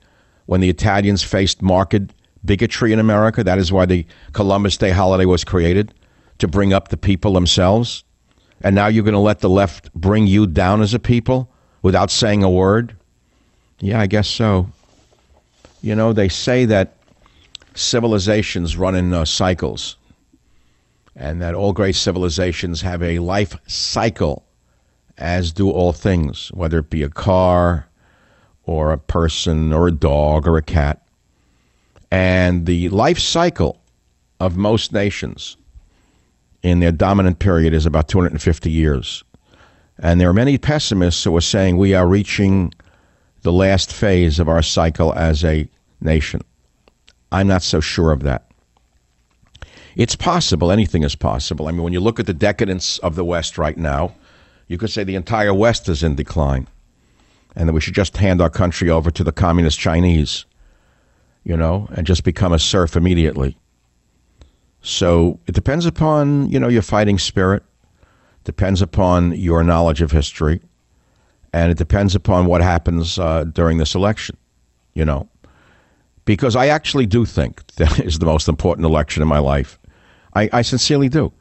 when 0.46 0.62
the 0.62 0.70
Italians 0.70 1.24
faced 1.24 1.64
marked 1.64 2.14
bigotry 2.46 2.94
in 2.94 3.00
America. 3.00 3.44
That 3.44 3.58
is 3.58 3.72
why 3.72 3.88
the 3.88 4.06
Columbus 4.34 4.78
Day 4.78 4.92
holiday 4.92 5.26
was 5.26 5.44
created, 5.44 5.96
to 6.38 6.48
bring 6.48 6.74
up 6.74 6.90
the 6.90 6.98
people 6.98 7.34
themselves. 7.34 8.04
And 8.62 8.76
now 8.76 8.86
you're 8.86 9.04
going 9.04 9.14
to 9.14 9.20
let 9.20 9.40
the 9.40 9.50
left 9.50 9.92
bring 9.96 10.28
you 10.28 10.46
down 10.46 10.84
as 10.84 10.94
a 10.94 11.00
people 11.00 11.50
without 11.82 12.12
saying 12.12 12.44
a 12.44 12.52
word? 12.52 12.95
Yeah, 13.80 14.00
I 14.00 14.08
guess 14.08 14.28
so. 14.28 14.68
You 15.82 15.96
know, 15.96 16.14
they 16.14 16.30
say 16.30 16.66
that 16.66 16.96
civilizations 17.74 18.78
run 18.78 18.96
in 18.96 19.14
uh, 19.14 19.26
cycles, 19.26 19.98
and 21.16 21.42
that 21.42 21.54
all 21.54 21.74
great 21.74 21.96
civilizations 21.96 22.82
have 22.82 23.04
a 23.04 23.20
life 23.20 23.56
cycle, 23.68 24.44
as 25.18 25.52
do 25.52 25.70
all 25.70 25.94
things, 25.94 26.50
whether 26.54 26.80
it 26.80 26.90
be 26.90 27.04
a 27.04 27.10
car 27.10 27.88
or 28.64 28.92
a 28.92 28.98
person 28.98 29.72
or 29.72 29.88
a 29.88 29.92
dog 29.92 30.48
or 30.48 30.58
a 30.58 30.62
cat. 30.62 31.02
And 32.12 32.66
the 32.66 32.90
life 32.90 33.20
cycle 33.20 33.80
of 34.40 34.58
most 34.58 34.92
nations 34.92 35.58
in 36.64 36.80
their 36.80 36.92
dominant 36.92 37.40
period 37.40 37.74
is 37.74 37.86
about 37.86 38.08
250 38.08 38.72
years. 38.72 39.24
And 40.00 40.20
there 40.20 40.30
are 40.30 40.34
many 40.34 40.58
pessimists 40.58 41.24
who 41.24 41.36
are 41.38 41.42
saying 41.42 41.78
we 41.78 41.94
are 41.94 42.08
reaching 42.08 42.74
the 43.46 43.54
last 43.54 43.94
phase 43.94 44.40
of 44.40 44.50
our 44.50 44.64
cycle 44.64 45.14
as 45.14 45.46
a 45.46 45.70
nation. 46.02 46.42
I'm 47.32 47.48
not 47.48 47.62
so 47.62 47.80
sure 47.80 48.12
of 48.12 48.24
that. 48.24 48.50
It's 49.96 50.16
possible. 50.16 50.72
Anything 50.72 51.04
is 51.04 51.16
possible. 51.16 51.68
I 51.68 51.72
mean, 51.72 51.84
when 51.84 51.94
you 51.94 52.00
look 52.00 52.20
at 52.20 52.26
the 52.26 52.34
decadence 52.34 52.98
of 52.98 53.14
the 53.14 53.24
West 53.24 53.60
right 53.60 53.78
now, 53.78 54.16
you 54.68 54.80
could 54.80 54.90
say 54.90 55.04
the 55.04 55.14
entire 55.14 55.54
West 55.54 55.88
is 55.88 56.02
in 56.02 56.16
decline 56.16 56.68
and 57.56 57.70
that 57.70 57.74
we 57.74 57.82
should 57.82 57.94
just 57.94 58.18
hand 58.18 58.42
our 58.42 58.50
country 58.50 58.90
over 58.90 59.12
to 59.12 59.24
the 59.24 59.32
communist 59.32 59.78
Chinese, 59.78 60.46
you 61.44 61.56
know, 61.56 61.88
and 61.94 62.08
just 62.08 62.24
become 62.24 62.52
a 62.52 62.58
serf 62.58 62.96
immediately. 62.96 63.56
So 64.82 65.40
it 65.46 65.54
depends 65.54 65.86
upon, 65.86 66.50
you 66.50 66.60
know, 66.60 66.68
your 66.68 66.82
fighting 66.82 67.20
spirit, 67.20 67.62
depends 68.44 68.82
upon 68.82 69.34
your 69.34 69.64
knowledge 69.64 70.02
of 70.02 70.10
history, 70.10 70.62
and 71.56 71.72
it 71.72 71.78
depends 71.78 72.16
upon 72.16 72.48
what 72.48 72.60
happens 72.60 73.18
uh, 73.18 73.46
during 73.46 73.78
this 73.78 73.96
election, 73.96 74.36
you 74.94 75.06
know. 75.06 75.30
Because 76.26 76.54
I 76.54 76.68
actually 76.68 77.06
do 77.06 77.24
think 77.24 77.66
that 77.78 77.98
is 78.02 78.20
the 78.20 78.26
most 78.26 78.50
important 78.50 78.86
election 78.86 79.22
in 79.24 79.30
my 79.30 79.40
life. 79.40 79.80
I, 80.34 80.50
I 80.52 80.62
sincerely 80.64 81.08
do. 81.08 81.32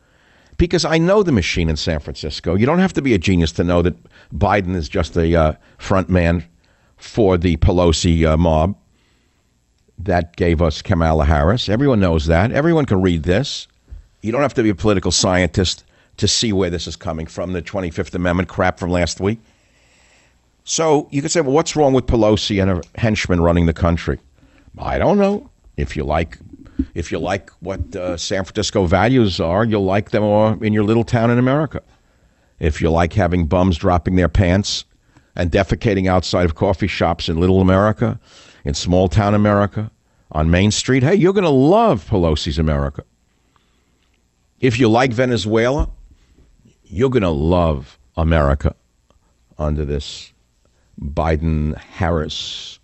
Because 0.57 0.85
I 0.85 0.99
know 0.99 1.25
the 1.25 1.33
machine 1.33 1.69
in 1.69 1.75
San 1.75 1.99
Francisco. 1.99 2.55
You 2.55 2.65
don't 2.65 2.79
have 2.79 2.93
to 2.93 3.03
be 3.03 3.13
a 3.13 3.19
genius 3.19 3.51
to 3.53 3.65
know 3.65 3.83
that 3.83 3.97
Biden 4.33 4.77
is 4.77 4.89
just 4.89 5.17
a 5.17 5.35
uh, 5.35 5.53
front 5.79 6.09
man 6.09 6.45
for 6.97 7.37
the 7.37 7.57
Pelosi 7.57 8.25
uh, 8.25 8.37
mob 8.37 8.77
that 9.99 10.37
gave 10.37 10.63
us 10.63 10.81
Kamala 10.81 11.25
Harris. 11.25 11.69
Everyone 11.69 11.99
knows 11.99 12.27
that. 12.27 12.53
Everyone 12.53 12.87
can 12.87 13.03
read 13.03 13.25
this. 13.25 13.67
You 14.23 14.31
don't 14.31 14.43
have 14.43 14.55
to 14.55 14.63
be 14.63 14.71
a 14.71 14.77
political 14.77 15.11
scientist 15.11 15.85
to 16.19 16.29
see 16.29 16.53
where 16.53 16.71
this 16.71 16.87
is 16.87 16.95
coming 16.95 17.27
from, 17.27 17.53
the 17.53 17.63
25th 17.63 18.15
Amendment 18.15 18.49
crap 18.49 18.79
from 18.79 18.91
last 18.91 19.19
week. 19.19 19.41
So 20.65 21.09
you 21.11 21.21
could 21.21 21.31
say, 21.31 21.43
well, 21.43 21.53
what's 21.53 21.77
wrong 21.77 21.93
with 21.93 22.07
Pelosi 22.07 22.61
and 22.61 22.71
her 22.71 22.83
henchmen 22.97 23.41
running 23.41 23.67
the 23.67 23.75
country? 23.75 24.19
I 24.79 24.99
don't 24.99 25.19
know. 25.19 25.51
If 25.77 25.97
you 25.97 26.05
like, 26.05 26.39
if 26.95 27.13
you 27.13 27.19
like 27.19 27.51
what 27.61 27.95
uh, 27.95 28.17
San 28.17 28.45
Francisco 28.45 28.87
values 28.87 29.41
are, 29.41 29.65
you'll 29.65 29.85
like 29.85 30.11
them 30.11 30.63
in 30.63 30.73
your 30.73 30.85
little 30.85 31.05
town 31.05 31.31
in 31.31 31.39
America. 31.39 31.83
If 32.59 32.81
you 32.81 32.91
like 32.91 33.13
having 33.13 33.47
bums 33.47 33.77
dropping 33.77 34.17
their 34.17 34.29
pants 34.29 34.85
and 35.37 35.51
defecating 35.51 36.09
outside 36.09 36.47
of 36.47 36.55
coffee 36.55 36.87
shops 36.87 37.29
in 37.29 37.39
Little 37.39 37.61
America, 37.61 38.19
in 38.65 38.73
small 38.75 39.09
town 39.09 39.35
America, 39.35 39.91
on 40.33 40.51
Main 40.51 40.71
Street, 40.71 41.03
hey, 41.03 41.15
you're 41.15 41.33
going 41.33 41.45
to 41.45 41.51
love 41.51 42.09
Pelosi's 42.09 42.59
America. 42.59 43.05
If 44.61 44.81
you 44.81 44.89
like 44.89 45.13
Venezuela, 45.13 45.91
you're 46.85 47.11
going 47.11 47.23
to 47.23 47.29
love 47.29 47.99
America 48.17 48.75
under 49.59 49.85
this 49.85 50.33
Biden 51.01 51.77
Harris 51.77 52.79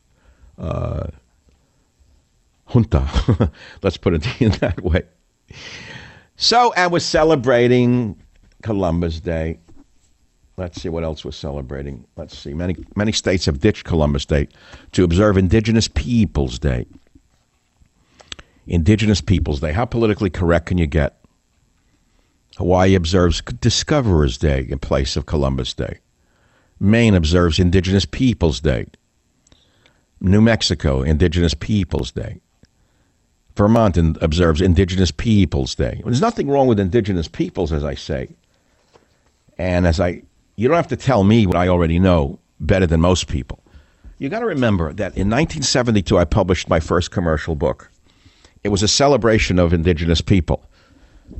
uh, 0.59 1.07
junta. 2.67 3.51
Let's 3.83 3.97
put 3.97 4.15
it 4.15 4.27
in 4.41 4.53
that 4.53 4.83
way. 4.83 5.03
So, 6.37 6.73
and 6.75 6.93
we're 6.93 7.01
celebrating 7.01 8.21
Columbus 8.63 9.21
Day. 9.21 9.59
Let's 10.57 10.81
see 10.81 10.89
what 10.89 11.05
else 11.05 11.25
we're 11.25 11.31
celebrating. 11.31 12.07
Let's 12.17 12.37
see. 12.37 12.53
Many 12.53 12.77
many 12.95 13.13
states 13.13 13.47
have 13.47 13.61
ditched 13.61 13.85
Columbus 13.85 14.27
Day 14.27 14.49
to 14.93 15.05
observe 15.05 15.37
Indigenous 15.39 15.89
Peoples 15.89 16.59
Day. 16.59 16.87
Indigenous 18.67 19.21
Peoples 19.21 19.61
Day. 19.61 19.73
How 19.73 19.87
politically 19.87 20.31
correct 20.31 20.67
can 20.67 20.79
you 20.79 20.87
get? 20.87 21.17
Hawaii 22.59 22.95
observes 22.95 23.41
Discoverers 23.61 24.37
Day 24.37 24.67
in 24.69 24.79
place 24.79 25.17
of 25.17 25.25
Columbus 25.25 25.73
Day. 25.73 25.99
Maine 26.81 27.15
observes 27.15 27.59
Indigenous 27.59 28.07
Peoples 28.07 28.59
Day. 28.61 28.87
New 30.21 30.41
Mexico, 30.41 31.03
Indigenous 31.03 31.53
Peoples 31.53 32.11
Day. 32.11 32.41
Vermont 33.55 33.99
observes 34.23 34.63
Indigenous 34.63 35.11
Peoples 35.11 35.75
Day. 35.75 36.01
There's 36.03 36.23
nothing 36.23 36.49
wrong 36.49 36.67
with 36.67 36.81
Indigenous 36.81 37.29
peoples, 37.29 37.73
as 37.73 37.85
I 37.85 37.95
say. 37.95 38.29
And 39.59 39.87
as 39.87 40.01
I, 40.01 40.23
you 40.57 40.69
don't 40.69 40.77
have 40.77 40.89
to 40.89 40.97
tell 40.97 41.25
me 41.25 41.47
what 41.47 41.57
I 41.57 41.69
already 41.69 41.99
know 41.99 42.39
better 42.59 42.87
than 42.87 43.01
most 43.01 43.29
people. 43.29 43.61
You 44.17 44.31
got 44.31 44.41
to 44.41 44.47
remember 44.47 44.93
that 44.95 45.17
in 45.17 45.29
1972, 45.29 46.17
I 46.17 46.25
published 46.25 46.71
my 46.71 46.81
first 46.81 47.11
commercial 47.11 47.55
book. 47.55 47.91
It 48.65 48.71
was 48.71 48.83
a 48.83 48.89
celebration 48.89 49.59
of 49.59 49.75
indigenous 49.75 50.23
people. 50.23 50.65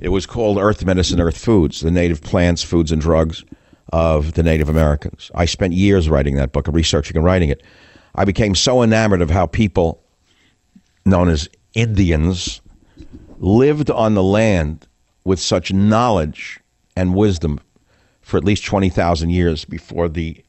It 0.01 0.11
was 0.11 0.27
called 0.27 0.59
Earth 0.59 0.85
Medicine, 0.85 1.21
Earth 1.21 1.39
Foods, 1.39 1.81
the 1.81 1.91
native 1.91 2.23
plants, 2.23 2.63
foods, 2.63 2.93
and 2.93 3.01
drugs 3.01 3.45
of 3.91 4.35
the 4.35 4.43
Native 4.43 4.69
Americans. 4.69 5.31
I 5.35 5.45
spent 5.45 5.73
years 5.73 6.09
writing 6.09 6.37
that 6.37 6.53
book, 6.53 6.67
researching 6.69 7.17
and 7.17 7.25
writing 7.25 7.49
it. 7.49 7.63
I 8.15 8.25
became 8.25 8.55
so 8.55 8.83
enamored 8.83 9.23
of 9.23 9.31
how 9.31 9.47
people 9.47 10.03
known 11.05 11.29
as 11.29 11.49
Indians 11.75 12.61
lived 13.39 13.91
on 13.91 14.15
the 14.15 14.23
land 14.23 14.87
with 15.25 15.41
such 15.41 15.73
knowledge 15.73 16.61
and 16.97 17.15
wisdom 17.15 17.61
for 18.21 18.37
at 18.37 18.45
least 18.45 18.65
20,000 18.65 19.31
years 19.31 19.65
before 19.65 20.09
the 20.09 20.43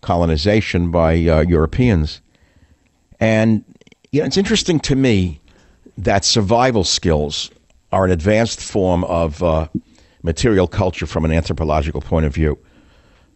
colonization 0.00 0.90
by 0.90 1.14
uh, 1.26 1.40
Europeans. 1.40 2.20
And 3.20 3.64
you 4.12 4.20
know, 4.20 4.26
it's 4.26 4.36
interesting 4.36 4.80
to 4.80 4.96
me 4.96 5.40
that 5.96 6.24
survival 6.24 6.84
skills 6.84 7.50
are 7.90 8.04
an 8.04 8.10
advanced 8.10 8.60
form 8.60 9.04
of 9.04 9.42
uh, 9.42 9.68
material 10.22 10.68
culture 10.68 11.06
from 11.06 11.24
an 11.24 11.32
anthropological 11.32 12.00
point 12.00 12.26
of 12.26 12.34
view. 12.34 12.58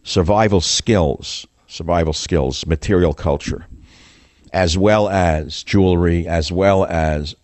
Survival 0.03 0.61
skills, 0.61 1.47
survival 1.67 2.13
skills, 2.13 2.65
material 2.65 3.13
culture 3.13 3.65
as 4.53 4.77
well 4.77 5.09
as 5.09 5.63
jewelry, 5.63 6.27
as 6.27 6.51
well 6.51 6.85
as 6.85 7.35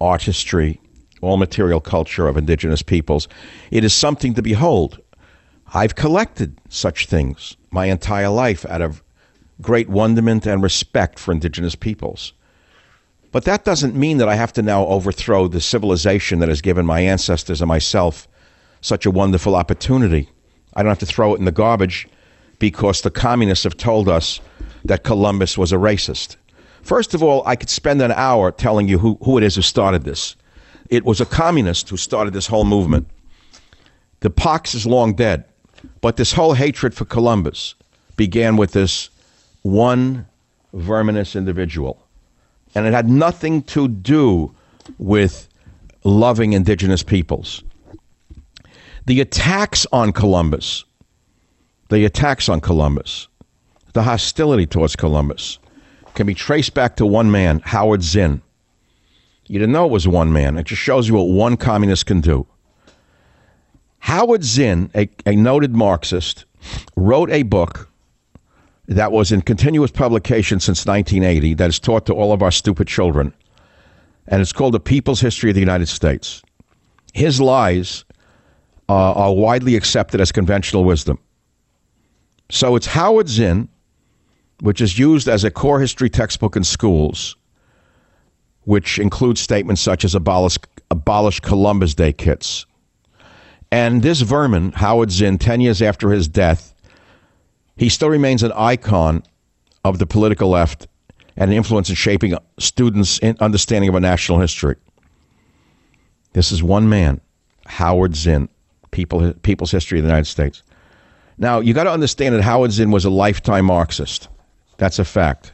artistry, 0.00 0.80
all 1.20 1.36
material 1.36 1.80
culture 1.80 2.28
of 2.28 2.36
indigenous 2.36 2.82
peoples. 2.82 3.28
It 3.70 3.84
is 3.84 3.92
something 3.92 4.34
to 4.34 4.42
behold. 4.42 5.00
I've 5.74 5.96
collected 5.96 6.58
such 6.68 7.06
things 7.06 7.56
my 7.70 7.86
entire 7.86 8.28
life 8.28 8.64
out 8.66 8.80
of 8.80 9.02
great 9.60 9.88
wonderment 9.88 10.46
and 10.46 10.62
respect 10.62 11.18
for 11.18 11.32
indigenous 11.32 11.74
peoples. 11.74 12.32
But 13.32 13.44
that 13.44 13.64
doesn't 13.64 13.96
mean 13.96 14.18
that 14.18 14.28
I 14.28 14.34
have 14.34 14.52
to 14.54 14.62
now 14.62 14.86
overthrow 14.86 15.48
the 15.48 15.60
civilization 15.60 16.38
that 16.40 16.48
has 16.48 16.60
given 16.60 16.86
my 16.86 17.00
ancestors 17.00 17.60
and 17.60 17.68
myself 17.68 18.28
such 18.80 19.06
a 19.06 19.10
wonderful 19.10 19.56
opportunity. 19.56 20.28
I 20.74 20.82
don't 20.82 20.90
have 20.90 20.98
to 20.98 21.06
throw 21.06 21.34
it 21.34 21.38
in 21.38 21.44
the 21.44 21.52
garbage 21.52 22.08
because 22.58 23.00
the 23.00 23.10
communists 23.10 23.64
have 23.64 23.76
told 23.76 24.08
us 24.08 24.40
that 24.84 25.04
Columbus 25.04 25.58
was 25.58 25.72
a 25.72 25.76
racist. 25.76 26.36
First 26.82 27.14
of 27.14 27.22
all, 27.22 27.42
I 27.46 27.56
could 27.56 27.70
spend 27.70 28.02
an 28.02 28.12
hour 28.12 28.50
telling 28.50 28.88
you 28.88 28.98
who, 28.98 29.18
who 29.22 29.38
it 29.38 29.44
is 29.44 29.54
who 29.54 29.62
started 29.62 30.04
this. 30.04 30.36
It 30.90 31.04
was 31.04 31.20
a 31.20 31.26
communist 31.26 31.88
who 31.88 31.96
started 31.96 32.32
this 32.34 32.46
whole 32.46 32.64
movement. 32.64 33.08
The 34.20 34.30
pox 34.30 34.74
is 34.74 34.86
long 34.86 35.14
dead, 35.14 35.44
but 36.00 36.16
this 36.16 36.32
whole 36.32 36.54
hatred 36.54 36.94
for 36.94 37.04
Columbus 37.04 37.74
began 38.16 38.56
with 38.56 38.72
this 38.72 39.10
one 39.62 40.26
verminous 40.72 41.36
individual. 41.36 42.04
And 42.74 42.86
it 42.86 42.92
had 42.92 43.08
nothing 43.08 43.62
to 43.62 43.88
do 43.88 44.54
with 44.98 45.48
loving 46.04 46.52
indigenous 46.52 47.02
peoples. 47.02 47.62
The 49.06 49.20
attacks 49.20 49.86
on 49.92 50.12
Columbus, 50.12 50.84
the 51.88 52.04
attacks 52.04 52.48
on 52.48 52.60
Columbus, 52.60 53.26
the 53.94 54.02
hostility 54.02 54.66
towards 54.66 54.94
Columbus, 54.94 55.58
can 56.14 56.26
be 56.26 56.34
traced 56.34 56.74
back 56.74 56.96
to 56.96 57.06
one 57.06 57.30
man, 57.30 57.60
Howard 57.64 58.02
Zinn. 58.02 58.42
You 59.48 59.58
didn't 59.58 59.72
know 59.72 59.86
it 59.86 59.92
was 59.92 60.06
one 60.06 60.32
man. 60.32 60.56
It 60.56 60.66
just 60.66 60.80
shows 60.80 61.08
you 61.08 61.14
what 61.14 61.28
one 61.28 61.56
communist 61.56 62.06
can 62.06 62.20
do. 62.20 62.46
Howard 63.98 64.44
Zinn, 64.44 64.90
a, 64.94 65.08
a 65.26 65.34
noted 65.34 65.74
Marxist, 65.74 66.44
wrote 66.96 67.30
a 67.30 67.42
book 67.42 67.88
that 68.86 69.10
was 69.10 69.32
in 69.32 69.42
continuous 69.42 69.90
publication 69.90 70.60
since 70.60 70.86
1980 70.86 71.54
that 71.54 71.70
is 71.70 71.78
taught 71.78 72.06
to 72.06 72.14
all 72.14 72.32
of 72.32 72.42
our 72.42 72.50
stupid 72.50 72.86
children. 72.88 73.32
And 74.28 74.40
it's 74.40 74.52
called 74.52 74.74
The 74.74 74.80
People's 74.80 75.20
History 75.20 75.50
of 75.50 75.54
the 75.54 75.60
United 75.60 75.86
States. 75.86 76.42
His 77.12 77.40
lies 77.40 78.04
uh, 78.88 79.12
are 79.12 79.34
widely 79.34 79.76
accepted 79.76 80.20
as 80.20 80.32
conventional 80.32 80.84
wisdom. 80.84 81.18
So 82.50 82.76
it's 82.76 82.86
Howard 82.86 83.28
Zinn 83.28 83.68
which 84.62 84.80
is 84.80 84.96
used 84.96 85.28
as 85.28 85.42
a 85.42 85.50
core 85.50 85.80
history 85.80 86.08
textbook 86.08 86.54
in 86.54 86.62
schools, 86.62 87.34
which 88.62 89.00
includes 89.00 89.40
statements 89.40 89.82
such 89.82 90.04
as 90.04 90.14
abolish, 90.14 90.56
abolish 90.88 91.40
Columbus 91.40 91.94
Day 91.94 92.12
kits. 92.12 92.64
And 93.72 94.02
this 94.02 94.20
vermin, 94.20 94.70
Howard 94.70 95.10
Zinn, 95.10 95.36
10 95.36 95.60
years 95.60 95.82
after 95.82 96.10
his 96.10 96.28
death, 96.28 96.74
he 97.76 97.88
still 97.88 98.08
remains 98.08 98.44
an 98.44 98.52
icon 98.52 99.24
of 99.84 99.98
the 99.98 100.06
political 100.06 100.48
left 100.48 100.86
and 101.36 101.50
an 101.50 101.56
influence 101.56 101.88
in 101.88 101.96
shaping 101.96 102.36
students' 102.60 103.18
understanding 103.40 103.88
of 103.88 103.96
a 103.96 104.00
national 104.00 104.38
history. 104.38 104.76
This 106.34 106.52
is 106.52 106.62
one 106.62 106.88
man, 106.88 107.20
Howard 107.66 108.14
Zinn, 108.14 108.48
People, 108.92 109.32
People's 109.42 109.72
History 109.72 109.98
of 109.98 110.04
the 110.04 110.08
United 110.08 110.26
States. 110.26 110.62
Now, 111.38 111.58
you 111.58 111.74
got 111.74 111.84
to 111.84 111.90
understand 111.90 112.34
that 112.34 112.42
Howard 112.42 112.70
Zinn 112.70 112.92
was 112.92 113.04
a 113.04 113.10
lifetime 113.10 113.64
Marxist. 113.64 114.28
That's 114.76 114.98
a 114.98 115.04
fact. 115.04 115.52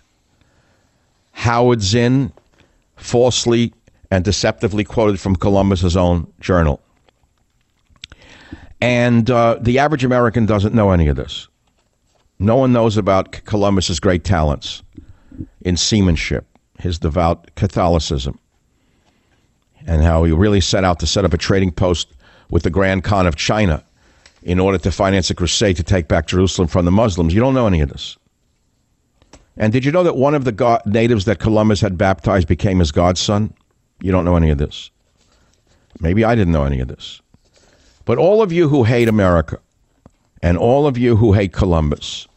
Howard 1.32 1.80
Zinn 1.80 2.32
falsely 2.96 3.72
and 4.10 4.24
deceptively 4.24 4.84
quoted 4.84 5.20
from 5.20 5.36
Columbus's 5.36 5.96
own 5.96 6.30
journal. 6.40 6.80
And 8.80 9.30
uh, 9.30 9.58
the 9.60 9.78
average 9.78 10.04
American 10.04 10.46
doesn't 10.46 10.74
know 10.74 10.90
any 10.90 11.08
of 11.08 11.16
this. 11.16 11.48
No 12.38 12.56
one 12.56 12.72
knows 12.72 12.96
about 12.96 13.32
Columbus's 13.44 13.98
great 13.98 14.24
talents 14.24 14.82
in 15.62 15.76
seamanship, 15.76 16.46
his 16.78 16.98
devout 16.98 17.54
Catholicism, 17.56 18.38
and 19.86 20.02
how 20.02 20.24
he 20.24 20.32
really 20.32 20.60
set 20.60 20.84
out 20.84 21.00
to 21.00 21.06
set 21.06 21.24
up 21.24 21.34
a 21.34 21.38
trading 21.38 21.72
post 21.72 22.08
with 22.50 22.62
the 22.62 22.70
Grand 22.70 23.04
Khan 23.04 23.26
of 23.26 23.36
China 23.36 23.84
in 24.42 24.58
order 24.58 24.78
to 24.78 24.90
finance 24.90 25.30
a 25.30 25.34
crusade 25.34 25.76
to 25.76 25.82
take 25.82 26.08
back 26.08 26.26
Jerusalem 26.26 26.68
from 26.68 26.84
the 26.84 26.90
Muslims. 26.90 27.34
You 27.34 27.40
don't 27.40 27.54
know 27.54 27.66
any 27.66 27.80
of 27.80 27.88
this. 27.88 28.16
And 29.56 29.72
did 29.72 29.84
you 29.84 29.90
know 29.90 30.04
that 30.04 30.16
one 30.16 30.34
of 30.34 30.44
the 30.44 30.82
natives 30.86 31.24
that 31.24 31.40
Columbus 31.40 31.80
had 31.80 31.98
baptized 31.98 32.46
became 32.46 32.78
his 32.78 32.92
godson? 32.92 33.52
You 34.00 34.12
don't 34.12 34.24
know 34.24 34.36
any 34.36 34.50
of 34.50 34.58
this. 34.58 34.90
Maybe 36.00 36.24
I 36.24 36.34
didn't 36.36 36.52
know 36.52 36.64
any 36.64 36.80
of 36.80 36.88
this. 36.88 37.20
But 38.04 38.18
all 38.18 38.40
of 38.40 38.52
you 38.52 38.68
who 38.68 38.84
hate 38.84 39.08
America 39.08 39.58
and 40.42 40.56
all 40.56 40.86
of 40.86 40.96
you 40.96 41.16
who 41.16 41.32
hate 41.32 41.52
Columbus, 41.52 42.28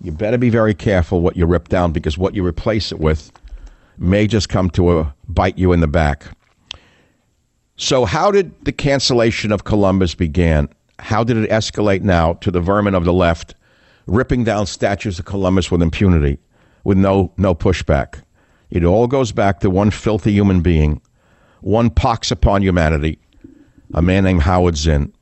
you 0.00 0.10
better 0.10 0.38
be 0.38 0.50
very 0.50 0.74
careful 0.74 1.20
what 1.20 1.36
you 1.36 1.46
rip 1.46 1.68
down 1.68 1.92
because 1.92 2.16
what 2.16 2.34
you 2.34 2.44
replace 2.44 2.90
it 2.90 2.98
with 2.98 3.30
may 3.98 4.26
just 4.26 4.48
come 4.48 4.70
to 4.70 4.98
a, 4.98 5.14
bite 5.28 5.58
you 5.58 5.72
in 5.72 5.80
the 5.80 5.86
back. 5.86 6.24
So, 7.76 8.04
how 8.04 8.30
did 8.30 8.64
the 8.64 8.72
cancellation 8.72 9.50
of 9.50 9.64
Columbus 9.64 10.14
begin? 10.14 10.68
How 10.98 11.24
did 11.24 11.36
it 11.36 11.50
escalate 11.50 12.02
now 12.02 12.34
to 12.34 12.50
the 12.50 12.60
vermin 12.60 12.94
of 12.94 13.04
the 13.04 13.12
left 13.12 13.54
ripping 14.06 14.44
down 14.44 14.66
statues 14.66 15.18
of 15.18 15.24
Columbus 15.24 15.70
with 15.70 15.82
impunity? 15.82 16.38
with 16.84 16.98
no, 16.98 17.32
no 17.36 17.54
pushback. 17.54 18.22
It 18.70 18.84
all 18.84 19.06
goes 19.06 19.32
back 19.32 19.60
to 19.60 19.70
one 19.70 19.90
filthy 19.90 20.32
human 20.32 20.60
being, 20.60 21.00
one 21.62 21.90
pox 21.90 22.30
upon 22.30 22.62
humanity, 22.62 23.18
a 23.94 24.02
man 24.02 24.24
named 24.24 24.42
Howard 24.42 24.76
Zinn. 24.76 25.12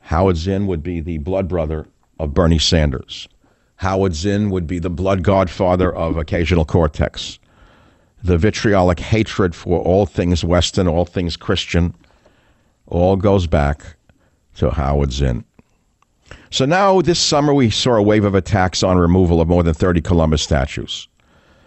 Howard 0.00 0.36
Zinn 0.36 0.66
would 0.66 0.82
be 0.82 1.00
the 1.00 1.18
blood 1.18 1.48
brother 1.48 1.86
of 2.18 2.34
Bernie 2.34 2.58
Sanders. 2.58 3.28
Howard 3.76 4.14
Zinn 4.14 4.50
would 4.50 4.66
be 4.66 4.78
the 4.78 4.90
blood 4.90 5.22
godfather 5.22 5.94
of 5.94 6.16
occasional 6.16 6.64
cortex. 6.64 7.38
The 8.24 8.38
vitriolic 8.38 9.00
hatred 9.00 9.54
for 9.54 9.80
all 9.80 10.06
things 10.06 10.44
Western, 10.44 10.86
all 10.86 11.04
things 11.04 11.36
Christian, 11.36 11.94
all 12.86 13.16
goes 13.16 13.46
back 13.46 13.96
to 14.56 14.70
Howard 14.70 15.12
Zinn. 15.12 15.44
So 16.50 16.64
now 16.64 17.00
this 17.00 17.18
summer 17.18 17.52
we 17.54 17.70
saw 17.70 17.96
a 17.96 18.02
wave 18.02 18.24
of 18.24 18.34
attacks 18.34 18.82
on 18.82 18.98
removal 18.98 19.40
of 19.40 19.48
more 19.48 19.62
than 19.62 19.74
30 19.74 20.00
Columbus 20.02 20.42
statues 20.42 21.08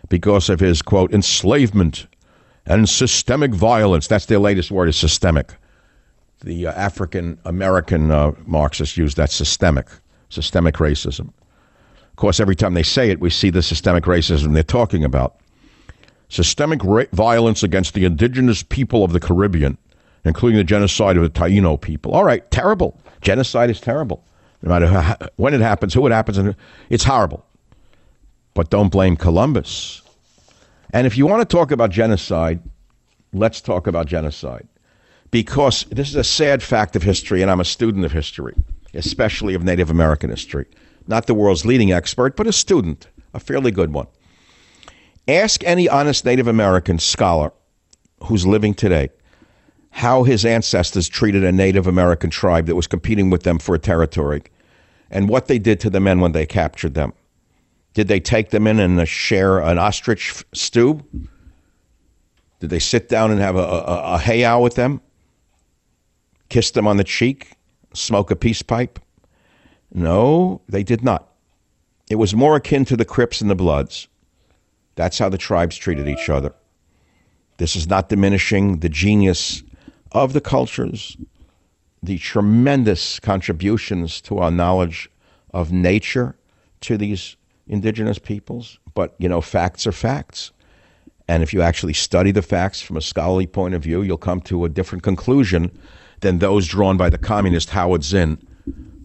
because 0.10 0.50
of 0.50 0.60
his, 0.60 0.82
quote, 0.82 1.12
enslavement 1.12 2.08
and 2.66 2.88
systemic 2.88 3.54
violence. 3.54 4.08
That's 4.08 4.28
their 4.28 4.40
latest 4.40 4.72
word 4.72 4.90
is 4.90 4.96
systemic. 4.96 5.56
The 6.42 6.68
uh, 6.68 6.74
African 6.74 7.40
American 7.46 8.12
uh, 8.12 8.32
Marxists 8.46 8.98
use 8.98 9.16
that 9.16 9.32
systemic, 9.32 9.88
systemic 10.30 10.76
racism. 10.76 11.32
Of 12.10 12.16
course, 12.18 12.40
every 12.40 12.56
time 12.56 12.76
they 12.76 12.84
say 12.84 13.10
it, 13.10 13.20
we 13.20 13.30
see 13.30 13.50
the 13.50 13.64
systemic 13.64 14.04
racism 14.06 14.54
they're 14.54 14.64
talking 14.64 15.04
about. 15.04 15.38
Systemic 16.36 16.84
ra- 16.84 17.06
violence 17.12 17.64
against 17.64 17.94
the 17.94 18.06
indigenous 18.06 18.64
people 18.64 19.04
of 19.04 19.14
the 19.14 19.20
Caribbean, 19.20 19.78
including 20.24 20.58
the 20.58 20.64
genocide 20.64 21.18
of 21.18 21.24
the 21.24 21.30
Taino 21.30 21.80
people. 21.80 22.14
All 22.14 22.24
right, 22.24 22.50
terrible. 22.52 23.00
Genocide 23.22 23.70
is 23.70 23.80
terrible. 23.80 24.24
No 24.62 24.70
matter 24.70 24.88
how, 24.88 25.18
when 25.38 25.54
it 25.54 25.62
happens, 25.62 25.94
who 25.94 26.06
it 26.06 26.12
happens, 26.12 26.38
and 26.38 26.56
it's 26.90 27.04
horrible. 27.04 27.46
But 28.54 28.70
don't 28.70 28.90
blame 28.90 29.16
Columbus. 29.16 30.02
And 30.92 31.06
if 31.06 31.18
you 31.18 31.28
want 31.28 31.48
to 31.48 31.56
talk 31.56 31.72
about 31.72 31.90
genocide, 31.90 32.62
let's 33.34 33.62
talk 33.62 33.88
about 33.88 34.08
genocide. 34.08 34.68
Because 35.32 35.84
this 35.86 36.10
is 36.10 36.16
a 36.16 36.24
sad 36.24 36.64
fact 36.64 36.96
of 36.96 37.04
history, 37.04 37.42
and 37.42 37.52
I'm 37.52 37.60
a 37.60 37.66
student 37.66 38.06
of 38.06 38.12
history, 38.12 38.56
especially 38.94 39.54
of 39.54 39.64
Native 39.64 39.90
American 39.90 40.30
history 40.30 40.68
not 41.08 41.28
the 41.28 41.34
world's 41.34 41.66
leading 41.66 41.92
expert, 41.92 42.36
but 42.36 42.48
a 42.48 42.54
student, 42.54 43.08
a 43.34 43.40
fairly 43.40 43.72
good 43.72 43.94
one. 43.94 44.08
Ask 45.28 45.64
any 45.64 45.90
honest 45.90 46.24
Native 46.24 46.48
American 46.48 47.00
scholar 47.00 47.52
who's 48.24 48.46
living 48.46 48.74
today 48.74 49.10
how 49.90 50.24
his 50.24 50.46
ancestors 50.46 51.08
treated 51.08 51.44
a 51.44 51.52
Native 51.52 51.88
American 51.88 52.30
tribe 52.30 52.68
that 52.68 52.76
was 52.76 52.86
competing 52.86 53.30
with 53.30 53.44
them 53.44 53.58
for 53.58 53.74
a 53.74 53.80
territory 53.80 54.44
and 55.10 55.30
what 55.30 55.48
they 55.48 55.58
did 55.58 55.80
to 55.80 55.90
the 55.90 56.00
men 56.00 56.20
when 56.20 56.34
they 56.34 56.46
captured 56.46 56.94
them. 56.94 57.14
Did 57.94 58.08
they 58.08 58.20
take 58.20 58.50
them 58.50 58.68
in 58.68 58.80
and 58.80 59.08
share 59.08 59.60
an 59.60 59.78
ostrich 59.78 60.44
stew? 60.54 61.04
Did 62.60 62.70
they 62.70 62.80
sit 62.80 63.10
down 63.10 63.32
and 63.32 63.40
have 63.40 63.56
a, 63.56 63.60
a, 63.60 64.16
a 64.16 64.20
heiau 64.20 64.62
with 64.62 64.76
them? 64.76 65.02
Kiss 66.50 66.72
them 66.72 66.88
on 66.88 66.98
the 66.98 67.04
cheek? 67.04 67.54
Smoke 67.94 68.30
a 68.32 68.36
peace 68.36 68.62
pipe? 68.62 69.00
No, 69.94 70.62
they 70.68 70.84
did 70.84 71.04
not. 71.04 71.32
It 72.10 72.16
was 72.16 72.36
more 72.36 72.58
akin 72.58 72.86
to 72.86 72.98
the 72.98 73.06
Crips 73.06 73.40
and 73.40 73.50
the 73.50 73.56
Bloods. 73.56 74.08
That's 74.96 75.20
how 75.20 75.30
the 75.30 75.38
tribes 75.38 75.78
treated 75.78 76.08
each 76.08 76.30
other. 76.30 76.54
This 77.58 77.76
is 77.76 77.88
not 77.88 78.10
diminishing 78.10 78.80
the 78.80 78.90
genius 78.90 79.64
of 80.12 80.34
the 80.34 80.42
cultures, 80.42 81.18
the 82.04 82.18
tremendous 82.18 83.20
contributions 83.20 84.22
to 84.22 84.40
our 84.40 84.52
knowledge 84.52 85.10
of 85.54 85.72
nature 85.72 86.36
to 86.82 86.98
these 86.98 87.36
indigenous 87.68 88.20
peoples. 88.20 88.80
But, 88.94 89.16
you 89.18 89.28
know, 89.30 89.42
facts 89.42 89.88
are 89.88 89.92
facts. 89.92 90.52
And 91.28 91.42
if 91.42 91.54
you 91.54 91.62
actually 91.62 91.94
study 91.94 92.32
the 92.32 92.42
facts 92.42 92.82
from 92.82 92.98
a 92.98 93.02
scholarly 93.02 93.48
point 93.48 93.74
of 93.74 93.82
view, 93.82 94.02
you'll 94.02 94.18
come 94.18 94.42
to 94.42 94.66
a 94.66 94.70
different 94.70 95.04
conclusion 95.04 95.72
than 96.22 96.40
those 96.40 96.68
drawn 96.68 96.98
by 96.98 97.10
the 97.10 97.18
communist 97.18 97.72
Howard 97.72 98.04
Zinn 98.04 98.38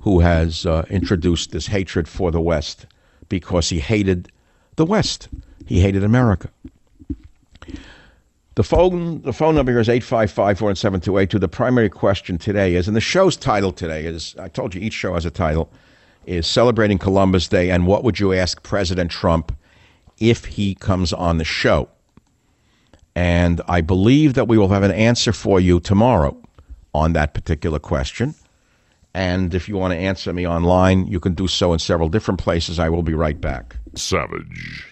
who 0.00 0.20
has 0.20 0.66
uh, 0.66 0.84
introduced 0.90 1.50
this 1.50 1.66
hatred 1.66 2.08
for 2.08 2.30
the 2.30 2.40
West 2.40 2.86
because 3.28 3.68
he 3.68 3.80
hated 3.80 4.30
the 4.76 4.86
West. 4.86 5.28
He 5.70 5.80
hated 5.80 6.02
America. 6.02 6.50
The 8.56 8.64
phone, 8.64 9.22
the 9.22 9.32
phone 9.32 9.54
number 9.54 9.70
here 9.70 9.80
is 9.80 9.88
855 9.88 11.30
The 11.40 11.48
primary 11.48 11.88
question 11.88 12.38
today 12.38 12.74
is, 12.74 12.88
and 12.88 12.96
the 12.96 13.00
show's 13.00 13.36
title 13.36 13.70
today 13.70 14.04
is, 14.04 14.34
I 14.36 14.48
told 14.48 14.74
you 14.74 14.80
each 14.80 14.94
show 14.94 15.14
has 15.14 15.24
a 15.24 15.30
title, 15.30 15.70
is 16.26 16.48
Celebrating 16.48 16.98
Columbus 16.98 17.46
Day, 17.46 17.70
and 17.70 17.86
what 17.86 18.02
would 18.02 18.18
you 18.18 18.32
ask 18.32 18.60
President 18.64 19.12
Trump 19.12 19.56
if 20.18 20.44
he 20.44 20.74
comes 20.74 21.12
on 21.12 21.38
the 21.38 21.44
show? 21.44 21.88
And 23.14 23.60
I 23.68 23.80
believe 23.80 24.34
that 24.34 24.48
we 24.48 24.58
will 24.58 24.70
have 24.70 24.82
an 24.82 24.90
answer 24.90 25.32
for 25.32 25.60
you 25.60 25.78
tomorrow 25.78 26.36
on 26.92 27.12
that 27.12 27.32
particular 27.32 27.78
question. 27.78 28.34
And 29.14 29.54
if 29.54 29.68
you 29.68 29.76
want 29.76 29.92
to 29.92 29.98
answer 29.98 30.32
me 30.32 30.48
online, 30.48 31.06
you 31.06 31.20
can 31.20 31.34
do 31.34 31.46
so 31.46 31.72
in 31.72 31.78
several 31.78 32.08
different 32.08 32.40
places. 32.40 32.80
I 32.80 32.88
will 32.88 33.04
be 33.04 33.14
right 33.14 33.40
back. 33.40 33.76
Savage. 33.94 34.89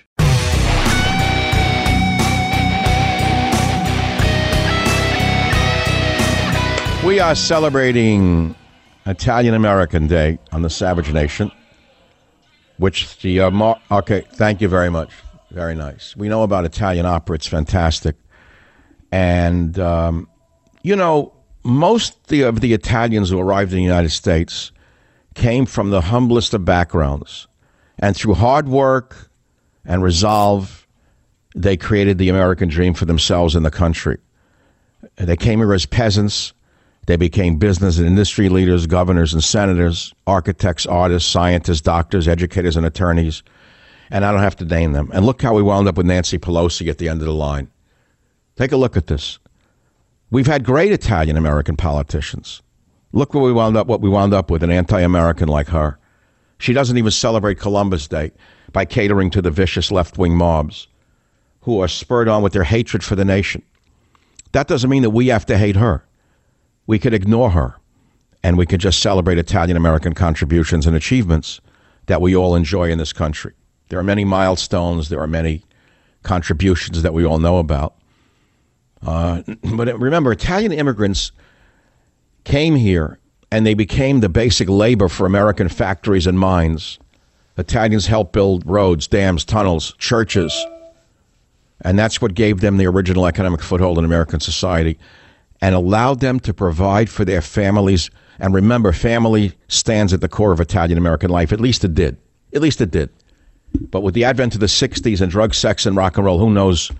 We 7.09 7.21
are 7.21 7.35
celebrating 7.35 8.55
Italian 9.07 9.55
American 9.55 10.09
Day 10.09 10.39
on 10.53 10.61
the 10.61 10.69
Savage 10.69 11.11
Nation, 11.11 11.51
which 12.77 13.19
the 13.23 13.41
uh, 13.41 13.51
mar- 13.51 13.81
okay. 13.91 14.27
Thank 14.35 14.61
you 14.61 14.69
very 14.69 14.91
much. 14.91 15.11
Very 15.51 15.75
nice. 15.75 16.15
We 16.15 16.29
know 16.29 16.43
about 16.43 16.67
Italian 16.67 17.07
opera. 17.07 17.37
It's 17.37 17.47
fantastic, 17.47 18.15
and 19.11 19.79
um, 19.79 20.29
you 20.83 20.95
know 20.95 21.33
most 21.65 22.31
of 22.31 22.61
the 22.61 22.75
Italians 22.75 23.31
who 23.31 23.41
arrived 23.41 23.73
in 23.73 23.79
the 23.79 23.85
United 23.85 24.11
States 24.11 24.71
came 25.35 25.65
from 25.65 25.89
the 25.89 26.03
humblest 26.03 26.53
of 26.53 26.67
backgrounds. 26.67 27.49
And 27.99 28.15
through 28.15 28.35
hard 28.35 28.69
work 28.69 29.31
and 29.87 30.03
resolve, 30.03 30.87
they 31.57 31.79
created 31.79 32.19
the 32.19 32.29
American 32.29 32.69
dream 32.69 32.93
for 32.93 33.07
themselves 33.07 33.57
and 33.57 33.65
the 33.65 33.71
country. 33.71 34.19
They 35.17 35.37
came 35.37 35.61
here 35.61 35.73
as 35.73 35.87
peasants. 35.87 36.53
They 37.09 37.17
became 37.17 37.57
business 37.57 37.97
and 37.97 38.07
industry 38.07 38.51
leaders, 38.51 38.87
governors 38.87 39.33
and 39.33 39.43
senators, 39.43 40.13
architects, 40.27 40.85
artists, 40.85 41.31
scientists, 41.31 41.81
doctors, 41.81 42.29
educators, 42.29 42.77
and 42.77 42.85
attorneys. 42.85 43.43
And 44.11 44.27
I 44.27 44.31
don't 44.31 44.43
have 44.43 44.57
to 44.57 44.67
name 44.67 44.93
them. 44.93 45.11
And 45.15 45.25
look 45.25 45.41
how 45.41 45.55
we 45.55 45.63
wound 45.63 45.89
up 45.89 45.97
with 45.97 46.05
Nancy 46.05 46.37
Pelosi 46.37 46.87
at 46.91 46.99
the 46.99 47.09
end 47.09 47.23
of 47.23 47.27
the 47.27 47.33
line. 47.33 47.71
Take 48.57 48.73
a 48.73 48.77
look 48.77 48.95
at 48.95 49.07
this. 49.07 49.39
We've 50.31 50.47
had 50.47 50.67
great 50.67 50.93
Italian 50.93 51.39
American 51.39 51.77
politicians. 51.77 52.61
Look 53.13 53.33
what 53.33 53.41
we 53.41 53.55
wound 53.55 53.79
up 53.79 53.87
what 53.87 54.03
we 54.03 54.11
wound 54.11 54.35
up 54.35 54.51
with 54.51 54.63
an 54.63 54.71
anti-American 54.71 55.49
like 55.49 55.69
her. 55.69 55.99
She 56.59 56.75
doesn't 56.75 56.99
even 56.99 57.11
celebrate 57.11 57.59
Columbus 57.59 58.07
Day 58.07 58.33
by 58.71 58.85
catering 58.85 59.31
to 59.31 59.41
the 59.41 59.51
vicious 59.51 59.91
left-wing 59.91 60.37
mobs 60.37 60.89
who 61.63 61.81
are 61.81 61.89
spurred 61.89 62.29
on 62.29 62.43
with 62.43 62.53
their 62.53 62.65
hatred 62.65 63.03
for 63.03 63.17
the 63.17 63.25
nation. 63.25 63.63
That 64.53 64.69
doesn't 64.69 64.91
mean 64.91 65.05
that 65.05 65.11
we 65.11 65.29
have 65.29 65.47
to 65.47 65.57
hate 65.57 65.77
her. 65.77 66.05
We 66.89 66.99
could 66.99 67.13
ignore 67.13 67.51
her 67.51 67.77
and 68.43 68.57
we 68.57 68.65
could 68.65 68.81
just 68.81 69.01
celebrate 69.01 69.37
Italian 69.37 69.77
American 69.77 70.15
contributions 70.15 70.87
and 70.87 70.97
achievements 70.97 71.61
that 72.07 72.23
we 72.23 72.35
all 72.35 72.57
enjoy 72.57 72.91
in 72.91 72.97
this 72.97 73.13
country. 73.13 73.53
There 73.91 73.99
are 73.99 74.03
many 74.05 74.25
milestones, 74.25 75.11
there 75.11 75.21
are 75.21 75.27
many 75.27 75.63
contributions 76.23 77.03
that 77.03 77.13
we 77.13 77.27
all 77.27 77.39
know 77.39 77.59
about. 77.59 77.95
Uh, 79.07 79.43
but 79.75 80.01
remember, 80.01 80.33
Italian 80.33 80.73
immigrants 80.73 81.31
came 82.45 82.75
here 82.75 83.19
and 83.53 83.67
they 83.67 83.75
became 83.75 84.21
the 84.21 84.31
basic 84.31 84.71
labor 84.71 85.09
for 85.09 85.27
American 85.27 85.69
factories 85.69 86.27
and 86.27 86.39
mines. 86.39 86.99
Italians 87.59 88.07
helped 88.07 88.33
build 88.33 88.65
roads, 88.65 89.07
dams, 89.07 89.45
tunnels, 89.45 89.93
churches. 89.99 90.59
And 91.83 91.99
that's 91.99 92.23
what 92.23 92.33
gave 92.33 92.61
them 92.61 92.79
the 92.79 92.87
original 92.87 93.27
economic 93.27 93.61
foothold 93.61 93.99
in 93.99 94.07
American 94.07 94.41
society 94.41 94.99
and 95.61 95.75
allowed 95.75 96.21
them 96.21 96.41
to 96.41 96.55
provide 96.55 97.11
for 97.11 97.25
their 97.25 97.43
families. 97.43 98.11
And 98.39 98.55
remember, 98.55 98.93
family 98.93 99.53
stands 99.69 100.13
at 100.13 100.21
the 100.21 100.29
core 100.29 100.53
of 100.53 100.61
Italian 100.61 100.99
American 100.99 101.31
life. 101.31 101.53
At 101.53 101.61
least 101.61 101.85
it 101.85 101.95
did. 101.95 102.17
At 102.55 102.63
least 102.63 102.81
it 102.81 102.91
did. 102.91 103.11
But 103.91 104.03
with 104.03 104.15
the 104.15 104.25
advent 104.25 104.55
of 104.55 104.61
the 104.61 104.67
60s 104.67 105.21
and 105.21 105.31
drug, 105.31 105.55
sex, 105.55 105.85
and 105.85 105.97
rock 105.97 106.17
and 106.17 106.25
roll, 106.25 106.39
who 106.39 106.51
knows 106.51 106.91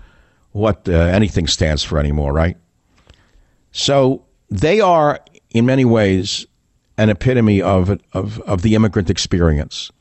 what 0.51 0.87
uh, 0.87 0.93
anything 0.93 1.47
stands 1.47 1.83
for 1.83 1.99
anymore, 1.99 2.33
right? 2.33 2.57
So 3.71 4.25
they 4.49 4.81
are, 4.81 5.19
in 5.51 5.65
many 5.65 5.85
ways, 5.85 6.45
an 6.97 7.09
epitome 7.09 7.61
of, 7.61 7.99
of, 8.13 8.39
of 8.41 8.61
the 8.61 8.75
immigrant 8.75 9.09
experience. 9.09 9.91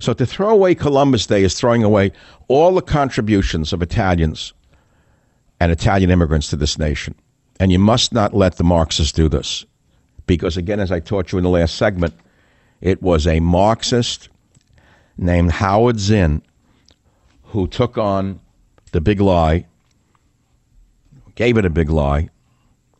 So 0.00 0.14
to 0.14 0.26
throw 0.26 0.50
away 0.50 0.74
Columbus 0.74 1.26
Day 1.26 1.44
is 1.44 1.54
throwing 1.54 1.84
away 1.84 2.12
all 2.48 2.74
the 2.74 2.82
contributions 2.82 3.72
of 3.72 3.82
Italians 3.82 4.54
and 5.60 5.70
Italian 5.70 6.10
immigrants 6.10 6.48
to 6.48 6.56
this 6.56 6.78
nation. 6.78 7.14
And 7.60 7.70
you 7.70 7.78
must 7.78 8.12
not 8.12 8.34
let 8.34 8.56
the 8.56 8.64
Marxists 8.64 9.12
do 9.12 9.28
this. 9.28 9.64
Because, 10.26 10.56
again, 10.56 10.80
as 10.80 10.90
I 10.90 10.98
taught 10.98 11.30
you 11.30 11.38
in 11.38 11.44
the 11.44 11.50
last 11.50 11.76
segment, 11.76 12.14
it 12.80 13.00
was 13.00 13.26
a 13.26 13.38
Marxist 13.38 14.28
named 15.16 15.52
Howard 15.52 16.00
Zinn 16.00 16.42
who 17.44 17.68
took 17.68 17.96
on 17.96 18.40
the 18.90 19.00
big 19.00 19.20
lie 19.20 19.66
gave 21.40 21.56
it 21.56 21.64
a 21.64 21.70
big 21.70 21.88
lie, 21.88 22.28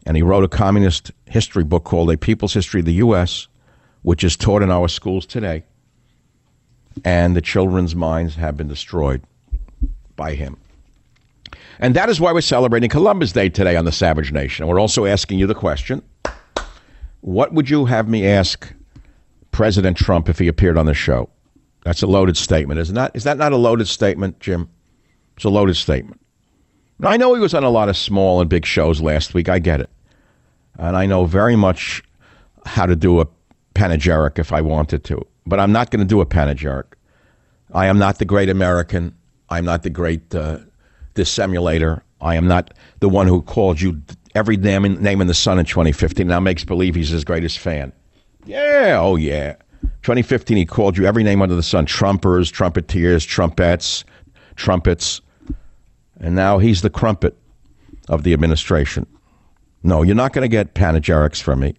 and 0.06 0.16
he 0.16 0.22
wrote 0.22 0.44
a 0.44 0.48
communist 0.48 1.10
history 1.26 1.64
book 1.64 1.84
called 1.84 2.10
A 2.10 2.16
People's 2.16 2.54
History 2.54 2.80
of 2.80 2.86
the 2.86 2.94
U.S., 2.94 3.48
which 4.00 4.24
is 4.24 4.36
taught 4.36 4.62
in 4.62 4.70
our 4.70 4.88
schools 4.88 5.26
today. 5.26 5.62
And 7.04 7.36
the 7.36 7.42
children's 7.42 7.94
minds 7.94 8.36
have 8.36 8.56
been 8.56 8.66
destroyed 8.66 9.22
by 10.16 10.34
him. 10.34 10.56
And 11.80 11.96
that 11.96 12.10
is 12.10 12.20
why 12.20 12.32
we're 12.32 12.42
celebrating 12.42 12.90
Columbus 12.90 13.32
Day 13.32 13.48
today 13.48 13.74
on 13.74 13.86
the 13.86 13.92
Savage 13.92 14.32
Nation. 14.32 14.66
We're 14.66 14.78
also 14.78 15.06
asking 15.06 15.38
you 15.38 15.46
the 15.46 15.54
question 15.54 16.02
what 17.22 17.52
would 17.52 17.68
you 17.68 17.84
have 17.86 18.08
me 18.08 18.26
ask 18.26 18.72
President 19.50 19.96
Trump 19.96 20.28
if 20.28 20.38
he 20.38 20.48
appeared 20.48 20.78
on 20.78 20.86
the 20.86 20.94
show? 20.94 21.28
That's 21.84 22.02
a 22.02 22.06
loaded 22.06 22.36
statement, 22.36 22.80
is 22.80 22.92
not? 22.92 23.14
Is 23.14 23.24
that 23.24 23.36
not 23.36 23.52
a 23.52 23.56
loaded 23.56 23.88
statement, 23.88 24.40
Jim? 24.40 24.68
It's 25.36 25.44
a 25.44 25.50
loaded 25.50 25.76
statement. 25.76 26.20
I 27.02 27.16
know 27.16 27.34
he 27.34 27.40
was 27.40 27.54
on 27.54 27.64
a 27.64 27.70
lot 27.70 27.88
of 27.88 27.96
small 27.96 28.40
and 28.40 28.48
big 28.48 28.66
shows 28.66 29.00
last 29.00 29.32
week. 29.32 29.48
I 29.48 29.58
get 29.58 29.80
it. 29.80 29.90
And 30.78 30.96
I 30.96 31.06
know 31.06 31.24
very 31.24 31.56
much 31.56 32.02
how 32.66 32.84
to 32.86 32.94
do 32.94 33.20
a 33.20 33.26
panegyric 33.74 34.38
if 34.38 34.52
I 34.52 34.60
wanted 34.60 35.04
to. 35.04 35.26
But 35.46 35.60
I'm 35.60 35.72
not 35.72 35.90
going 35.90 36.00
to 36.00 36.06
do 36.06 36.20
a 36.20 36.26
panegyric. 36.26 36.94
I 37.72 37.86
am 37.86 37.98
not 37.98 38.18
the 38.18 38.26
great 38.26 38.50
American. 38.50 39.14
I'm 39.48 39.64
not 39.64 39.82
the 39.82 39.90
great 39.90 40.34
uh, 40.34 40.58
dissimulator. 41.14 42.02
I 42.20 42.34
am 42.34 42.46
not 42.46 42.74
the 43.00 43.08
one 43.08 43.26
who 43.26 43.42
called 43.42 43.80
you 43.80 44.00
every 44.34 44.56
name 44.56 44.84
in, 44.84 45.02
name 45.02 45.20
in 45.20 45.26
the 45.26 45.34
sun 45.34 45.58
in 45.58 45.64
2015 45.64 46.26
now 46.26 46.40
makes 46.40 46.64
believe 46.64 46.94
he's 46.94 47.08
his 47.08 47.24
greatest 47.24 47.58
fan. 47.58 47.92
Yeah, 48.44 48.98
oh 49.00 49.16
yeah. 49.16 49.56
2015, 50.02 50.56
he 50.56 50.66
called 50.66 50.96
you 50.96 51.06
every 51.06 51.22
name 51.22 51.42
under 51.42 51.54
the 51.54 51.62
sun 51.62 51.86
trumpers, 51.86 52.52
trumpeteers, 52.52 53.26
trumpets, 53.26 54.04
trumpets. 54.56 55.20
And 56.18 56.34
now 56.34 56.58
he's 56.58 56.82
the 56.82 56.90
crumpet 56.90 57.36
of 58.08 58.22
the 58.22 58.32
administration. 58.32 59.06
No, 59.82 60.02
you're 60.02 60.14
not 60.14 60.32
going 60.32 60.42
to 60.42 60.48
get 60.48 60.74
panegyrics 60.74 61.40
from 61.40 61.60
me. 61.60 61.74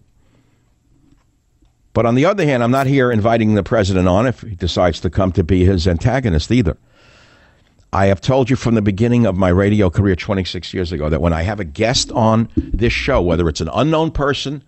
But 1.92 2.06
on 2.06 2.14
the 2.14 2.24
other 2.24 2.44
hand, 2.44 2.62
I'm 2.62 2.70
not 2.70 2.86
here 2.86 3.12
inviting 3.12 3.54
the 3.54 3.62
president 3.62 4.08
on 4.08 4.26
if 4.26 4.40
he 4.40 4.54
decides 4.54 5.00
to 5.00 5.10
come 5.10 5.30
to 5.32 5.44
be 5.44 5.64
his 5.64 5.86
antagonist 5.86 6.50
either. 6.50 6.76
I 7.94 8.06
have 8.06 8.22
told 8.22 8.48
you 8.48 8.56
from 8.56 8.74
the 8.74 8.80
beginning 8.80 9.26
of 9.26 9.36
my 9.36 9.50
radio 9.50 9.90
career 9.90 10.16
26 10.16 10.72
years 10.72 10.92
ago 10.92 11.10
that 11.10 11.20
when 11.20 11.34
I 11.34 11.42
have 11.42 11.60
a 11.60 11.64
guest 11.64 12.10
on 12.12 12.48
this 12.56 12.92
show, 12.92 13.20
whether 13.20 13.46
it's 13.50 13.60
an 13.60 13.68
unknown 13.74 14.12
person 14.12 14.64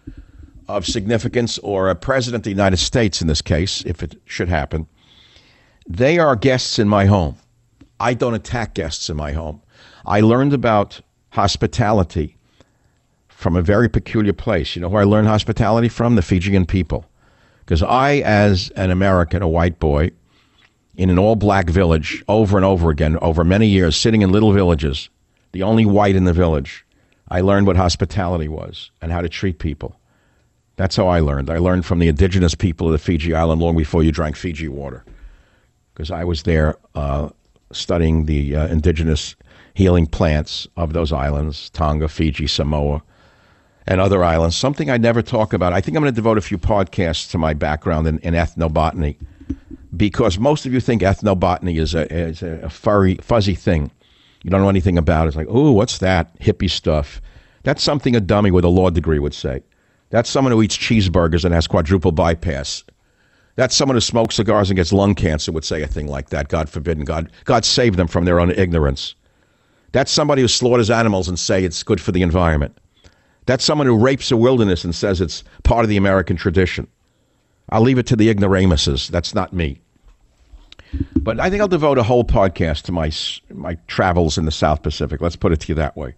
of 0.69 0.85
significance 0.85 1.57
or 1.59 1.89
a 1.89 1.95
president 1.95 2.41
of 2.41 2.45
the 2.45 2.51
United 2.51 2.77
States 2.77 3.23
in 3.23 3.27
this 3.27 3.41
case, 3.41 3.83
if 3.87 4.03
it 4.03 4.21
should 4.27 4.51
happen, 4.51 4.87
they 5.89 6.19
are 6.19 6.37
guests 6.37 6.79
in 6.79 6.87
my 6.87 7.07
home. 7.07 7.37
I 7.99 8.13
don't 8.13 8.35
attack 8.35 8.75
guests 8.75 9.09
in 9.09 9.17
my 9.17 9.33
home. 9.33 9.63
I 10.05 10.21
learned 10.21 10.53
about 10.53 11.01
hospitality 11.31 12.37
from 13.29 13.57
a 13.57 13.63
very 13.63 13.89
peculiar 13.89 14.35
place. 14.35 14.77
You 14.77 14.83
know 14.83 14.89
where 14.89 15.03
I 15.03 15.07
learned 15.07 15.29
hospitality 15.29 15.89
from? 15.89 16.17
The 16.17 16.23
Fijian 16.23 16.67
people. 16.67 17.07
Because 17.61 17.83
I, 17.83 18.17
as 18.17 18.69
an 18.77 18.91
American, 18.91 19.43
a 19.43 19.49
white 19.49 19.79
boy, 19.79 20.11
in 20.97 21.11
an 21.11 21.19
all 21.19 21.37
black 21.37 21.69
village 21.69 22.23
over 22.29 22.57
and 22.57 22.65
over 22.65 22.91
again, 22.91 23.19
over 23.19 23.45
many 23.45 23.67
years, 23.67 23.97
sitting 23.97 24.23
in 24.23 24.31
little 24.31 24.53
villages, 24.53 25.09
the 25.53 25.63
only 25.63 25.85
white 25.85 26.17
in 26.17 26.25
the 26.25 26.33
village, 26.33 26.85
I 27.29 27.41
learned 27.41 27.67
what 27.67 27.77
hospitality 27.77 28.49
was 28.49 28.91
and 29.01 29.11
how 29.11 29.21
to 29.21 29.29
treat 29.29 29.59
people. 29.59 29.99
That's 30.77 30.97
how 30.97 31.07
I 31.07 31.21
learned. 31.21 31.51
I 31.51 31.59
learned 31.59 31.87
from 31.87 32.01
the 32.01 32.09
indigenous 32.09 32.55
people 32.55 32.89
of 32.89 32.93
the 32.93 32.99
Fiji 32.99 33.35
Island 33.35 33.61
long 33.61 33.77
before 33.77 34.03
you 34.03 34.13
drank 34.13 34.37
Fiji 34.37 34.69
water. 34.69 35.05
Because 35.93 36.11
I 36.11 36.25
was 36.25 36.43
there 36.43 36.77
uh, 36.95 37.29
studying 37.73 38.27
the 38.27 38.57
uh, 38.57 38.67
indigenous 38.69 39.37
healing 39.75 40.07
plants 40.07 40.67
of 40.77 40.93
those 40.93 41.13
islands 41.13 41.71
Tonga, 41.71 42.09
Fiji, 42.09 42.47
Samoa, 42.47 43.03
and 43.87 44.01
other 44.01 44.25
islands. 44.25 44.57
Something 44.57 44.91
I 44.91 44.97
never 44.97 45.23
talk 45.23 45.53
about. 45.53 45.73
I 45.73 45.81
think 45.81 45.97
I'm 45.97 46.03
going 46.03 46.13
to 46.13 46.17
devote 46.17 46.39
a 46.39 46.43
few 46.43 46.59
podcasts 46.59 47.31
to 47.31 47.39
my 47.39 47.55
background 47.55 48.07
in, 48.07 48.19
in 48.21 48.35
ethnobotany 48.35 49.17
because 49.97 50.39
most 50.39 50.67
of 50.67 50.73
you 50.73 50.81
think 50.81 51.03
ethnobotany 51.03 51.79
is 51.79 51.95
a, 51.95 52.13
is 52.13 52.43
a 52.43 52.71
furry, 52.71 53.17
fuzzy 53.17 53.55
thing. 53.55 53.91
You 54.43 54.51
don't 54.51 54.61
know 54.61 54.69
anything 54.69 54.99
about 54.99 55.25
it. 55.25 55.29
It's 55.29 55.37
like, 55.37 55.47
oh, 55.49 55.73
what's 55.73 55.99
that 55.99 56.39
hippie 56.39 56.71
stuff? 56.71 57.21
That's 57.63 57.83
something 57.83 58.15
a 58.15 58.21
dummy 58.21 58.51
with 58.51 58.65
a 58.65 58.69
law 58.69 58.91
degree 58.91 59.19
would 59.19 59.35
say. 59.35 59.63
That's 60.11 60.29
someone 60.31 60.53
who 60.53 60.63
eats 60.63 60.77
cheeseburgers 60.77 61.45
and 61.45 61.55
has 61.55 61.67
quadruple 61.67 62.13
bypass. 62.13 62.85
That's 63.57 63.75
someone 63.75 63.97
who 63.97 64.01
smokes 64.01 64.35
cigars 64.35 64.69
and 64.69 64.77
gets 64.77 64.93
lung 64.93 65.15
cancer 65.15 65.53
would 65.53 65.65
say 65.65 65.83
a 65.83 65.87
thing 65.87 66.09
like 66.09 66.31
that. 66.31 66.49
God 66.49 66.69
forbid, 66.69 66.99
and 66.99 67.07
God, 67.07 67.31
God 67.45 67.65
save 67.65 67.97
them 67.97 68.09
from 68.09 68.25
their 68.25 68.41
own 68.41 68.51
ignorance. 68.51 69.15
That's 69.93 70.11
somebody 70.11 70.43
who 70.43 70.49
slaughters 70.49 70.91
animals 70.91 71.29
and 71.29 71.39
say 71.39 71.65
it's 71.65 71.83
good 71.83 72.01
for 72.01 72.13
the 72.13 72.23
environment. 72.23 72.77
That's 73.47 73.65
someone 73.65 73.87
who 73.87 73.97
rapes 73.97 74.31
a 74.31 74.37
wilderness 74.37 74.85
and 74.85 74.95
says 74.95 75.21
it's 75.21 75.45
part 75.63 75.85
of 75.85 75.89
the 75.89 75.97
American 75.97 76.37
tradition. 76.37 76.89
I'll 77.71 77.81
leave 77.81 77.99
it 77.99 78.07
to 78.07 78.17
the 78.17 78.29
ignoramuses. 78.29 79.09
That's 79.09 79.35
not 79.35 79.53
me. 79.53 79.81
But 81.17 81.41
I 81.41 81.49
think 81.49 81.63
I'll 81.63 81.69
devote 81.69 81.99
a 81.99 82.03
whole 82.03 82.25
podcast 82.25 82.83
to 82.83 82.93
my 82.93 83.11
my 83.51 83.77
travels 83.87 84.37
in 84.37 84.45
the 84.45 84.53
South 84.53 84.83
Pacific. 84.83 85.21
Let's 85.21 85.37
put 85.37 85.53
it 85.53 85.61
to 85.61 85.69
you 85.69 85.75
that 85.77 85.97
way. 85.97 86.15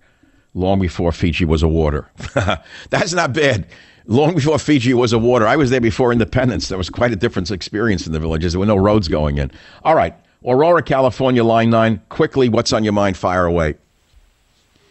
Long 0.55 0.81
before 0.81 1.12
Fiji 1.12 1.45
was 1.45 1.62
a 1.62 1.68
water. 1.68 2.11
That's 2.91 3.12
not 3.12 3.33
bad. 3.33 3.66
Long 4.07 4.35
before 4.35 4.59
Fiji 4.59 4.95
was 4.95 5.12
a 5.12 5.18
water. 5.18 5.47
I 5.47 5.57
was 5.57 5.70
there 5.70 5.81
before 5.81 6.12
independence. 6.12 6.68
There 6.68 6.79
was 6.79 6.89
quite 6.89 7.12
a 7.12 7.16
different 7.16 7.51
experience 7.51 8.07
in 8.07 8.12
the 8.12 8.20
villages. 8.20 8.53
There 8.53 8.61
were 8.61 8.66
no 8.66 8.77
roads 8.77 9.09
going 9.09 9.39
in. 9.39 9.51
All 9.85 9.95
right. 9.95 10.14
Aurora, 10.45 10.83
California, 10.83 11.43
line 11.45 11.70
nine. 11.70 12.01
Quickly, 12.09 12.49
what's 12.49 12.72
on 12.72 12.85
your 12.85 12.93
mind? 12.93 13.16
Fire 13.16 13.45
away. 13.45 13.74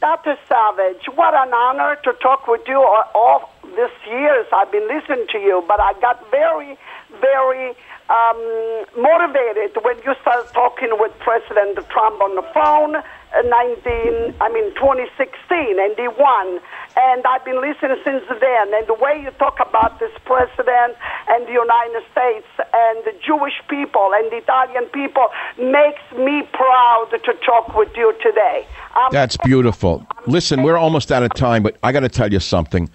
Dr. 0.01 0.37
Savage, 0.47 1.03
what 1.15 1.33
an 1.33 1.51
honor 1.53 1.97
to 2.03 2.13
talk 2.21 2.47
with 2.47 2.61
you 2.67 2.77
all 2.77 3.49
these 3.63 3.89
years. 4.07 4.45
I've 4.53 4.71
been 4.71 4.87
listening 4.87 5.25
to 5.31 5.39
you, 5.39 5.63
but 5.67 5.79
I 5.79 5.93
got 5.99 6.29
very, 6.29 6.77
very 7.19 7.73
um, 8.09 8.85
motivated 8.97 9.77
when 9.81 9.97
you 10.05 10.13
started 10.21 10.51
talking 10.53 10.89
with 10.93 11.11
President 11.19 11.77
Trump 11.89 12.21
on 12.21 12.35
the 12.35 12.45
phone. 12.53 12.95
Uh, 13.35 13.41
19, 13.41 14.35
I 14.39 14.47
mean 14.53 14.69
2016, 14.75 15.79
and 15.79 15.93
he 15.97 16.07
won. 16.07 16.59
And 16.95 17.25
I've 17.25 17.43
been 17.43 17.59
listening 17.59 17.97
since 18.05 18.23
then. 18.29 18.73
And 18.73 18.87
the 18.87 18.93
way 18.93 19.19
you 19.21 19.31
talk 19.31 19.59
about 19.59 19.99
this 19.99 20.11
president 20.23 20.95
and 21.27 21.47
the 21.47 21.51
United 21.51 22.03
States 22.11 22.47
and 22.57 23.03
the 23.03 23.13
Jewish 23.25 23.59
people 23.67 24.11
and 24.15 24.31
the 24.31 24.37
Italian 24.37 24.85
people 24.93 25.27
makes 25.57 26.05
me 26.15 26.47
proud 26.53 27.09
to 27.11 27.33
talk 27.45 27.75
with 27.75 27.89
you 27.97 28.13
today. 28.21 28.65
I'm 28.93 29.11
That's 29.11 29.35
beautiful. 29.37 30.05
Listen, 30.27 30.63
we're 30.63 30.77
almost 30.77 31.11
out 31.11 31.23
of 31.23 31.33
time, 31.33 31.63
but 31.63 31.75
I 31.83 31.91
got 31.91 32.01
to 32.01 32.09
tell 32.09 32.31
you 32.31 32.39
something. 32.39 32.89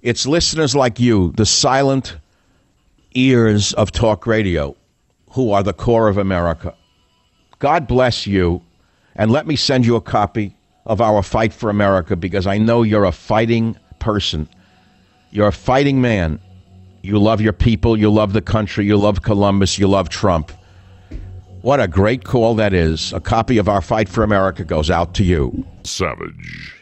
It's 0.00 0.26
listeners 0.26 0.74
like 0.74 0.98
you, 0.98 1.32
the 1.36 1.46
silent 1.46 2.16
ears 3.14 3.72
of 3.74 3.92
talk 3.92 4.26
radio, 4.26 4.76
who 5.30 5.52
are 5.52 5.62
the 5.62 5.72
core 5.72 6.08
of 6.08 6.18
America. 6.18 6.74
God 7.58 7.86
bless 7.86 8.26
you, 8.26 8.62
and 9.16 9.30
let 9.30 9.46
me 9.46 9.56
send 9.56 9.86
you 9.86 9.96
a 9.96 10.00
copy 10.00 10.56
of 10.86 11.00
our 11.00 11.22
Fight 11.22 11.52
for 11.52 11.70
America 11.70 12.16
because 12.16 12.46
I 12.46 12.58
know 12.58 12.82
you're 12.82 13.04
a 13.04 13.12
fighting 13.12 13.76
person. 13.98 14.48
You're 15.30 15.48
a 15.48 15.52
fighting 15.52 16.00
man. 16.00 16.40
You 17.02 17.18
love 17.18 17.40
your 17.40 17.52
people, 17.52 17.96
you 17.96 18.10
love 18.10 18.32
the 18.32 18.42
country, 18.42 18.86
you 18.86 18.96
love 18.96 19.22
Columbus, 19.22 19.78
you 19.78 19.88
love 19.88 20.08
Trump. 20.08 20.52
What 21.62 21.80
a 21.80 21.88
great 21.88 22.24
call 22.24 22.56
that 22.56 22.74
is. 22.74 23.12
A 23.12 23.20
copy 23.20 23.58
of 23.58 23.68
our 23.68 23.80
Fight 23.80 24.08
for 24.08 24.24
America 24.24 24.64
goes 24.64 24.90
out 24.90 25.14
to 25.14 25.24
you. 25.24 25.64
Savage. 25.84 26.81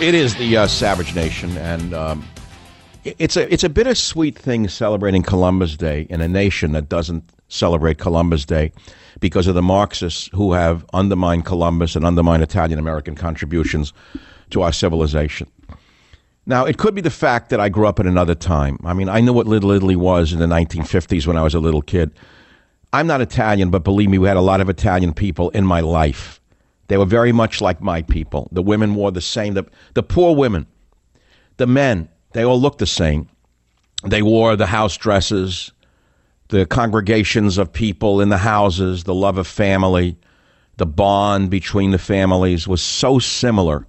It 0.00 0.14
is 0.14 0.34
the 0.36 0.56
uh, 0.56 0.66
Savage 0.66 1.14
Nation, 1.14 1.54
and 1.58 1.92
um, 1.92 2.26
it's 3.04 3.36
a 3.36 3.52
it's 3.52 3.64
a 3.64 3.68
bittersweet 3.68 4.38
thing 4.38 4.66
celebrating 4.66 5.22
Columbus 5.22 5.76
Day 5.76 6.06
in 6.08 6.22
a 6.22 6.28
nation 6.28 6.72
that 6.72 6.88
doesn't 6.88 7.22
celebrate 7.48 7.98
Columbus 7.98 8.46
Day 8.46 8.72
because 9.20 9.46
of 9.46 9.54
the 9.54 9.60
Marxists 9.60 10.30
who 10.32 10.54
have 10.54 10.86
undermined 10.94 11.44
Columbus 11.44 11.96
and 11.96 12.06
undermined 12.06 12.42
Italian 12.42 12.78
American 12.78 13.14
contributions 13.14 13.92
to 14.48 14.62
our 14.62 14.72
civilization. 14.72 15.50
Now, 16.46 16.64
it 16.64 16.78
could 16.78 16.94
be 16.94 17.02
the 17.02 17.10
fact 17.10 17.50
that 17.50 17.60
I 17.60 17.68
grew 17.68 17.86
up 17.86 18.00
in 18.00 18.06
another 18.06 18.34
time. 18.34 18.78
I 18.84 18.94
mean, 18.94 19.10
I 19.10 19.20
knew 19.20 19.34
what 19.34 19.46
Little 19.46 19.70
Italy 19.70 19.96
was 19.96 20.32
in 20.32 20.38
the 20.38 20.46
1950s 20.46 21.26
when 21.26 21.36
I 21.36 21.42
was 21.42 21.54
a 21.54 21.60
little 21.60 21.82
kid. 21.82 22.10
I'm 22.94 23.06
not 23.06 23.20
Italian, 23.20 23.68
but 23.68 23.84
believe 23.84 24.08
me, 24.08 24.16
we 24.16 24.28
had 24.28 24.38
a 24.38 24.40
lot 24.40 24.62
of 24.62 24.70
Italian 24.70 25.12
people 25.12 25.50
in 25.50 25.66
my 25.66 25.80
life. 25.80 26.39
They 26.90 26.96
were 26.96 27.06
very 27.06 27.30
much 27.30 27.60
like 27.60 27.80
my 27.80 28.02
people. 28.02 28.48
The 28.50 28.62
women 28.62 28.96
wore 28.96 29.12
the 29.12 29.20
same. 29.20 29.54
The, 29.54 29.64
the 29.94 30.02
poor 30.02 30.34
women, 30.34 30.66
the 31.56 31.68
men, 31.68 32.08
they 32.32 32.44
all 32.44 32.60
looked 32.60 32.80
the 32.80 32.86
same. 32.86 33.28
They 34.04 34.22
wore 34.22 34.56
the 34.56 34.66
house 34.66 34.96
dresses, 34.96 35.70
the 36.48 36.66
congregations 36.66 37.58
of 37.58 37.72
people 37.72 38.20
in 38.20 38.28
the 38.28 38.38
houses, 38.38 39.04
the 39.04 39.14
love 39.14 39.38
of 39.38 39.46
family, 39.46 40.16
the 40.78 40.86
bond 40.86 41.48
between 41.48 41.92
the 41.92 41.98
families 41.98 42.66
was 42.66 42.82
so 42.82 43.20
similar. 43.20 43.86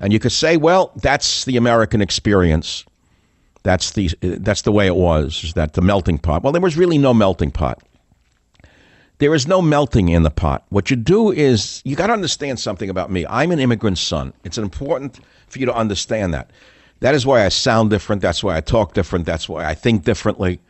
And 0.00 0.12
you 0.12 0.18
could 0.18 0.32
say, 0.32 0.56
well, 0.56 0.90
that's 0.96 1.44
the 1.44 1.56
American 1.56 2.00
experience. 2.00 2.84
That's 3.62 3.92
the, 3.92 4.10
that's 4.20 4.62
the 4.62 4.72
way 4.72 4.88
it 4.88 4.96
was, 4.96 5.44
is 5.44 5.54
that 5.54 5.74
the 5.74 5.82
melting 5.82 6.18
pot. 6.18 6.42
Well, 6.42 6.52
there 6.52 6.60
was 6.60 6.76
really 6.76 6.98
no 6.98 7.14
melting 7.14 7.52
pot. 7.52 7.80
There 9.18 9.34
is 9.34 9.48
no 9.48 9.60
melting 9.60 10.08
in 10.08 10.22
the 10.22 10.30
pot. 10.30 10.64
What 10.68 10.90
you 10.90 10.96
do 10.96 11.32
is 11.32 11.82
you 11.84 11.96
got 11.96 12.06
to 12.06 12.12
understand 12.12 12.60
something 12.60 12.88
about 12.88 13.10
me. 13.10 13.26
I'm 13.28 13.50
an 13.50 13.58
immigrant 13.58 13.98
son. 13.98 14.32
It's 14.44 14.58
important 14.58 15.20
for 15.48 15.58
you 15.58 15.66
to 15.66 15.74
understand 15.74 16.32
that. 16.34 16.50
That 17.00 17.14
is 17.14 17.26
why 17.26 17.44
I 17.44 17.48
sound 17.48 17.90
different. 17.90 18.22
That's 18.22 18.44
why 18.44 18.56
I 18.56 18.60
talk 18.60 18.94
different. 18.94 19.26
That's 19.26 19.48
why 19.48 19.64
I 19.64 19.74
think 19.74 20.04
differently. 20.04 20.60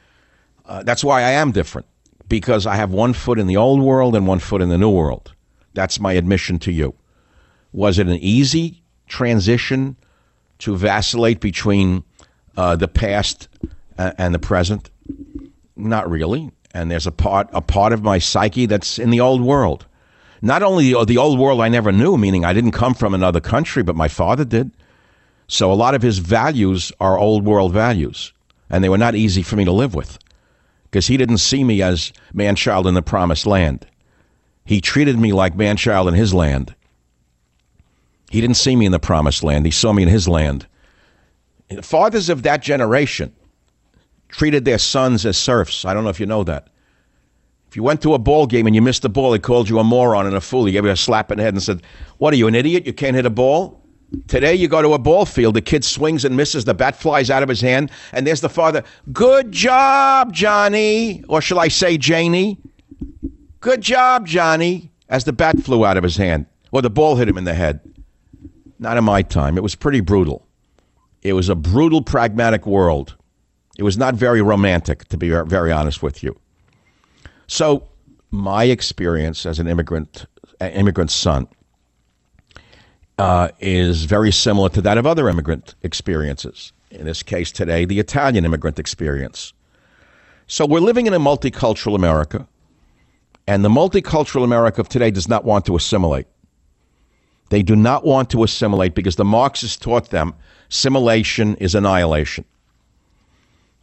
Uh, 0.65 0.83
that's 0.83 1.05
why 1.05 1.23
I 1.23 1.31
am 1.31 1.53
different 1.53 1.87
because 2.29 2.67
I 2.67 2.77
have 2.77 2.91
one 2.91 3.13
foot 3.13 3.39
in 3.39 3.47
the 3.47 3.57
old 3.57 3.81
world 3.81 4.15
and 4.15 4.27
one 4.27 4.39
foot 4.39 4.63
in 4.63 4.69
the 4.69 4.79
new 4.79 4.91
world. 4.91 5.33
That's 5.75 6.01
my 6.01 6.13
admission 6.13 6.59
to 6.61 6.73
you. 6.73 6.95
Was 7.73 7.99
it 7.99 8.07
an 8.07 8.17
easy 8.17 8.83
transition 9.07 9.97
to 10.61 10.77
vacillate 10.77 11.41
between 11.41 12.05
uh, 12.57 12.77
the 12.77 12.89
past 12.89 13.49
and 13.97 14.35
the 14.35 14.39
present? 14.39 14.91
not 15.79 16.11
really. 16.11 16.51
And 16.75 16.91
there's 16.91 17.07
a 17.07 17.13
part 17.13 17.49
a 17.53 17.61
part 17.61 17.93
of 17.93 18.03
my 18.03 18.19
psyche 18.19 18.67
that's 18.67 18.99
in 18.99 19.11
the 19.11 19.21
old 19.21 19.41
world. 19.41 19.87
Not 20.41 20.63
only 20.63 20.93
the, 21.05 21.19
old 21.19 21.39
world 21.39 21.61
I 21.61 21.69
never 21.69 21.91
knew, 21.91 22.17
meaning 22.17 22.45
I 22.45 22.53
didn't 22.53 22.71
come 22.71 22.95
from 22.95 23.13
another 23.13 23.41
country, 23.41 23.83
but 23.83 23.97
my 23.97 24.07
father 24.07 24.45
did. 24.45 24.71
So 25.49 25.73
a 25.73 25.75
lot 25.75 25.95
of 25.95 26.03
his 26.03 26.19
values 26.19 26.93
are 27.01 27.19
old 27.19 27.45
world 27.45 27.73
values, 27.73 28.33
and 28.71 28.85
they 28.85 28.89
were 28.89 28.99
not 28.99 29.17
easy 29.17 29.43
for 29.43 29.57
me 29.57 29.65
to 29.65 29.73
live 29.73 29.95
with 29.95 30.19
because 30.85 31.07
he 31.07 31.17
didn't 31.17 31.39
see 31.39 31.65
me 31.65 31.83
as 31.83 32.13
man 32.33 32.55
child 32.55 32.87
in 32.87 32.95
the 32.95 33.03
promised 33.03 33.47
land. 33.47 33.87
He 34.65 34.81
treated 34.81 35.19
me 35.19 35.33
like 35.33 35.57
man 35.57 35.77
child 35.77 36.09
in 36.09 36.15
his 36.15 36.33
land. 36.33 36.75
He 38.31 38.41
didn't 38.41 38.57
see 38.57 38.77
me 38.77 38.87
in 38.87 38.93
the 38.93 38.99
promised 38.99 39.43
land, 39.43 39.65
he 39.65 39.73
saw 39.73 39.93
me 39.93 40.03
in 40.03 40.09
his 40.09 40.29
land. 40.29 40.67
Fathers 41.83 42.29
of 42.29 42.43
that 42.45 42.63
generation 42.63 43.35
treated 44.29 44.65
their 44.65 44.79
sons 44.79 45.27
as 45.27 45.37
serfs. 45.37 45.85
I 45.85 45.95
don't 45.95 46.05
know 46.05 46.11
if 46.11 46.21
you 46.21 46.27
know 46.27 46.45
that. 46.45 46.69
If 47.69 47.77
you 47.77 47.83
went 47.83 48.01
to 48.03 48.15
a 48.15 48.19
ball 48.19 48.47
game 48.47 48.67
and 48.67 48.75
you 48.75 48.81
missed 48.81 49.03
the 49.03 49.11
ball, 49.11 49.31
they 49.31 49.39
called 49.39 49.69
you 49.69 49.79
a 49.79 49.85
moron 49.85 50.27
and 50.27 50.35
a 50.35 50.41
fool. 50.41 50.65
He 50.65 50.73
gave 50.73 50.85
you 50.85 50.91
a 50.91 50.97
slap 50.97 51.31
in 51.31 51.37
the 51.37 51.45
head 51.45 51.53
and 51.53 51.63
said, 51.63 51.83
What 52.17 52.33
are 52.33 52.37
you, 52.37 52.47
an 52.47 52.55
idiot? 52.55 52.87
You 52.87 52.95
can't 52.95 53.15
hit 53.15 53.27
a 53.27 53.31
ball? 53.31 53.83
Today, 54.27 54.55
you 54.55 54.69
go 54.69 54.81
to 54.81 54.95
a 54.95 54.99
ball 54.99 55.27
field, 55.27 55.55
the 55.55 55.61
kid 55.61 55.85
swings 55.85 56.25
and 56.25 56.35
misses, 56.35 56.65
the 56.65 56.73
bat 56.73 56.97
flies 56.97 57.29
out 57.29 57.43
of 57.43 57.49
his 57.51 57.61
hand, 57.61 57.91
and 58.13 58.27
there's 58.27 58.41
the 58.41 58.49
father. 58.49 58.83
Good 59.13 59.53
job, 59.53 60.33
Johnny. 60.33 61.23
Or 61.29 61.43
shall 61.43 61.59
I 61.59 61.69
say, 61.69 61.99
Janie? 61.99 62.57
Good 63.61 63.83
job, 63.83 64.27
Johnny, 64.27 64.91
as 65.11 65.25
the 65.25 65.35
bat 65.35 65.61
flew 65.61 65.85
out 65.85 65.99
of 65.99 66.05
his 66.05 66.17
hand, 66.17 66.47
or 66.73 66.81
the 66.81 66.89
ball 66.89 67.17
hit 67.17 67.29
him 67.29 67.37
in 67.37 67.45
the 67.45 67.53
head. 67.53 67.81
Not 68.79 68.97
in 68.97 69.05
my 69.05 69.21
time. 69.21 69.59
It 69.59 69.63
was 69.63 69.75
pretty 69.75 70.01
brutal. 70.01 70.47
It 71.21 71.35
was 71.35 71.51
a 71.51 71.55
brutal, 71.55 72.01
pragmatic 72.01 72.67
world. 72.67 73.15
It 73.79 73.85
was 73.85 73.97
not 73.97 74.17
very 74.17 74.43
romantic, 74.43 75.07
to 75.09 75.17
be 75.17 75.31
very 75.31 75.73
honest 75.73 76.03
with 76.03 76.23
you. 76.23 76.37
So, 77.47 77.89
my 78.31 78.65
experience 78.65 79.47
as 79.47 79.59
an 79.59 79.69
immigrant, 79.69 80.27
immigrant 80.61 81.11
son, 81.11 81.47
uh, 83.19 83.49
is 83.61 84.05
very 84.05 84.33
similar 84.33 84.69
to 84.71 84.83
that 84.83 84.99
of 84.99 85.07
other 85.07 85.29
immigrant 85.29 85.75
experiences. 85.83 86.73
In 86.91 87.05
this 87.05 87.23
case 87.23 87.53
today, 87.53 87.85
the 87.85 87.99
Italian 87.99 88.45
immigrant 88.45 88.79
experience. 88.79 89.53
So 90.47 90.65
we're 90.67 90.81
living 90.81 91.07
in 91.07 91.15
a 91.15 91.21
multicultural 91.21 91.95
America, 91.95 92.47
and 93.47 93.65
the 93.65 93.69
multicultural 93.69 94.45
America 94.45 94.81
of 94.81 94.89
today 94.89 95.11
does 95.11 95.29
not 95.29 95.45
want 95.45 95.67
to 95.67 95.77
assimilate. 95.77 96.27
They 97.51 97.63
do 97.63 97.77
not 97.77 98.05
want 98.05 98.31
to 98.31 98.43
assimilate 98.43 98.95
because 98.95 99.17
the 99.17 99.25
Marxists 99.25 99.77
taught 99.77 100.11
them 100.11 100.35
assimilation 100.71 101.57
is 101.57 101.75
annihilation. 101.75 102.45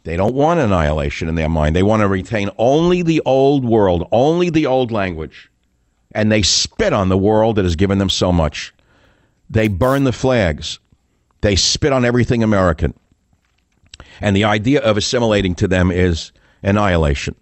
They 0.06 0.16
don't 0.16 0.36
want 0.36 0.60
annihilation 0.60 1.28
in 1.28 1.34
their 1.34 1.48
mind. 1.48 1.74
They 1.74 1.82
want 1.82 2.02
to 2.02 2.06
retain 2.06 2.48
only 2.58 3.02
the 3.02 3.20
old 3.26 3.64
world, 3.64 4.06
only 4.12 4.50
the 4.50 4.64
old 4.64 4.92
language. 4.92 5.50
And 6.12 6.30
they 6.30 6.42
spit 6.42 6.92
on 6.92 7.08
the 7.08 7.18
world 7.18 7.56
that 7.56 7.64
has 7.64 7.74
given 7.74 7.98
them 7.98 8.08
so 8.08 8.30
much. 8.30 8.72
They 9.50 9.66
burn 9.66 10.04
the 10.04 10.12
flags. 10.12 10.78
They 11.40 11.56
spit 11.56 11.92
on 11.92 12.04
everything 12.04 12.44
American. 12.44 12.94
And 14.20 14.36
the 14.36 14.44
idea 14.44 14.80
of 14.80 14.96
assimilating 14.96 15.56
to 15.56 15.66
them 15.66 15.90
is 15.90 16.30
annihilation. 16.62 17.34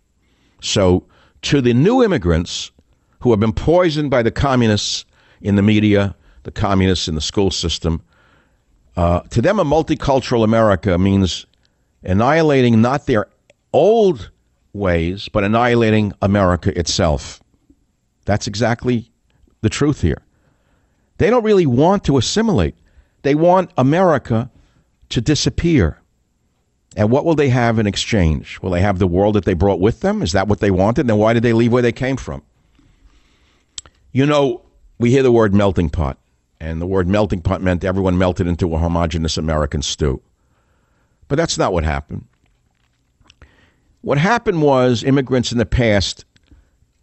So, 0.63 1.05
to 1.43 1.61
the 1.61 1.75
new 1.75 2.03
immigrants 2.03 2.71
who 3.21 3.31
have 3.31 3.41
been 3.41 3.53
poisoned 3.53 4.11
by 4.11 4.23
the 4.23 4.31
communists 4.31 5.05
in 5.43 5.57
the 5.57 5.63
media, 5.63 6.17
the 6.45 6.51
communists 6.51 7.09
in 7.09 7.15
the 7.15 7.21
school 7.21 7.51
system, 7.51 8.01
uh, 8.97 9.21
to 9.21 9.43
them, 9.43 9.59
a 9.59 9.65
multicultural 9.67 10.45
America 10.45 10.97
means 10.97 11.45
annihilating 12.05 12.81
not 12.81 13.07
their 13.07 13.29
old 13.73 14.31
ways, 14.73 15.29
but 15.29 15.45
annihilating 15.45 16.13
America 16.23 16.77
itself. 16.79 17.41
That's 18.25 18.47
exactly 18.47 19.11
the 19.61 19.69
truth 19.69 20.01
here. 20.01 20.23
They 21.19 21.31
don't 21.31 21.45
really 21.45 21.67
want 21.67 22.05
to 22.05 22.19
assimilate. 22.19 22.77
They 23.23 23.35
want 23.35 23.71
America 23.79 24.51
to 25.11 25.21
disappear. 25.21 25.99
And 26.97 27.11
what 27.11 27.25
will 27.25 27.35
they 27.35 27.49
have 27.49 27.79
in 27.79 27.87
exchange? 27.87 28.61
Will 28.61 28.71
they 28.71 28.81
have 28.81 28.99
the 28.99 29.07
world 29.07 29.35
that 29.35 29.45
they 29.45 29.55
brought 29.55 29.81
with 29.81 30.01
them? 30.01 30.23
Is 30.23 30.33
that 30.33 30.49
what 30.49 30.61
they 30.61 30.71
wanted? 30.71 31.07
Then 31.07 31.19
why 31.19 31.33
did 31.33 31.43
they 31.43 31.53
leave 31.53 31.73
where 31.73 31.83
they 31.83 31.93
came 31.93 32.17
from? 32.17 32.43
You 34.13 34.27
know, 34.27 34.63
we 34.99 35.11
hear 35.11 35.23
the 35.25 35.33
word 35.33 35.55
melting 35.55 35.91
pot, 35.91 36.19
and 36.61 36.81
the 36.81 36.87
word 36.87 37.09
melting 37.09 37.43
pot 37.43 37.63
meant 37.63 37.85
everyone 37.85 38.17
melted 38.17 38.47
into 38.47 38.73
a 38.75 38.79
homogenous 38.79 39.37
American 39.37 39.83
stew. 39.83 40.23
But 41.29 41.37
that's 41.37 41.59
not 41.59 41.73
what 41.73 41.85
happened. 41.85 42.27
What 44.03 44.19
happened 44.19 44.63
was 44.63 45.03
immigrants 45.03 45.51
in 45.53 45.59
the 45.59 45.67
past 45.67 46.25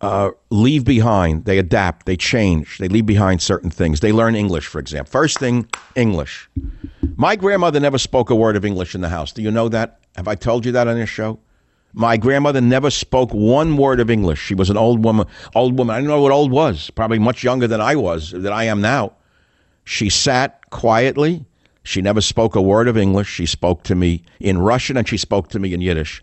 uh, 0.01 0.31
leave 0.49 0.83
behind, 0.83 1.45
they 1.45 1.57
adapt, 1.59 2.05
they 2.05 2.17
change, 2.17 2.79
they 2.79 2.87
leave 2.87 3.05
behind 3.05 3.41
certain 3.41 3.69
things. 3.69 3.99
They 3.99 4.11
learn 4.11 4.35
English, 4.35 4.67
for 4.67 4.79
example. 4.79 5.11
First 5.11 5.39
thing, 5.39 5.67
English. 5.95 6.49
My 7.15 7.35
grandmother 7.35 7.79
never 7.79 7.97
spoke 7.97 8.29
a 8.29 8.35
word 8.35 8.55
of 8.55 8.65
English 8.65 8.95
in 8.95 9.01
the 9.01 9.09
house. 9.09 9.31
Do 9.31 9.41
you 9.41 9.51
know 9.51 9.69
that? 9.69 9.99
Have 10.15 10.27
I 10.27 10.35
told 10.35 10.65
you 10.65 10.71
that 10.71 10.87
on 10.87 10.97
this 10.97 11.09
show? 11.09 11.39
My 11.93 12.17
grandmother 12.17 12.61
never 12.61 12.89
spoke 12.89 13.31
one 13.31 13.77
word 13.77 13.99
of 13.99 14.09
English. 14.09 14.39
She 14.39 14.55
was 14.55 14.69
an 14.69 14.77
old 14.77 15.03
woman. 15.03 15.27
Old 15.55 15.77
woman. 15.77 15.95
I 15.95 15.99
don't 15.99 16.07
know 16.07 16.21
what 16.21 16.31
old 16.31 16.51
was. 16.51 16.89
Probably 16.91 17.19
much 17.19 17.43
younger 17.43 17.67
than 17.67 17.81
I 17.81 17.95
was, 17.95 18.31
than 18.31 18.47
I 18.47 18.63
am 18.63 18.81
now. 18.81 19.13
She 19.83 20.09
sat 20.09 20.69
quietly. 20.69 21.45
She 21.83 22.01
never 22.01 22.21
spoke 22.21 22.55
a 22.55 22.61
word 22.61 22.87
of 22.87 22.97
English. 22.97 23.27
She 23.27 23.45
spoke 23.45 23.83
to 23.83 23.95
me 23.95 24.23
in 24.39 24.59
Russian 24.59 24.97
and 24.97 25.07
she 25.07 25.17
spoke 25.17 25.49
to 25.49 25.59
me 25.59 25.73
in 25.73 25.81
Yiddish. 25.81 26.21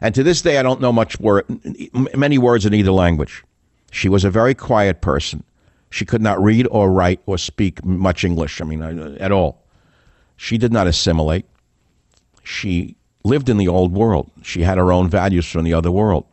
And 0.00 0.14
to 0.14 0.22
this 0.22 0.40
day, 0.40 0.58
I 0.58 0.62
don't 0.62 0.80
know 0.80 0.92
much 0.92 1.18
word, 1.20 1.44
many 2.14 2.38
words 2.38 2.64
in 2.64 2.74
either 2.74 2.92
language. 2.92 3.44
She 3.90 4.08
was 4.08 4.24
a 4.24 4.30
very 4.30 4.54
quiet 4.54 5.00
person. 5.00 5.42
She 5.90 6.04
could 6.04 6.22
not 6.22 6.42
read 6.42 6.66
or 6.70 6.90
write 6.90 7.20
or 7.26 7.36
speak 7.36 7.84
much 7.84 8.24
English, 8.24 8.60
I 8.60 8.64
mean, 8.64 8.80
uh, 8.80 9.16
at 9.18 9.32
all. 9.32 9.62
She 10.36 10.56
did 10.56 10.72
not 10.72 10.86
assimilate. 10.86 11.44
She 12.44 12.96
lived 13.24 13.48
in 13.48 13.58
the 13.58 13.68
old 13.68 13.92
world. 13.92 14.30
She 14.42 14.62
had 14.62 14.78
her 14.78 14.92
own 14.92 15.10
values 15.10 15.46
from 15.50 15.64
the 15.64 15.74
other 15.74 15.90
world. 15.90 16.24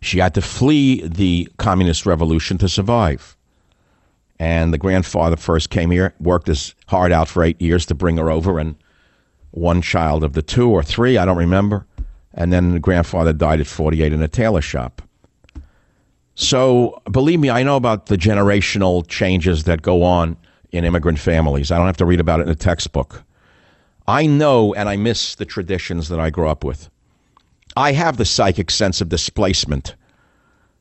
She 0.00 0.18
had 0.18 0.34
to 0.34 0.42
flee 0.42 1.06
the 1.06 1.48
communist 1.58 2.06
revolution 2.06 2.58
to 2.58 2.68
survive. 2.68 3.36
And 4.42 4.74
the 4.74 4.78
grandfather 4.78 5.36
first 5.36 5.70
came 5.70 5.92
here, 5.92 6.14
worked 6.18 6.48
his 6.48 6.74
heart 6.88 7.12
out 7.12 7.28
for 7.28 7.44
eight 7.44 7.62
years 7.62 7.86
to 7.86 7.94
bring 7.94 8.16
her 8.16 8.28
over, 8.28 8.58
and 8.58 8.74
one 9.52 9.80
child 9.80 10.24
of 10.24 10.32
the 10.32 10.42
two 10.42 10.68
or 10.68 10.82
three, 10.82 11.16
I 11.16 11.24
don't 11.24 11.36
remember, 11.36 11.86
and 12.34 12.52
then 12.52 12.72
the 12.72 12.80
grandfather 12.80 13.32
died 13.32 13.60
at 13.60 13.68
48 13.68 14.12
in 14.12 14.20
a 14.20 14.26
tailor 14.26 14.60
shop. 14.60 15.00
So, 16.34 17.00
believe 17.08 17.38
me, 17.38 17.50
I 17.50 17.62
know 17.62 17.76
about 17.76 18.06
the 18.06 18.16
generational 18.16 19.06
changes 19.06 19.62
that 19.62 19.80
go 19.80 20.02
on 20.02 20.36
in 20.72 20.84
immigrant 20.84 21.20
families. 21.20 21.70
I 21.70 21.76
don't 21.76 21.86
have 21.86 21.96
to 21.98 22.04
read 22.04 22.18
about 22.18 22.40
it 22.40 22.44
in 22.44 22.48
a 22.48 22.56
textbook. 22.56 23.22
I 24.08 24.26
know 24.26 24.74
and 24.74 24.88
I 24.88 24.96
miss 24.96 25.36
the 25.36 25.44
traditions 25.44 26.08
that 26.08 26.18
I 26.18 26.30
grew 26.30 26.48
up 26.48 26.64
with. 26.64 26.90
I 27.76 27.92
have 27.92 28.16
the 28.16 28.24
psychic 28.24 28.72
sense 28.72 29.00
of 29.00 29.08
displacement 29.08 29.94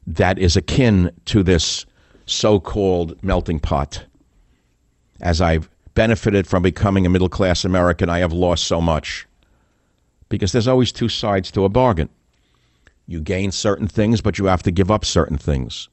that 0.07 0.39
is 0.39 0.57
akin 0.57 1.11
to 1.25 1.43
this 1.43 1.85
so 2.31 2.59
called 2.59 3.21
melting 3.23 3.59
pot. 3.59 4.05
As 5.19 5.41
I've 5.41 5.69
benefited 5.93 6.47
from 6.47 6.63
becoming 6.63 7.05
a 7.05 7.09
middle 7.09 7.29
class 7.29 7.65
American, 7.65 8.09
I 8.09 8.19
have 8.19 8.33
lost 8.33 8.65
so 8.65 8.81
much 8.81 9.27
because 10.29 10.51
there's 10.51 10.67
always 10.67 10.91
two 10.91 11.09
sides 11.09 11.51
to 11.51 11.65
a 11.65 11.69
bargain. 11.69 12.09
You 13.05 13.19
gain 13.19 13.51
certain 13.51 13.87
things, 13.87 14.21
but 14.21 14.37
you 14.37 14.45
have 14.45 14.63
to 14.63 14.71
give 14.71 14.89
up 14.89 15.03
certain 15.03 15.37
things. 15.37 15.89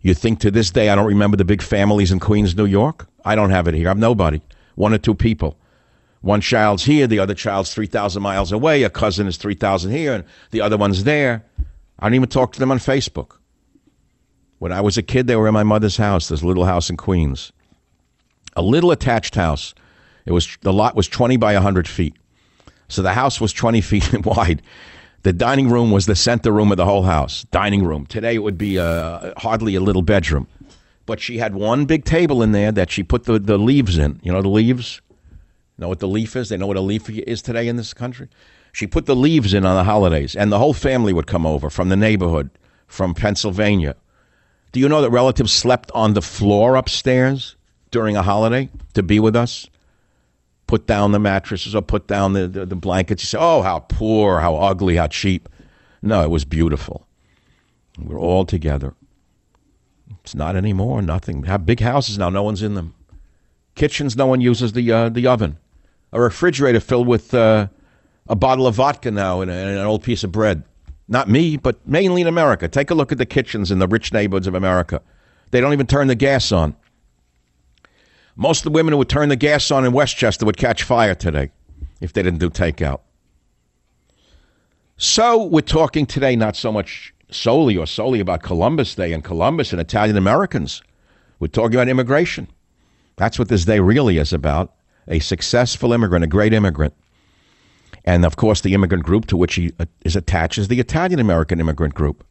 You 0.00 0.14
think 0.14 0.40
to 0.40 0.50
this 0.50 0.70
day, 0.70 0.90
I 0.90 0.94
don't 0.94 1.06
remember 1.06 1.36
the 1.36 1.44
big 1.44 1.62
families 1.62 2.12
in 2.12 2.18
Queens, 2.18 2.56
New 2.56 2.66
York? 2.66 3.06
I 3.24 3.34
don't 3.34 3.50
have 3.50 3.68
it 3.68 3.74
here. 3.74 3.88
I'm 3.88 4.00
nobody. 4.00 4.40
One 4.74 4.92
or 4.92 4.98
two 4.98 5.14
people. 5.14 5.56
One 6.20 6.40
child's 6.40 6.84
here, 6.84 7.06
the 7.06 7.20
other 7.20 7.34
child's 7.34 7.72
3,000 7.72 8.20
miles 8.22 8.50
away, 8.50 8.82
a 8.82 8.90
cousin 8.90 9.26
is 9.28 9.36
3,000 9.36 9.92
here, 9.92 10.12
and 10.12 10.24
the 10.50 10.60
other 10.60 10.76
one's 10.76 11.04
there. 11.04 11.44
I 11.98 12.06
don't 12.06 12.14
even 12.14 12.28
talk 12.28 12.52
to 12.54 12.58
them 12.58 12.72
on 12.72 12.78
Facebook. 12.78 13.38
When 14.58 14.72
I 14.72 14.80
was 14.80 14.96
a 14.96 15.02
kid, 15.02 15.26
they 15.26 15.36
were 15.36 15.48
in 15.48 15.54
my 15.54 15.62
mother's 15.62 15.96
house, 15.96 16.28
this 16.28 16.42
little 16.42 16.64
house 16.64 16.88
in 16.88 16.96
Queens. 16.96 17.52
A 18.54 18.62
little 18.62 18.90
attached 18.90 19.34
house. 19.34 19.74
It 20.24 20.32
was 20.32 20.56
the 20.62 20.72
lot 20.72 20.96
was 20.96 21.08
20 21.08 21.36
by 21.36 21.54
100 21.54 21.86
feet. 21.86 22.14
So 22.88 23.02
the 23.02 23.12
house 23.12 23.40
was 23.40 23.52
20 23.52 23.80
feet 23.82 24.24
wide. 24.24 24.62
The 25.22 25.32
dining 25.32 25.68
room 25.68 25.90
was 25.90 26.06
the 26.06 26.16
center 26.16 26.52
room 26.52 26.70
of 26.70 26.76
the 26.76 26.84
whole 26.84 27.02
house. 27.02 27.44
Dining 27.50 27.84
room. 27.84 28.06
Today 28.06 28.34
it 28.36 28.42
would 28.42 28.58
be 28.58 28.78
uh, 28.78 29.32
hardly 29.36 29.74
a 29.74 29.80
little 29.80 30.02
bedroom. 30.02 30.46
But 31.04 31.20
she 31.20 31.38
had 31.38 31.54
one 31.54 31.84
big 31.84 32.04
table 32.04 32.42
in 32.42 32.52
there 32.52 32.72
that 32.72 32.90
she 32.90 33.02
put 33.02 33.24
the, 33.24 33.38
the 33.38 33.58
leaves 33.58 33.98
in. 33.98 34.20
You 34.22 34.32
know 34.32 34.42
the 34.42 34.48
leaves? 34.48 35.00
Know 35.78 35.88
what 35.88 36.00
the 36.00 36.08
leaf 36.08 36.36
is? 36.36 36.48
They 36.48 36.56
know 36.56 36.66
what 36.66 36.76
a 36.76 36.80
leaf 36.80 37.08
is 37.10 37.42
today 37.42 37.68
in 37.68 37.76
this 37.76 37.92
country? 37.92 38.28
She 38.72 38.86
put 38.86 39.06
the 39.06 39.16
leaves 39.16 39.54
in 39.54 39.64
on 39.64 39.76
the 39.76 39.84
holidays, 39.84 40.34
and 40.34 40.50
the 40.50 40.58
whole 40.58 40.74
family 40.74 41.12
would 41.12 41.26
come 41.26 41.46
over 41.46 41.70
from 41.70 41.88
the 41.88 41.96
neighborhood, 41.96 42.50
from 42.86 43.14
Pennsylvania. 43.14 43.94
Do 44.72 44.80
you 44.80 44.88
know 44.88 45.02
that 45.02 45.10
relatives 45.10 45.52
slept 45.52 45.90
on 45.94 46.14
the 46.14 46.22
floor 46.22 46.76
upstairs 46.76 47.56
during 47.90 48.16
a 48.16 48.22
holiday 48.22 48.68
to 48.94 49.02
be 49.02 49.20
with 49.20 49.36
us? 49.36 49.68
put 50.66 50.86
down 50.86 51.12
the 51.12 51.18
mattresses 51.18 51.74
or 51.74 51.82
put 51.82 52.06
down 52.06 52.32
the, 52.32 52.48
the, 52.48 52.66
the 52.66 52.76
blankets. 52.76 53.22
You 53.22 53.26
say, 53.26 53.38
oh, 53.40 53.62
how 53.62 53.80
poor, 53.80 54.40
how 54.40 54.56
ugly, 54.56 54.96
how 54.96 55.06
cheap. 55.06 55.48
No, 56.02 56.22
it 56.22 56.30
was 56.30 56.44
beautiful. 56.44 57.06
We're 57.98 58.18
all 58.18 58.44
together. 58.44 58.94
It's 60.22 60.34
not 60.34 60.56
anymore. 60.56 61.02
Nothing. 61.02 61.40
We 61.40 61.48
have 61.48 61.64
big 61.64 61.80
houses 61.80 62.18
now. 62.18 62.28
No 62.28 62.42
one's 62.42 62.62
in 62.62 62.74
them. 62.74 62.94
Kitchens. 63.74 64.16
No 64.16 64.26
one 64.26 64.40
uses 64.40 64.72
the 64.72 64.90
uh, 64.90 65.08
the 65.08 65.26
oven. 65.26 65.58
A 66.12 66.20
refrigerator 66.20 66.80
filled 66.80 67.06
with 67.06 67.34
uh, 67.34 67.68
a 68.28 68.34
bottle 68.34 68.66
of 68.66 68.74
vodka 68.74 69.10
now 69.10 69.40
and, 69.40 69.50
and 69.50 69.78
an 69.78 69.86
old 69.86 70.02
piece 70.02 70.24
of 70.24 70.32
bread. 70.32 70.62
Not 71.08 71.28
me, 71.28 71.56
but 71.56 71.86
mainly 71.86 72.22
in 72.22 72.26
America. 72.26 72.68
Take 72.68 72.90
a 72.90 72.94
look 72.94 73.12
at 73.12 73.18
the 73.18 73.26
kitchens 73.26 73.70
in 73.70 73.78
the 73.78 73.86
rich 73.86 74.12
neighborhoods 74.12 74.46
of 74.46 74.54
America. 74.54 75.00
They 75.50 75.60
don't 75.60 75.72
even 75.72 75.86
turn 75.86 76.08
the 76.08 76.14
gas 76.14 76.50
on. 76.50 76.74
Most 78.34 78.60
of 78.60 78.64
the 78.64 78.76
women 78.76 78.92
who 78.92 78.98
would 78.98 79.08
turn 79.08 79.28
the 79.28 79.36
gas 79.36 79.70
on 79.70 79.84
in 79.84 79.92
Westchester 79.92 80.44
would 80.44 80.56
catch 80.56 80.82
fire 80.82 81.14
today 81.14 81.50
if 82.00 82.12
they 82.12 82.22
didn't 82.22 82.40
do 82.40 82.50
takeout. 82.50 83.00
So 84.98 85.44
we're 85.44 85.60
talking 85.60 86.06
today 86.06 86.36
not 86.36 86.56
so 86.56 86.72
much 86.72 87.14
solely 87.30 87.76
or 87.76 87.86
solely 87.86 88.20
about 88.20 88.42
Columbus 88.42 88.94
Day 88.94 89.12
and 89.12 89.22
Columbus 89.22 89.72
and 89.72 89.80
Italian 89.80 90.16
Americans. 90.16 90.82
We're 91.38 91.48
talking 91.48 91.74
about 91.74 91.88
immigration. 91.88 92.48
That's 93.16 93.38
what 93.38 93.48
this 93.48 93.64
day 93.64 93.80
really 93.80 94.18
is 94.18 94.32
about 94.32 94.72
a 95.08 95.20
successful 95.20 95.92
immigrant, 95.92 96.24
a 96.24 96.28
great 96.28 96.52
immigrant. 96.52 96.92
And 98.06 98.24
of 98.24 98.36
course, 98.36 98.60
the 98.60 98.72
immigrant 98.72 99.04
group 99.04 99.26
to 99.26 99.36
which 99.36 99.56
he 99.56 99.72
uh, 99.80 99.86
is 100.04 100.14
attached 100.14 100.58
is 100.58 100.68
the 100.68 100.80
Italian 100.80 101.18
American 101.18 101.60
immigrant 101.60 101.94
group. 101.94 102.24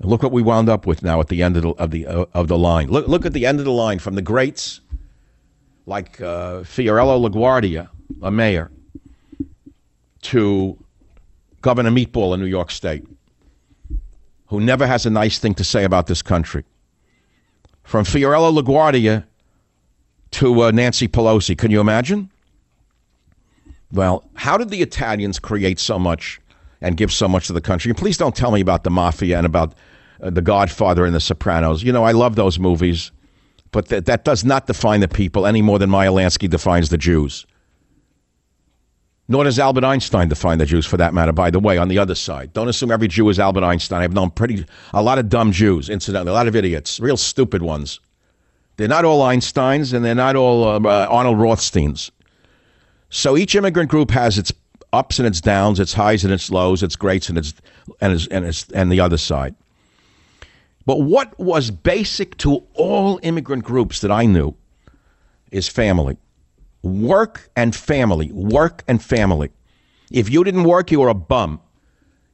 Look 0.00 0.22
what 0.22 0.32
we 0.32 0.42
wound 0.42 0.68
up 0.68 0.86
with 0.86 1.02
now 1.02 1.20
at 1.20 1.28
the 1.28 1.42
end 1.42 1.56
of 1.56 1.62
the, 1.62 1.70
of 1.70 1.90
the, 1.90 2.06
uh, 2.06 2.24
of 2.34 2.48
the 2.48 2.58
line. 2.58 2.88
Look, 2.88 3.06
look 3.06 3.24
at 3.24 3.32
the 3.32 3.46
end 3.46 3.60
of 3.60 3.64
the 3.64 3.72
line 3.72 3.98
from 3.98 4.14
the 4.14 4.22
greats 4.22 4.80
like 5.86 6.20
uh, 6.20 6.60
Fiorello 6.60 7.28
LaGuardia, 7.28 7.88
a 8.22 8.30
mayor, 8.30 8.70
to 10.22 10.76
Governor 11.62 11.90
Meatball 11.90 12.34
in 12.34 12.40
New 12.40 12.46
York 12.46 12.70
State, 12.70 13.06
who 14.46 14.60
never 14.60 14.86
has 14.86 15.06
a 15.06 15.10
nice 15.10 15.38
thing 15.38 15.54
to 15.54 15.64
say 15.64 15.84
about 15.84 16.06
this 16.06 16.22
country. 16.22 16.64
From 17.82 18.04
Fiorello 18.04 18.52
LaGuardia 18.60 19.24
to 20.32 20.62
uh, 20.62 20.70
Nancy 20.70 21.08
Pelosi, 21.08 21.56
can 21.56 21.70
you 21.70 21.80
imagine? 21.80 22.30
Well, 23.92 24.24
how 24.34 24.56
did 24.56 24.70
the 24.70 24.82
Italians 24.82 25.38
create 25.38 25.80
so 25.80 25.98
much 25.98 26.40
and 26.80 26.96
give 26.96 27.12
so 27.12 27.28
much 27.28 27.48
to 27.48 27.52
the 27.52 27.60
country? 27.60 27.90
And 27.90 27.98
please 27.98 28.16
don't 28.16 28.36
tell 28.36 28.52
me 28.52 28.60
about 28.60 28.84
the 28.84 28.90
mafia 28.90 29.36
and 29.36 29.46
about 29.46 29.74
uh, 30.22 30.30
the 30.30 30.42
Godfather 30.42 31.04
and 31.04 31.14
the 31.14 31.20
Sopranos. 31.20 31.82
You 31.82 31.92
know, 31.92 32.04
I 32.04 32.12
love 32.12 32.36
those 32.36 32.58
movies, 32.58 33.10
but 33.72 33.88
th- 33.88 34.04
that 34.04 34.24
does 34.24 34.44
not 34.44 34.66
define 34.66 35.00
the 35.00 35.08
people 35.08 35.46
any 35.46 35.62
more 35.62 35.78
than 35.78 35.90
Meyer 35.90 36.10
Lansky 36.10 36.48
defines 36.48 36.88
the 36.88 36.98
Jews. 36.98 37.46
Nor 39.28 39.44
does 39.44 39.60
Albert 39.60 39.84
Einstein 39.84 40.28
define 40.28 40.58
the 40.58 40.66
Jews, 40.66 40.86
for 40.86 40.96
that 40.96 41.14
matter. 41.14 41.32
By 41.32 41.50
the 41.50 41.60
way, 41.60 41.78
on 41.78 41.86
the 41.86 41.98
other 41.98 42.16
side, 42.16 42.52
don't 42.52 42.66
assume 42.66 42.90
every 42.90 43.06
Jew 43.06 43.28
is 43.28 43.38
Albert 43.38 43.62
Einstein. 43.62 44.02
I've 44.02 44.12
known 44.12 44.30
pretty 44.30 44.66
a 44.92 45.02
lot 45.02 45.18
of 45.18 45.28
dumb 45.28 45.52
Jews, 45.52 45.88
incidentally, 45.88 46.30
a 46.30 46.34
lot 46.34 46.48
of 46.48 46.56
idiots, 46.56 46.98
real 46.98 47.16
stupid 47.16 47.62
ones. 47.62 48.00
They're 48.76 48.88
not 48.88 49.04
all 49.04 49.22
Einsteins, 49.22 49.94
and 49.94 50.04
they're 50.04 50.16
not 50.16 50.34
all 50.34 50.64
uh, 50.64 50.80
uh, 50.80 51.06
Arnold 51.08 51.38
Rothsteins. 51.38 52.10
So 53.10 53.36
each 53.36 53.54
immigrant 53.54 53.90
group 53.90 54.10
has 54.12 54.38
its 54.38 54.52
ups 54.92 55.18
and 55.18 55.26
its 55.26 55.40
downs, 55.40 55.78
its 55.78 55.92
highs 55.92 56.24
and 56.24 56.32
its 56.32 56.50
lows, 56.50 56.82
its 56.82 56.96
greats 56.96 57.28
and 57.28 57.38
its 57.38 57.54
and 58.00 58.12
its, 58.12 58.26
and, 58.28 58.44
its, 58.44 58.70
and 58.72 58.90
the 58.90 59.00
other 59.00 59.18
side. 59.18 59.54
But 60.86 61.02
what 61.02 61.38
was 61.38 61.70
basic 61.70 62.36
to 62.38 62.64
all 62.74 63.20
immigrant 63.22 63.64
groups 63.64 64.00
that 64.00 64.10
I 64.10 64.26
knew 64.26 64.54
is 65.50 65.68
family 65.68 66.16
work 66.82 67.50
and 67.56 67.76
family, 67.76 68.32
work 68.32 68.82
and 68.88 69.02
family. 69.02 69.50
If 70.10 70.30
you 70.30 70.42
didn't 70.44 70.64
work, 70.64 70.90
you 70.90 71.00
were 71.00 71.08
a 71.08 71.14
bum. 71.14 71.60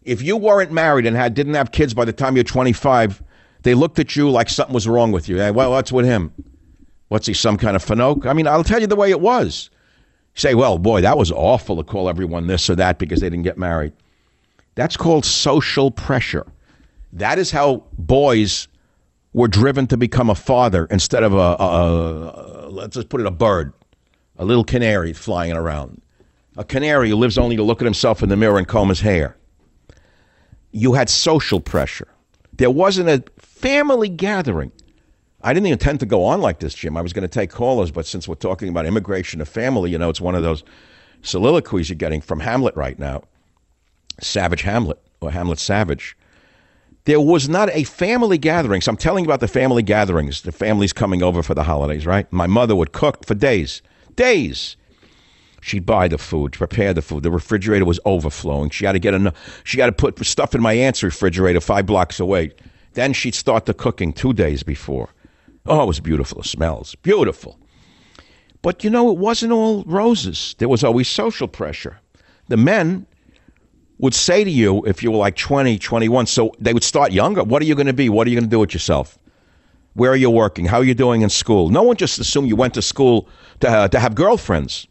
If 0.04 0.22
you 0.22 0.36
weren't 0.36 0.70
married 0.70 1.04
and 1.04 1.16
had 1.16 1.34
didn't 1.34 1.54
have 1.54 1.72
kids 1.72 1.94
by 1.94 2.04
the 2.04 2.12
time 2.12 2.36
you're 2.36 2.44
25, 2.44 3.22
they 3.62 3.74
looked 3.74 3.98
at 3.98 4.14
you 4.14 4.30
like 4.30 4.48
something 4.48 4.72
was 4.72 4.86
wrong 4.86 5.10
with 5.10 5.28
you. 5.28 5.38
Well, 5.52 5.72
what's 5.72 5.90
with 5.90 6.06
him? 6.06 6.32
What's 7.08 7.26
he, 7.26 7.34
some 7.34 7.56
kind 7.56 7.74
of 7.74 7.84
fanoke? 7.84 8.24
I 8.26 8.32
mean, 8.32 8.46
I'll 8.46 8.62
tell 8.62 8.80
you 8.80 8.86
the 8.86 8.96
way 8.96 9.10
it 9.10 9.20
was. 9.20 9.70
Say, 10.36 10.54
well, 10.54 10.78
boy, 10.78 11.00
that 11.00 11.18
was 11.18 11.32
awful 11.32 11.76
to 11.76 11.82
call 11.82 12.08
everyone 12.08 12.46
this 12.46 12.70
or 12.70 12.76
that 12.76 12.98
because 12.98 13.20
they 13.20 13.28
didn't 13.28 13.44
get 13.44 13.58
married. 13.58 13.92
That's 14.74 14.96
called 14.96 15.24
social 15.24 15.90
pressure. 15.90 16.46
That 17.12 17.38
is 17.38 17.50
how 17.50 17.84
boys 17.98 18.68
were 19.32 19.48
driven 19.48 19.86
to 19.88 19.96
become 19.96 20.30
a 20.30 20.34
father 20.34 20.86
instead 20.90 21.22
of 21.22 21.32
a, 21.32 21.36
a, 21.36 22.66
a 22.66 22.68
let's 22.68 22.94
just 22.94 23.08
put 23.08 23.20
it, 23.20 23.26
a 23.26 23.30
bird 23.30 23.72
a 24.38 24.44
little 24.44 24.64
canary 24.64 25.12
flying 25.12 25.52
around, 25.52 26.00
a 26.56 26.64
canary 26.64 27.10
who 27.10 27.16
lives 27.16 27.38
only 27.38 27.56
to 27.56 27.62
look 27.62 27.80
at 27.80 27.84
himself 27.84 28.22
in 28.22 28.28
the 28.28 28.36
mirror 28.36 28.58
and 28.58 28.68
comb 28.68 28.88
his 28.88 29.00
hair. 29.00 29.36
You 30.72 30.92
had 30.92 31.08
social 31.08 31.60
pressure. 31.60 32.08
There 32.52 32.70
wasn't 32.70 33.08
a 33.08 33.24
family 33.38 34.08
gathering. 34.08 34.72
I 35.42 35.52
didn't 35.52 35.68
intend 35.68 36.00
to 36.00 36.06
go 36.06 36.24
on 36.24 36.40
like 36.40 36.60
this, 36.60 36.74
Jim. 36.74 36.96
I 36.96 37.02
was 37.02 37.12
going 37.12 37.22
to 37.22 37.28
take 37.28 37.50
callers, 37.50 37.90
but 37.90 38.06
since 38.06 38.26
we're 38.26 38.34
talking 38.34 38.68
about 38.68 38.86
immigration 38.86 39.40
and 39.40 39.48
family, 39.48 39.90
you 39.90 39.98
know, 39.98 40.08
it's 40.08 40.20
one 40.20 40.34
of 40.34 40.42
those 40.42 40.64
soliloquies 41.22 41.88
you're 41.88 41.96
getting 41.96 42.20
from 42.20 42.40
Hamlet 42.40 42.74
right 42.74 42.98
now. 42.98 43.22
Savage 44.20 44.62
Hamlet, 44.62 44.98
or 45.20 45.30
Hamlet 45.30 45.58
Savage. 45.58 46.16
There 47.04 47.20
was 47.20 47.48
not 47.48 47.70
a 47.72 47.84
family 47.84 48.38
gathering. 48.38 48.80
So 48.80 48.90
I'm 48.90 48.96
telling 48.96 49.24
you 49.24 49.28
about 49.28 49.40
the 49.40 49.48
family 49.48 49.82
gatherings, 49.82 50.42
the 50.42 50.52
families 50.52 50.92
coming 50.92 51.22
over 51.22 51.42
for 51.42 51.54
the 51.54 51.62
holidays, 51.62 52.06
right? 52.06 52.30
My 52.32 52.46
mother 52.46 52.74
would 52.74 52.92
cook 52.92 53.24
for 53.24 53.34
days 53.34 53.82
days. 54.16 54.76
She'd 55.60 55.86
buy 55.86 56.08
the 56.08 56.18
food, 56.18 56.52
prepare 56.52 56.94
the 56.94 57.02
food. 57.02 57.22
The 57.22 57.30
refrigerator 57.30 57.84
was 57.84 58.00
overflowing. 58.04 58.70
She 58.70 58.84
had 58.84 58.92
to 58.92 58.98
get 58.98 59.14
enough. 59.14 59.62
She 59.64 59.80
had 59.80 59.86
to 59.86 59.92
put 59.92 60.24
stuff 60.24 60.54
in 60.54 60.60
my 60.60 60.72
aunt's 60.72 61.02
refrigerator 61.02 61.60
five 61.60 61.86
blocks 61.86 62.20
away. 62.20 62.52
Then 62.94 63.12
she'd 63.12 63.34
start 63.34 63.66
the 63.66 63.74
cooking 63.74 64.12
two 64.12 64.32
days 64.32 64.62
before. 64.62 65.10
Oh, 65.68 65.82
it 65.82 65.86
was 65.86 66.00
beautiful. 66.00 66.40
It 66.40 66.46
smells 66.46 66.94
beautiful. 66.96 67.58
But 68.62 68.84
you 68.84 68.90
know, 68.90 69.10
it 69.10 69.18
wasn't 69.18 69.52
all 69.52 69.84
roses. 69.84 70.54
There 70.58 70.68
was 70.68 70.84
always 70.84 71.08
social 71.08 71.48
pressure. 71.48 71.98
The 72.48 72.56
men 72.56 73.06
would 73.98 74.14
say 74.14 74.44
to 74.44 74.50
you, 74.50 74.84
if 74.84 75.02
you 75.02 75.10
were 75.10 75.18
like 75.18 75.36
20, 75.36 75.78
21, 75.78 76.26
so 76.26 76.52
they 76.58 76.74
would 76.74 76.84
start 76.84 77.12
younger. 77.12 77.42
What 77.42 77.62
are 77.62 77.64
you 77.64 77.74
going 77.74 77.86
to 77.86 77.92
be? 77.92 78.08
What 78.08 78.26
are 78.26 78.30
you 78.30 78.36
going 78.36 78.44
to 78.48 78.50
do 78.50 78.58
with 78.58 78.74
yourself? 78.74 79.18
Where 79.94 80.10
are 80.10 80.16
you 80.16 80.30
working? 80.30 80.66
How 80.66 80.78
are 80.78 80.84
you 80.84 80.94
doing 80.94 81.22
in 81.22 81.30
school? 81.30 81.70
No 81.70 81.82
one 81.82 81.96
just 81.96 82.18
assumed 82.18 82.48
you 82.48 82.56
went 82.56 82.74
to 82.74 82.82
school 82.82 83.28
to, 83.60 83.68
uh, 83.68 83.88
to 83.88 83.98
have 83.98 84.14
girlfriends. 84.14 84.86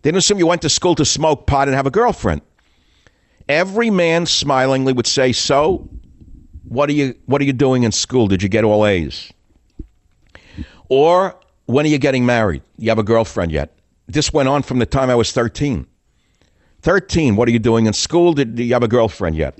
They 0.00 0.08
didn't 0.08 0.18
assume 0.18 0.38
you 0.38 0.46
went 0.46 0.62
to 0.62 0.70
school 0.70 0.94
to 0.94 1.04
smoke 1.04 1.46
pot 1.46 1.68
and 1.68 1.74
have 1.76 1.86
a 1.86 1.90
girlfriend. 1.90 2.40
Every 3.48 3.90
man 3.90 4.26
smilingly 4.26 4.92
would 4.92 5.06
say, 5.06 5.32
"So, 5.32 5.88
what 6.64 6.88
are 6.88 6.92
you 6.92 7.14
what 7.26 7.40
are 7.40 7.44
you 7.44 7.52
doing 7.52 7.82
in 7.82 7.92
school? 7.92 8.26
Did 8.26 8.42
you 8.42 8.48
get 8.48 8.64
all 8.64 8.86
A's?" 8.86 9.32
Or, 10.92 11.36
"When 11.66 11.86
are 11.86 11.88
you 11.88 11.98
getting 11.98 12.26
married? 12.26 12.62
You 12.76 12.90
have 12.90 12.98
a 12.98 13.02
girlfriend 13.02 13.50
yet?" 13.52 13.68
This 14.06 14.32
went 14.32 14.48
on 14.48 14.62
from 14.62 14.78
the 14.78 14.86
time 14.86 15.08
I 15.08 15.14
was 15.14 15.32
13. 15.32 15.86
13, 16.82 17.36
what 17.36 17.48
are 17.48 17.52
you 17.52 17.58
doing 17.58 17.86
in 17.86 17.92
school? 17.92 18.32
Did, 18.34 18.58
you 18.58 18.72
have 18.72 18.82
a 18.82 18.88
girlfriend 18.88 19.36
yet? 19.36 19.54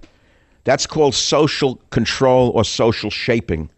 That's 0.64 0.86
called 0.86 1.14
social 1.14 1.76
control 1.90 2.50
or 2.50 2.64
social 2.64 3.10
shaping 3.10 3.70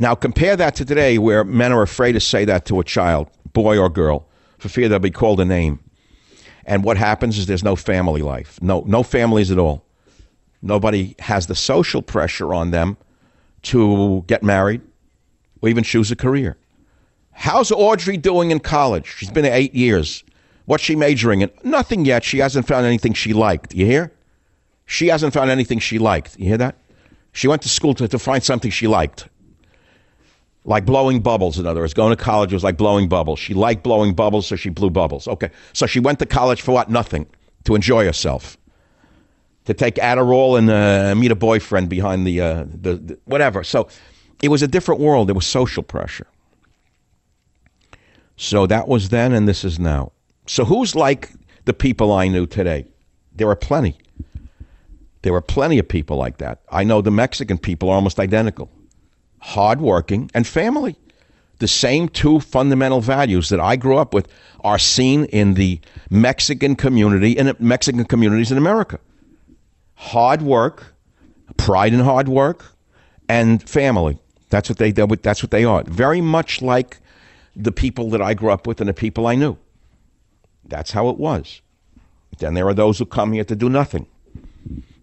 now, 0.00 0.14
compare 0.14 0.56
that 0.56 0.76
to 0.76 0.84
today 0.86 1.18
where 1.18 1.44
men 1.44 1.72
are 1.72 1.82
afraid 1.82 2.12
to 2.12 2.20
say 2.20 2.46
that 2.46 2.64
to 2.64 2.80
a 2.80 2.84
child, 2.84 3.28
boy 3.52 3.78
or 3.78 3.90
girl, 3.90 4.26
for 4.56 4.70
fear 4.70 4.88
they'll 4.88 4.98
be 4.98 5.10
called 5.10 5.40
a 5.40 5.44
name. 5.44 5.78
And 6.64 6.84
what 6.84 6.96
happens 6.96 7.36
is 7.36 7.44
there's 7.44 7.62
no 7.62 7.76
family 7.76 8.22
life, 8.22 8.58
no, 8.62 8.82
no 8.86 9.02
families 9.02 9.50
at 9.50 9.58
all. 9.58 9.84
Nobody 10.62 11.16
has 11.18 11.48
the 11.48 11.54
social 11.54 12.00
pressure 12.00 12.54
on 12.54 12.70
them 12.70 12.96
to 13.64 14.24
get 14.26 14.42
married 14.42 14.80
or 15.60 15.68
even 15.68 15.84
choose 15.84 16.10
a 16.10 16.16
career. 16.16 16.56
How's 17.40 17.72
Audrey 17.72 18.16
doing 18.16 18.50
in 18.50 18.60
college? 18.60 19.06
She's 19.16 19.30
been 19.30 19.46
eight 19.46 19.74
years. 19.74 20.22
What's 20.66 20.84
she 20.84 20.94
majoring 20.94 21.40
in? 21.40 21.50
Nothing 21.64 22.04
yet. 22.04 22.22
She 22.22 22.38
hasn't 22.38 22.66
found 22.66 22.84
anything 22.84 23.14
she 23.14 23.32
liked. 23.32 23.74
You 23.74 23.86
hear? 23.86 24.12
She 24.84 25.08
hasn't 25.08 25.32
found 25.32 25.50
anything 25.50 25.78
she 25.78 25.98
liked. 25.98 26.38
You 26.38 26.46
hear 26.46 26.58
that? 26.58 26.76
She 27.32 27.48
went 27.48 27.62
to 27.62 27.68
school 27.68 27.94
to, 27.94 28.06
to 28.06 28.18
find 28.18 28.44
something 28.44 28.70
she 28.70 28.86
liked 28.86 29.28
like 30.64 30.84
blowing 30.84 31.20
bubbles, 31.20 31.58
in 31.58 31.66
other 31.66 31.80
words. 31.80 31.94
Going 31.94 32.14
to 32.14 32.22
college 32.22 32.52
was 32.52 32.62
like 32.62 32.76
blowing 32.76 33.08
bubbles. 33.08 33.38
She 33.38 33.54
liked 33.54 33.82
blowing 33.82 34.14
bubbles, 34.14 34.46
so 34.46 34.56
she 34.56 34.68
blew 34.68 34.90
bubbles. 34.90 35.26
Okay. 35.26 35.50
So 35.72 35.86
she 35.86 36.00
went 36.00 36.18
to 36.18 36.26
college 36.26 36.60
for 36.62 36.72
what? 36.72 36.90
Nothing. 36.90 37.26
To 37.64 37.74
enjoy 37.74 38.04
herself. 38.04 38.56
To 39.66 39.74
take 39.74 39.96
Adderall 39.96 40.58
and 40.58 40.70
uh, 40.70 41.14
meet 41.14 41.30
a 41.30 41.34
boyfriend 41.34 41.88
behind 41.88 42.26
the, 42.26 42.40
uh, 42.40 42.64
the, 42.68 42.94
the, 42.96 43.18
whatever. 43.24 43.64
So 43.64 43.88
it 44.42 44.48
was 44.48 44.62
a 44.62 44.68
different 44.68 45.00
world. 45.00 45.28
There 45.28 45.34
was 45.34 45.46
social 45.46 45.82
pressure. 45.82 46.26
So 48.40 48.66
that 48.66 48.88
was 48.88 49.10
then, 49.10 49.32
and 49.32 49.46
this 49.46 49.64
is 49.64 49.78
now. 49.78 50.12
So 50.46 50.64
who's 50.64 50.94
like 50.94 51.30
the 51.66 51.74
people 51.74 52.10
I 52.10 52.28
knew 52.28 52.46
today? 52.46 52.86
There 53.36 53.50
are 53.50 53.56
plenty. 53.56 53.98
There 55.22 55.34
are 55.34 55.42
plenty 55.42 55.78
of 55.78 55.86
people 55.86 56.16
like 56.16 56.38
that. 56.38 56.62
I 56.72 56.82
know 56.84 57.02
the 57.02 57.10
Mexican 57.10 57.58
people 57.58 57.90
are 57.90 57.94
almost 57.94 58.18
identical 58.18 58.70
hardworking, 59.40 60.30
and 60.34 60.46
family. 60.46 60.96
The 61.58 61.68
same 61.68 62.08
two 62.08 62.40
fundamental 62.40 63.00
values 63.00 63.48
that 63.50 63.60
I 63.60 63.76
grew 63.76 63.98
up 63.98 64.14
with 64.14 64.28
are 64.62 64.78
seen 64.78 65.24
in 65.26 65.54
the 65.54 65.80
Mexican 66.08 66.76
community 66.76 67.38
and 67.38 67.58
Mexican 67.60 68.04
communities 68.04 68.52
in 68.52 68.58
America. 68.58 68.98
hard 69.94 70.40
work, 70.40 70.94
pride 71.58 71.92
in 71.92 72.00
hard 72.00 72.26
work, 72.26 72.64
and 73.28 73.62
family. 73.68 74.18
That's 74.48 74.70
what 74.70 74.78
they 74.78 74.92
that's 74.92 75.42
what 75.42 75.50
they 75.50 75.64
are. 75.64 75.84
Very 75.84 76.22
much 76.22 76.62
like 76.62 76.98
the 77.64 77.72
people 77.72 78.10
that 78.10 78.22
I 78.22 78.34
grew 78.34 78.50
up 78.50 78.66
with 78.66 78.80
and 78.80 78.88
the 78.88 78.94
people 78.94 79.26
I 79.26 79.34
knew. 79.34 79.56
That's 80.64 80.92
how 80.92 81.08
it 81.08 81.16
was. 81.16 81.62
Then 82.38 82.54
there 82.54 82.66
are 82.68 82.74
those 82.74 82.98
who 82.98 83.06
come 83.06 83.32
here 83.32 83.44
to 83.44 83.56
do 83.56 83.68
nothing. 83.68 84.06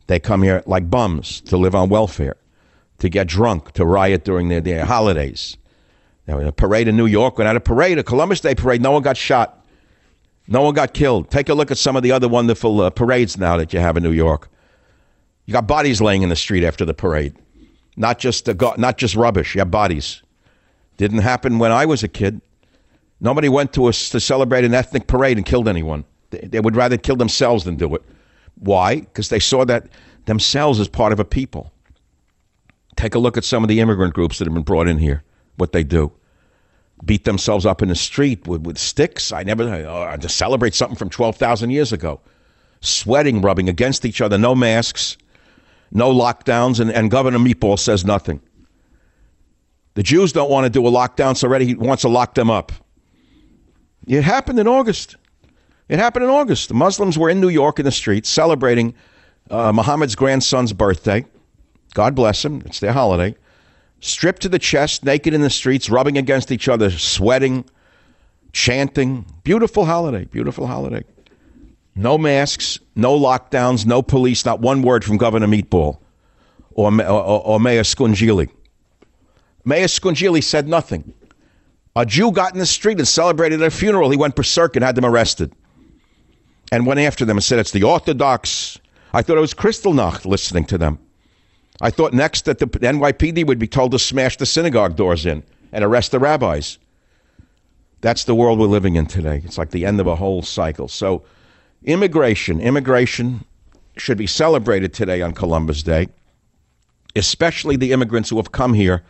They 0.07 0.19
come 0.19 0.41
here 0.41 0.63
like 0.65 0.89
bums 0.89 1.41
to 1.41 1.57
live 1.57 1.75
on 1.75 1.89
welfare, 1.89 2.37
to 2.99 3.09
get 3.09 3.27
drunk, 3.27 3.73
to 3.73 3.85
riot 3.85 4.23
during 4.23 4.49
their, 4.49 4.61
their 4.61 4.85
holidays. 4.85 5.57
Now, 6.27 6.39
a 6.39 6.51
parade 6.51 6.87
in 6.87 6.97
New 6.97 7.05
York, 7.05 7.37
when 7.37 7.47
at 7.47 7.55
a 7.55 7.61
parade, 7.61 7.97
a 7.97 8.03
Columbus 8.03 8.41
Day 8.41 8.55
parade, 8.55 8.81
no 8.81 8.91
one 8.91 9.01
got 9.01 9.17
shot. 9.17 9.65
No 10.47 10.61
one 10.61 10.73
got 10.73 10.93
killed. 10.93 11.29
Take 11.29 11.49
a 11.49 11.53
look 11.53 11.71
at 11.71 11.77
some 11.77 11.95
of 11.95 12.03
the 12.03 12.11
other 12.11 12.27
wonderful 12.27 12.81
uh, 12.81 12.89
parades 12.89 13.37
now 13.37 13.57
that 13.57 13.73
you 13.73 13.79
have 13.79 13.97
in 13.97 14.03
New 14.03 14.11
York. 14.11 14.49
You 15.45 15.53
got 15.53 15.67
bodies 15.67 16.01
laying 16.01 16.23
in 16.23 16.29
the 16.29 16.35
street 16.35 16.63
after 16.63 16.85
the 16.85 16.93
parade. 16.93 17.35
Not 17.95 18.19
just, 18.19 18.47
uh, 18.47 18.73
not 18.77 18.97
just 18.97 19.15
rubbish, 19.15 19.55
you 19.55 19.59
have 19.59 19.71
bodies. 19.71 20.21
Didn't 20.97 21.19
happen 21.19 21.59
when 21.59 21.71
I 21.71 21.85
was 21.85 22.03
a 22.03 22.07
kid. 22.07 22.41
Nobody 23.19 23.49
went 23.49 23.73
to 23.73 23.85
us 23.85 24.09
to 24.09 24.19
celebrate 24.19 24.63
an 24.63 24.73
ethnic 24.73 25.07
parade 25.07 25.37
and 25.37 25.45
killed 25.45 25.67
anyone. 25.67 26.05
They, 26.29 26.39
they 26.39 26.59
would 26.59 26.75
rather 26.75 26.97
kill 26.97 27.15
themselves 27.15 27.63
than 27.63 27.75
do 27.75 27.95
it. 27.95 28.03
Why? 28.55 29.01
Because 29.01 29.29
they 29.29 29.39
saw 29.39 29.65
that 29.65 29.87
themselves 30.25 30.79
as 30.79 30.87
part 30.87 31.13
of 31.13 31.19
a 31.19 31.25
people. 31.25 31.71
Take 32.95 33.15
a 33.15 33.19
look 33.19 33.37
at 33.37 33.43
some 33.43 33.63
of 33.63 33.69
the 33.69 33.79
immigrant 33.79 34.13
groups 34.13 34.37
that 34.37 34.45
have 34.45 34.53
been 34.53 34.63
brought 34.63 34.87
in 34.87 34.97
here, 34.97 35.23
what 35.55 35.71
they 35.71 35.83
do. 35.83 36.11
Beat 37.05 37.25
themselves 37.25 37.65
up 37.65 37.81
in 37.83 37.89
the 37.89 37.95
street 37.95 38.47
with, 38.47 38.61
with 38.61 38.77
sticks. 38.77 39.31
I 39.31 39.43
never, 39.43 39.63
uh, 39.63 40.17
to 40.17 40.29
celebrate 40.29 40.73
something 40.73 40.97
from 40.97 41.09
12,000 41.09 41.69
years 41.69 41.93
ago. 41.93 42.19
Sweating, 42.81 43.41
rubbing 43.41 43.69
against 43.69 44.03
each 44.03 44.19
other, 44.19 44.37
no 44.37 44.55
masks, 44.55 45.17
no 45.91 46.11
lockdowns, 46.13 46.79
and, 46.79 46.91
and 46.91 47.11
Governor 47.11 47.39
Meatball 47.39 47.77
says 47.77 48.03
nothing. 48.03 48.41
The 49.93 50.03
Jews 50.03 50.31
don't 50.31 50.49
want 50.49 50.65
to 50.65 50.69
do 50.69 50.85
a 50.85 50.91
lockdown, 50.91 51.35
so 51.37 51.47
already 51.47 51.65
he 51.65 51.75
wants 51.75 52.01
to 52.01 52.09
lock 52.09 52.33
them 52.35 52.49
up. 52.49 52.71
It 54.05 54.23
happened 54.23 54.59
in 54.59 54.67
August. 54.67 55.15
It 55.89 55.99
happened 55.99 56.25
in 56.25 56.29
August. 56.29 56.67
The 56.67 56.75
Muslims 56.75 57.17
were 57.17 57.29
in 57.29 57.39
New 57.39 57.49
York 57.49 57.79
in 57.79 57.85
the 57.85 57.91
streets 57.91 58.29
celebrating 58.29 58.93
uh, 59.49 59.71
Muhammad's 59.71 60.15
grandson's 60.15 60.73
birthday. 60.73 61.25
God 61.93 62.15
bless 62.15 62.43
him. 62.43 62.61
It's 62.65 62.79
their 62.79 62.93
holiday. 62.93 63.35
Stripped 63.99 64.41
to 64.43 64.49
the 64.49 64.59
chest, 64.59 65.03
naked 65.03 65.33
in 65.33 65.41
the 65.41 65.49
streets, 65.49 65.89
rubbing 65.89 66.17
against 66.17 66.51
each 66.51 66.67
other, 66.67 66.91
sweating, 66.91 67.65
chanting. 68.51 69.25
Beautiful 69.43 69.85
holiday. 69.85 70.25
Beautiful 70.25 70.67
holiday. 70.67 71.03
No 71.95 72.17
masks, 72.17 72.79
no 72.95 73.17
lockdowns, 73.17 73.85
no 73.85 74.03
police, 74.03 74.45
not 74.45 74.59
one 74.59 74.83
word 74.83 75.03
from 75.03 75.17
Governor 75.17 75.47
Meatball 75.47 75.97
or, 76.71 76.93
or, 77.01 77.41
or 77.45 77.59
Mayor 77.59 77.81
Scungilli. 77.81 78.49
Mayor 79.65 79.87
Scungilli 79.87 80.43
said 80.43 80.67
nothing. 80.67 81.13
A 81.97 82.05
Jew 82.05 82.31
got 82.31 82.53
in 82.53 82.59
the 82.59 82.65
street 82.67 82.99
and 82.99 83.07
celebrated 83.07 83.59
a 83.63 83.71
funeral. 83.71 84.11
He 84.11 84.17
went 84.17 84.35
berserk 84.35 84.75
and 84.75 84.85
had 84.85 84.93
them 84.93 85.03
arrested 85.03 85.51
and 86.71 86.85
went 86.85 86.99
after 86.99 87.25
them 87.25 87.37
and 87.37 87.43
said 87.43 87.57
it's 87.57 87.71
the 87.71 87.81
Orthodox. 87.81 88.79
I 89.13 89.23
thought 89.23 89.37
it 89.37 89.41
was 89.41 89.55
Kristallnacht 89.55 90.23
listening 90.23 90.65
to 90.65 90.77
them. 90.77 90.99
I 91.81 91.89
thought 91.89 92.13
next 92.13 92.45
that 92.45 92.59
the 92.59 92.67
NYPD 92.67 93.47
would 93.47 93.57
be 93.57 93.67
told 93.67 93.91
to 93.93 93.99
smash 93.99 94.37
the 94.37 94.45
synagogue 94.45 94.95
doors 94.95 95.25
in 95.25 95.41
and 95.71 95.83
arrest 95.83 96.11
the 96.11 96.19
rabbis. 96.19 96.77
That's 98.01 98.25
the 98.25 98.35
world 98.35 98.59
we're 98.59 98.67
living 98.67 98.95
in 98.95 99.07
today. 99.07 99.41
It's 99.43 99.57
like 99.57 99.71
the 99.71 99.83
end 99.83 99.99
of 99.99 100.05
a 100.05 100.15
whole 100.15 100.43
cycle. 100.43 100.87
So, 100.87 101.23
immigration, 101.83 102.61
immigration 102.61 103.43
should 103.97 104.19
be 104.19 104.27
celebrated 104.27 104.93
today 104.93 105.23
on 105.23 105.33
Columbus 105.33 105.81
Day, 105.81 106.09
especially 107.15 107.75
the 107.75 107.91
immigrants 107.91 108.29
who 108.29 108.37
have 108.37 108.51
come 108.51 108.75
here 108.75 109.03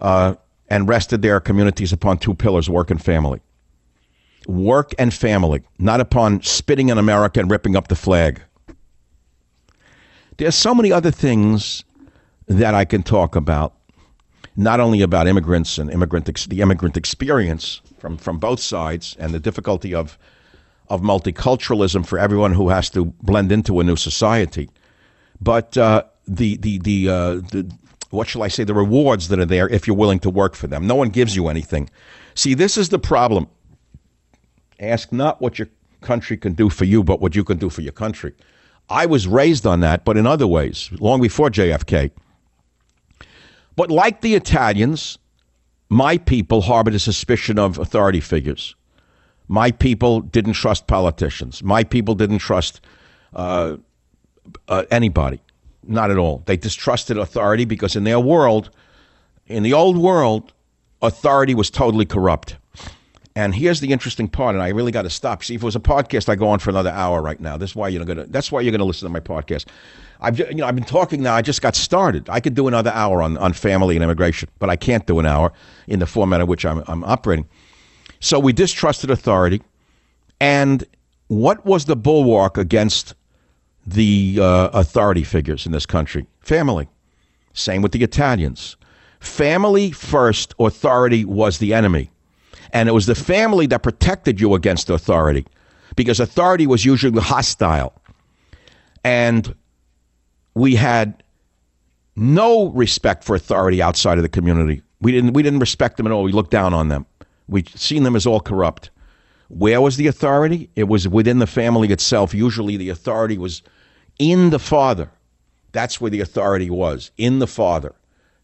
uh, 0.00 0.34
and 0.68 0.88
rested 0.88 1.22
their 1.22 1.40
communities 1.40 1.92
upon 1.92 2.18
two 2.18 2.34
pillars 2.34 2.68
work 2.68 2.90
and 2.90 3.02
family. 3.02 3.40
Work 4.46 4.94
and 4.98 5.12
family, 5.12 5.62
not 5.78 6.00
upon 6.00 6.42
spitting 6.42 6.88
in 6.88 6.98
America 6.98 7.40
and 7.40 7.50
ripping 7.50 7.76
up 7.76 7.88
the 7.88 7.96
flag. 7.96 8.42
There's 10.36 10.54
so 10.54 10.74
many 10.74 10.92
other 10.92 11.10
things 11.10 11.84
that 12.46 12.74
I 12.74 12.84
can 12.84 13.02
talk 13.02 13.34
about, 13.34 13.74
not 14.56 14.80
only 14.80 15.02
about 15.02 15.26
immigrants 15.26 15.78
and 15.78 15.90
immigrant 15.90 16.28
ex- 16.28 16.46
the 16.46 16.60
immigrant 16.60 16.96
experience 16.96 17.80
from, 17.98 18.16
from 18.16 18.38
both 18.38 18.60
sides 18.60 19.16
and 19.18 19.32
the 19.32 19.40
difficulty 19.40 19.94
of 19.94 20.18
of 20.88 21.00
multiculturalism 21.00 22.06
for 22.06 22.16
everyone 22.16 22.52
who 22.52 22.68
has 22.68 22.88
to 22.90 23.06
blend 23.20 23.50
into 23.50 23.80
a 23.80 23.84
new 23.84 23.96
society, 23.96 24.70
but 25.40 25.76
uh, 25.76 26.04
the 26.28 26.56
the 26.58 26.78
the, 26.78 27.08
uh, 27.08 27.34
the 27.34 27.68
what 28.16 28.28
shall 28.28 28.42
I 28.42 28.48
say, 28.48 28.64
the 28.64 28.74
rewards 28.74 29.28
that 29.28 29.38
are 29.38 29.46
there 29.46 29.68
if 29.68 29.86
you're 29.86 29.96
willing 29.96 30.18
to 30.20 30.30
work 30.30 30.54
for 30.54 30.66
them. 30.66 30.86
No 30.86 30.94
one 30.94 31.10
gives 31.10 31.36
you 31.36 31.48
anything. 31.48 31.88
See, 32.34 32.54
this 32.54 32.76
is 32.76 32.88
the 32.88 32.98
problem. 32.98 33.48
Ask 34.80 35.12
not 35.12 35.40
what 35.40 35.58
your 35.58 35.68
country 36.00 36.36
can 36.36 36.54
do 36.54 36.68
for 36.68 36.84
you, 36.84 37.04
but 37.04 37.20
what 37.20 37.34
you 37.34 37.44
can 37.44 37.58
do 37.58 37.70
for 37.70 37.82
your 37.82 37.92
country. 37.92 38.32
I 38.88 39.06
was 39.06 39.26
raised 39.26 39.66
on 39.66 39.80
that, 39.80 40.04
but 40.04 40.16
in 40.16 40.26
other 40.26 40.46
ways, 40.46 40.90
long 41.00 41.20
before 41.20 41.50
JFK. 41.50 42.10
But 43.74 43.90
like 43.90 44.20
the 44.20 44.34
Italians, 44.34 45.18
my 45.88 46.18
people 46.18 46.62
harbored 46.62 46.94
a 46.94 46.98
suspicion 46.98 47.58
of 47.58 47.78
authority 47.78 48.20
figures. 48.20 48.74
My 49.48 49.70
people 49.70 50.20
didn't 50.20 50.54
trust 50.54 50.86
politicians. 50.86 51.62
My 51.62 51.84
people 51.84 52.14
didn't 52.14 52.38
trust 52.38 52.80
uh, 53.34 53.76
uh, 54.68 54.84
anybody. 54.90 55.40
Not 55.86 56.10
at 56.10 56.18
all. 56.18 56.42
They 56.46 56.56
distrusted 56.56 57.18
authority 57.18 57.64
because 57.64 57.96
in 57.96 58.04
their 58.04 58.20
world, 58.20 58.70
in 59.46 59.62
the 59.62 59.72
old 59.72 59.96
world, 59.96 60.52
authority 61.02 61.54
was 61.54 61.70
totally 61.70 62.04
corrupt. 62.04 62.56
And 63.36 63.54
here's 63.54 63.80
the 63.80 63.92
interesting 63.92 64.28
part, 64.28 64.54
and 64.54 64.64
I 64.64 64.68
really 64.68 64.92
got 64.92 65.02
to 65.02 65.10
stop. 65.10 65.44
See, 65.44 65.54
if 65.54 65.62
it 65.62 65.64
was 65.64 65.76
a 65.76 65.80
podcast, 65.80 66.30
I 66.30 66.36
go 66.36 66.48
on 66.48 66.58
for 66.58 66.70
another 66.70 66.90
hour 66.90 67.20
right 67.20 67.38
now. 67.38 67.58
That's 67.58 67.76
why 67.76 67.88
you're 67.88 68.04
gonna. 68.06 68.24
That's 68.24 68.50
why 68.50 68.62
you're 68.62 68.72
gonna 68.72 68.84
listen 68.84 69.06
to 69.06 69.12
my 69.12 69.20
podcast. 69.20 69.66
I've 70.20 70.38
you 70.38 70.54
know 70.54 70.66
I've 70.66 70.74
been 70.74 70.84
talking 70.84 71.22
now. 71.22 71.34
I 71.34 71.42
just 71.42 71.60
got 71.60 71.76
started. 71.76 72.30
I 72.30 72.40
could 72.40 72.54
do 72.54 72.66
another 72.66 72.90
hour 72.92 73.20
on, 73.20 73.36
on 73.36 73.52
family 73.52 73.94
and 73.94 74.02
immigration, 74.02 74.48
but 74.58 74.70
I 74.70 74.76
can't 74.76 75.06
do 75.06 75.18
an 75.18 75.26
hour 75.26 75.52
in 75.86 75.98
the 75.98 76.06
format 76.06 76.40
in 76.40 76.46
which 76.46 76.64
I'm, 76.64 76.82
I'm 76.86 77.04
operating. 77.04 77.46
So 78.20 78.38
we 78.38 78.54
distrusted 78.54 79.10
authority, 79.10 79.60
and 80.40 80.84
what 81.28 81.66
was 81.66 81.84
the 81.84 81.96
bulwark 81.96 82.56
against 82.56 83.14
the 83.86 84.38
uh, 84.40 84.68
authority 84.72 85.22
figures 85.22 85.64
in 85.64 85.72
this 85.72 85.86
country. 85.86 86.26
Family. 86.40 86.88
Same 87.52 87.82
with 87.82 87.92
the 87.92 88.02
Italians. 88.02 88.76
Family 89.20 89.90
first, 89.90 90.54
authority 90.58 91.24
was 91.24 91.58
the 91.58 91.72
enemy. 91.72 92.10
And 92.72 92.88
it 92.88 92.92
was 92.92 93.06
the 93.06 93.14
family 93.14 93.66
that 93.66 93.82
protected 93.82 94.40
you 94.40 94.54
against 94.54 94.90
authority 94.90 95.46
because 95.94 96.20
authority 96.20 96.66
was 96.66 96.84
usually 96.84 97.20
hostile. 97.20 97.94
And 99.04 99.54
we 100.54 100.74
had 100.74 101.22
no 102.16 102.70
respect 102.70 103.24
for 103.24 103.36
authority 103.36 103.80
outside 103.80 104.18
of 104.18 104.22
the 104.22 104.28
community. 104.28 104.82
We 105.00 105.12
didn't, 105.12 105.34
we 105.34 105.42
didn't 105.42 105.60
respect 105.60 105.96
them 105.96 106.06
at 106.06 106.12
all. 106.12 106.24
We 106.24 106.32
looked 106.32 106.50
down 106.50 106.74
on 106.74 106.88
them. 106.88 107.06
We'd 107.46 107.68
seen 107.68 108.02
them 108.02 108.16
as 108.16 108.26
all 108.26 108.40
corrupt. 108.40 108.90
Where 109.48 109.80
was 109.80 109.96
the 109.96 110.08
authority? 110.08 110.68
It 110.74 110.84
was 110.84 111.06
within 111.06 111.38
the 111.38 111.46
family 111.46 111.88
itself. 111.92 112.34
Usually 112.34 112.76
the 112.76 112.88
authority 112.88 113.38
was 113.38 113.62
in 114.18 114.50
the 114.50 114.58
Father. 114.58 115.10
That's 115.72 116.00
where 116.00 116.10
the 116.10 116.20
authority 116.20 116.70
was, 116.70 117.10
in 117.18 117.38
the 117.38 117.46
Father. 117.46 117.94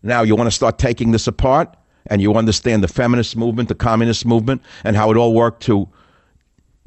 Now, 0.02 0.22
you 0.22 0.34
want 0.34 0.48
to 0.48 0.54
start 0.54 0.78
taking 0.78 1.12
this 1.12 1.26
apart 1.26 1.76
and 2.06 2.20
you 2.20 2.34
understand 2.34 2.82
the 2.82 2.88
feminist 2.88 3.36
movement, 3.36 3.68
the 3.68 3.74
communist 3.74 4.26
movement, 4.26 4.62
and 4.84 4.96
how 4.96 5.10
it 5.10 5.16
all 5.16 5.32
worked 5.32 5.62
to 5.64 5.88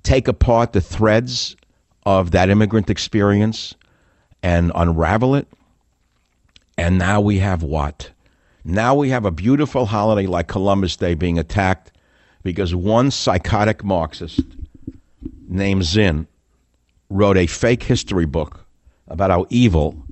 take 0.04 0.28
apart 0.28 0.74
the 0.74 0.82
threads 0.82 1.56
of 2.06 2.32
that 2.32 2.50
immigrant 2.50 2.90
experience 2.90 3.74
and 4.44 4.72
unravel 4.76 5.36
it. 5.36 5.48
And 6.78 6.98
now 6.98 7.22
we 7.22 7.40
have 7.40 7.64
what? 7.64 8.12
Now 8.64 8.96
we 8.96 9.10
have 9.10 9.26
a 9.26 9.32
beautiful 9.32 9.86
holiday 9.86 10.28
like 10.28 10.48
Columbus 10.48 10.96
Day 10.98 11.14
being 11.14 11.40
attacked 11.40 11.92
because 12.44 12.76
one 12.76 13.10
psychotic 13.10 13.84
Marxist 13.84 14.42
named 15.48 15.84
Zinn 15.84 16.28
wrote 17.10 17.38
a 17.38 17.48
fake 17.48 17.84
history 17.84 18.26
book 18.26 18.65
about 19.08 19.30
how 19.30 19.46
evil 19.50 20.06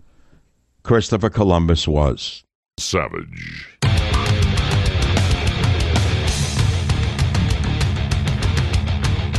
Christopher 0.84 1.30
Columbus 1.30 1.88
was. 1.88 2.44
Savage. 2.78 3.68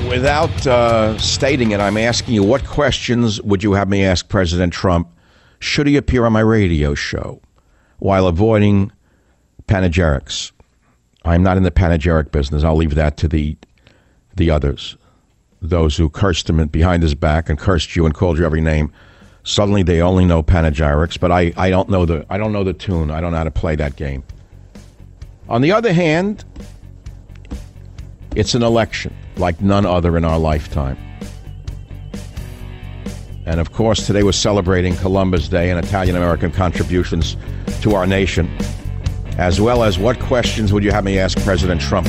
Without 0.08 0.66
uh, 0.66 1.18
stating 1.18 1.72
it, 1.72 1.80
I'm 1.80 1.96
asking 1.96 2.34
you 2.34 2.42
what 2.42 2.64
questions 2.66 3.40
would 3.42 3.62
you 3.62 3.72
have 3.72 3.88
me 3.88 4.04
ask 4.04 4.28
President 4.28 4.72
Trump 4.72 5.08
should 5.58 5.86
he 5.86 5.96
appear 5.96 6.26
on 6.26 6.32
my 6.32 6.40
radio 6.40 6.94
show 6.94 7.40
while 7.98 8.26
avoiding 8.26 8.92
panegyrics? 9.66 10.52
I'm 11.24 11.42
not 11.42 11.56
in 11.56 11.62
the 11.62 11.70
panegyric 11.70 12.30
business. 12.30 12.62
I'll 12.62 12.76
leave 12.76 12.94
that 12.94 13.16
to 13.18 13.28
the 13.28 13.56
the 14.36 14.50
others, 14.50 14.96
those 15.62 15.96
who 15.96 16.10
cursed 16.10 16.50
him 16.50 16.66
behind 16.66 17.02
his 17.02 17.14
back 17.14 17.48
and 17.48 17.58
cursed 17.58 17.96
you 17.96 18.04
and 18.04 18.14
called 18.14 18.36
you 18.36 18.44
every 18.44 18.60
name 18.60 18.92
Suddenly 19.44 19.82
they 19.82 20.00
only 20.00 20.24
know 20.24 20.42
panegyrics, 20.42 21.20
but 21.20 21.30
I, 21.30 21.52
I 21.56 21.68
don't 21.68 21.90
know 21.90 22.06
the 22.06 22.26
I 22.30 22.38
don't 22.38 22.52
know 22.52 22.64
the 22.64 22.72
tune. 22.72 23.10
I 23.10 23.20
don't 23.20 23.30
know 23.30 23.38
how 23.38 23.44
to 23.44 23.50
play 23.50 23.76
that 23.76 23.96
game. 23.96 24.24
On 25.48 25.60
the 25.60 25.70
other 25.70 25.92
hand, 25.92 26.44
it's 28.34 28.54
an 28.54 28.62
election 28.62 29.14
like 29.36 29.60
none 29.60 29.84
other 29.84 30.16
in 30.16 30.24
our 30.24 30.38
lifetime. 30.38 30.96
And 33.46 33.60
of 33.60 33.72
course, 33.72 34.06
today 34.06 34.22
we're 34.22 34.32
celebrating 34.32 34.96
Columbus 34.96 35.48
Day 35.48 35.70
and 35.70 35.84
Italian 35.84 36.16
American 36.16 36.50
contributions 36.50 37.36
to 37.82 37.94
our 37.94 38.06
nation, 38.06 38.48
as 39.36 39.60
well 39.60 39.84
as 39.84 39.98
what 39.98 40.18
questions 40.18 40.72
would 40.72 40.82
you 40.82 40.90
have 40.90 41.04
me 41.04 41.18
ask 41.18 41.38
President 41.40 41.82
Trump? 41.82 42.08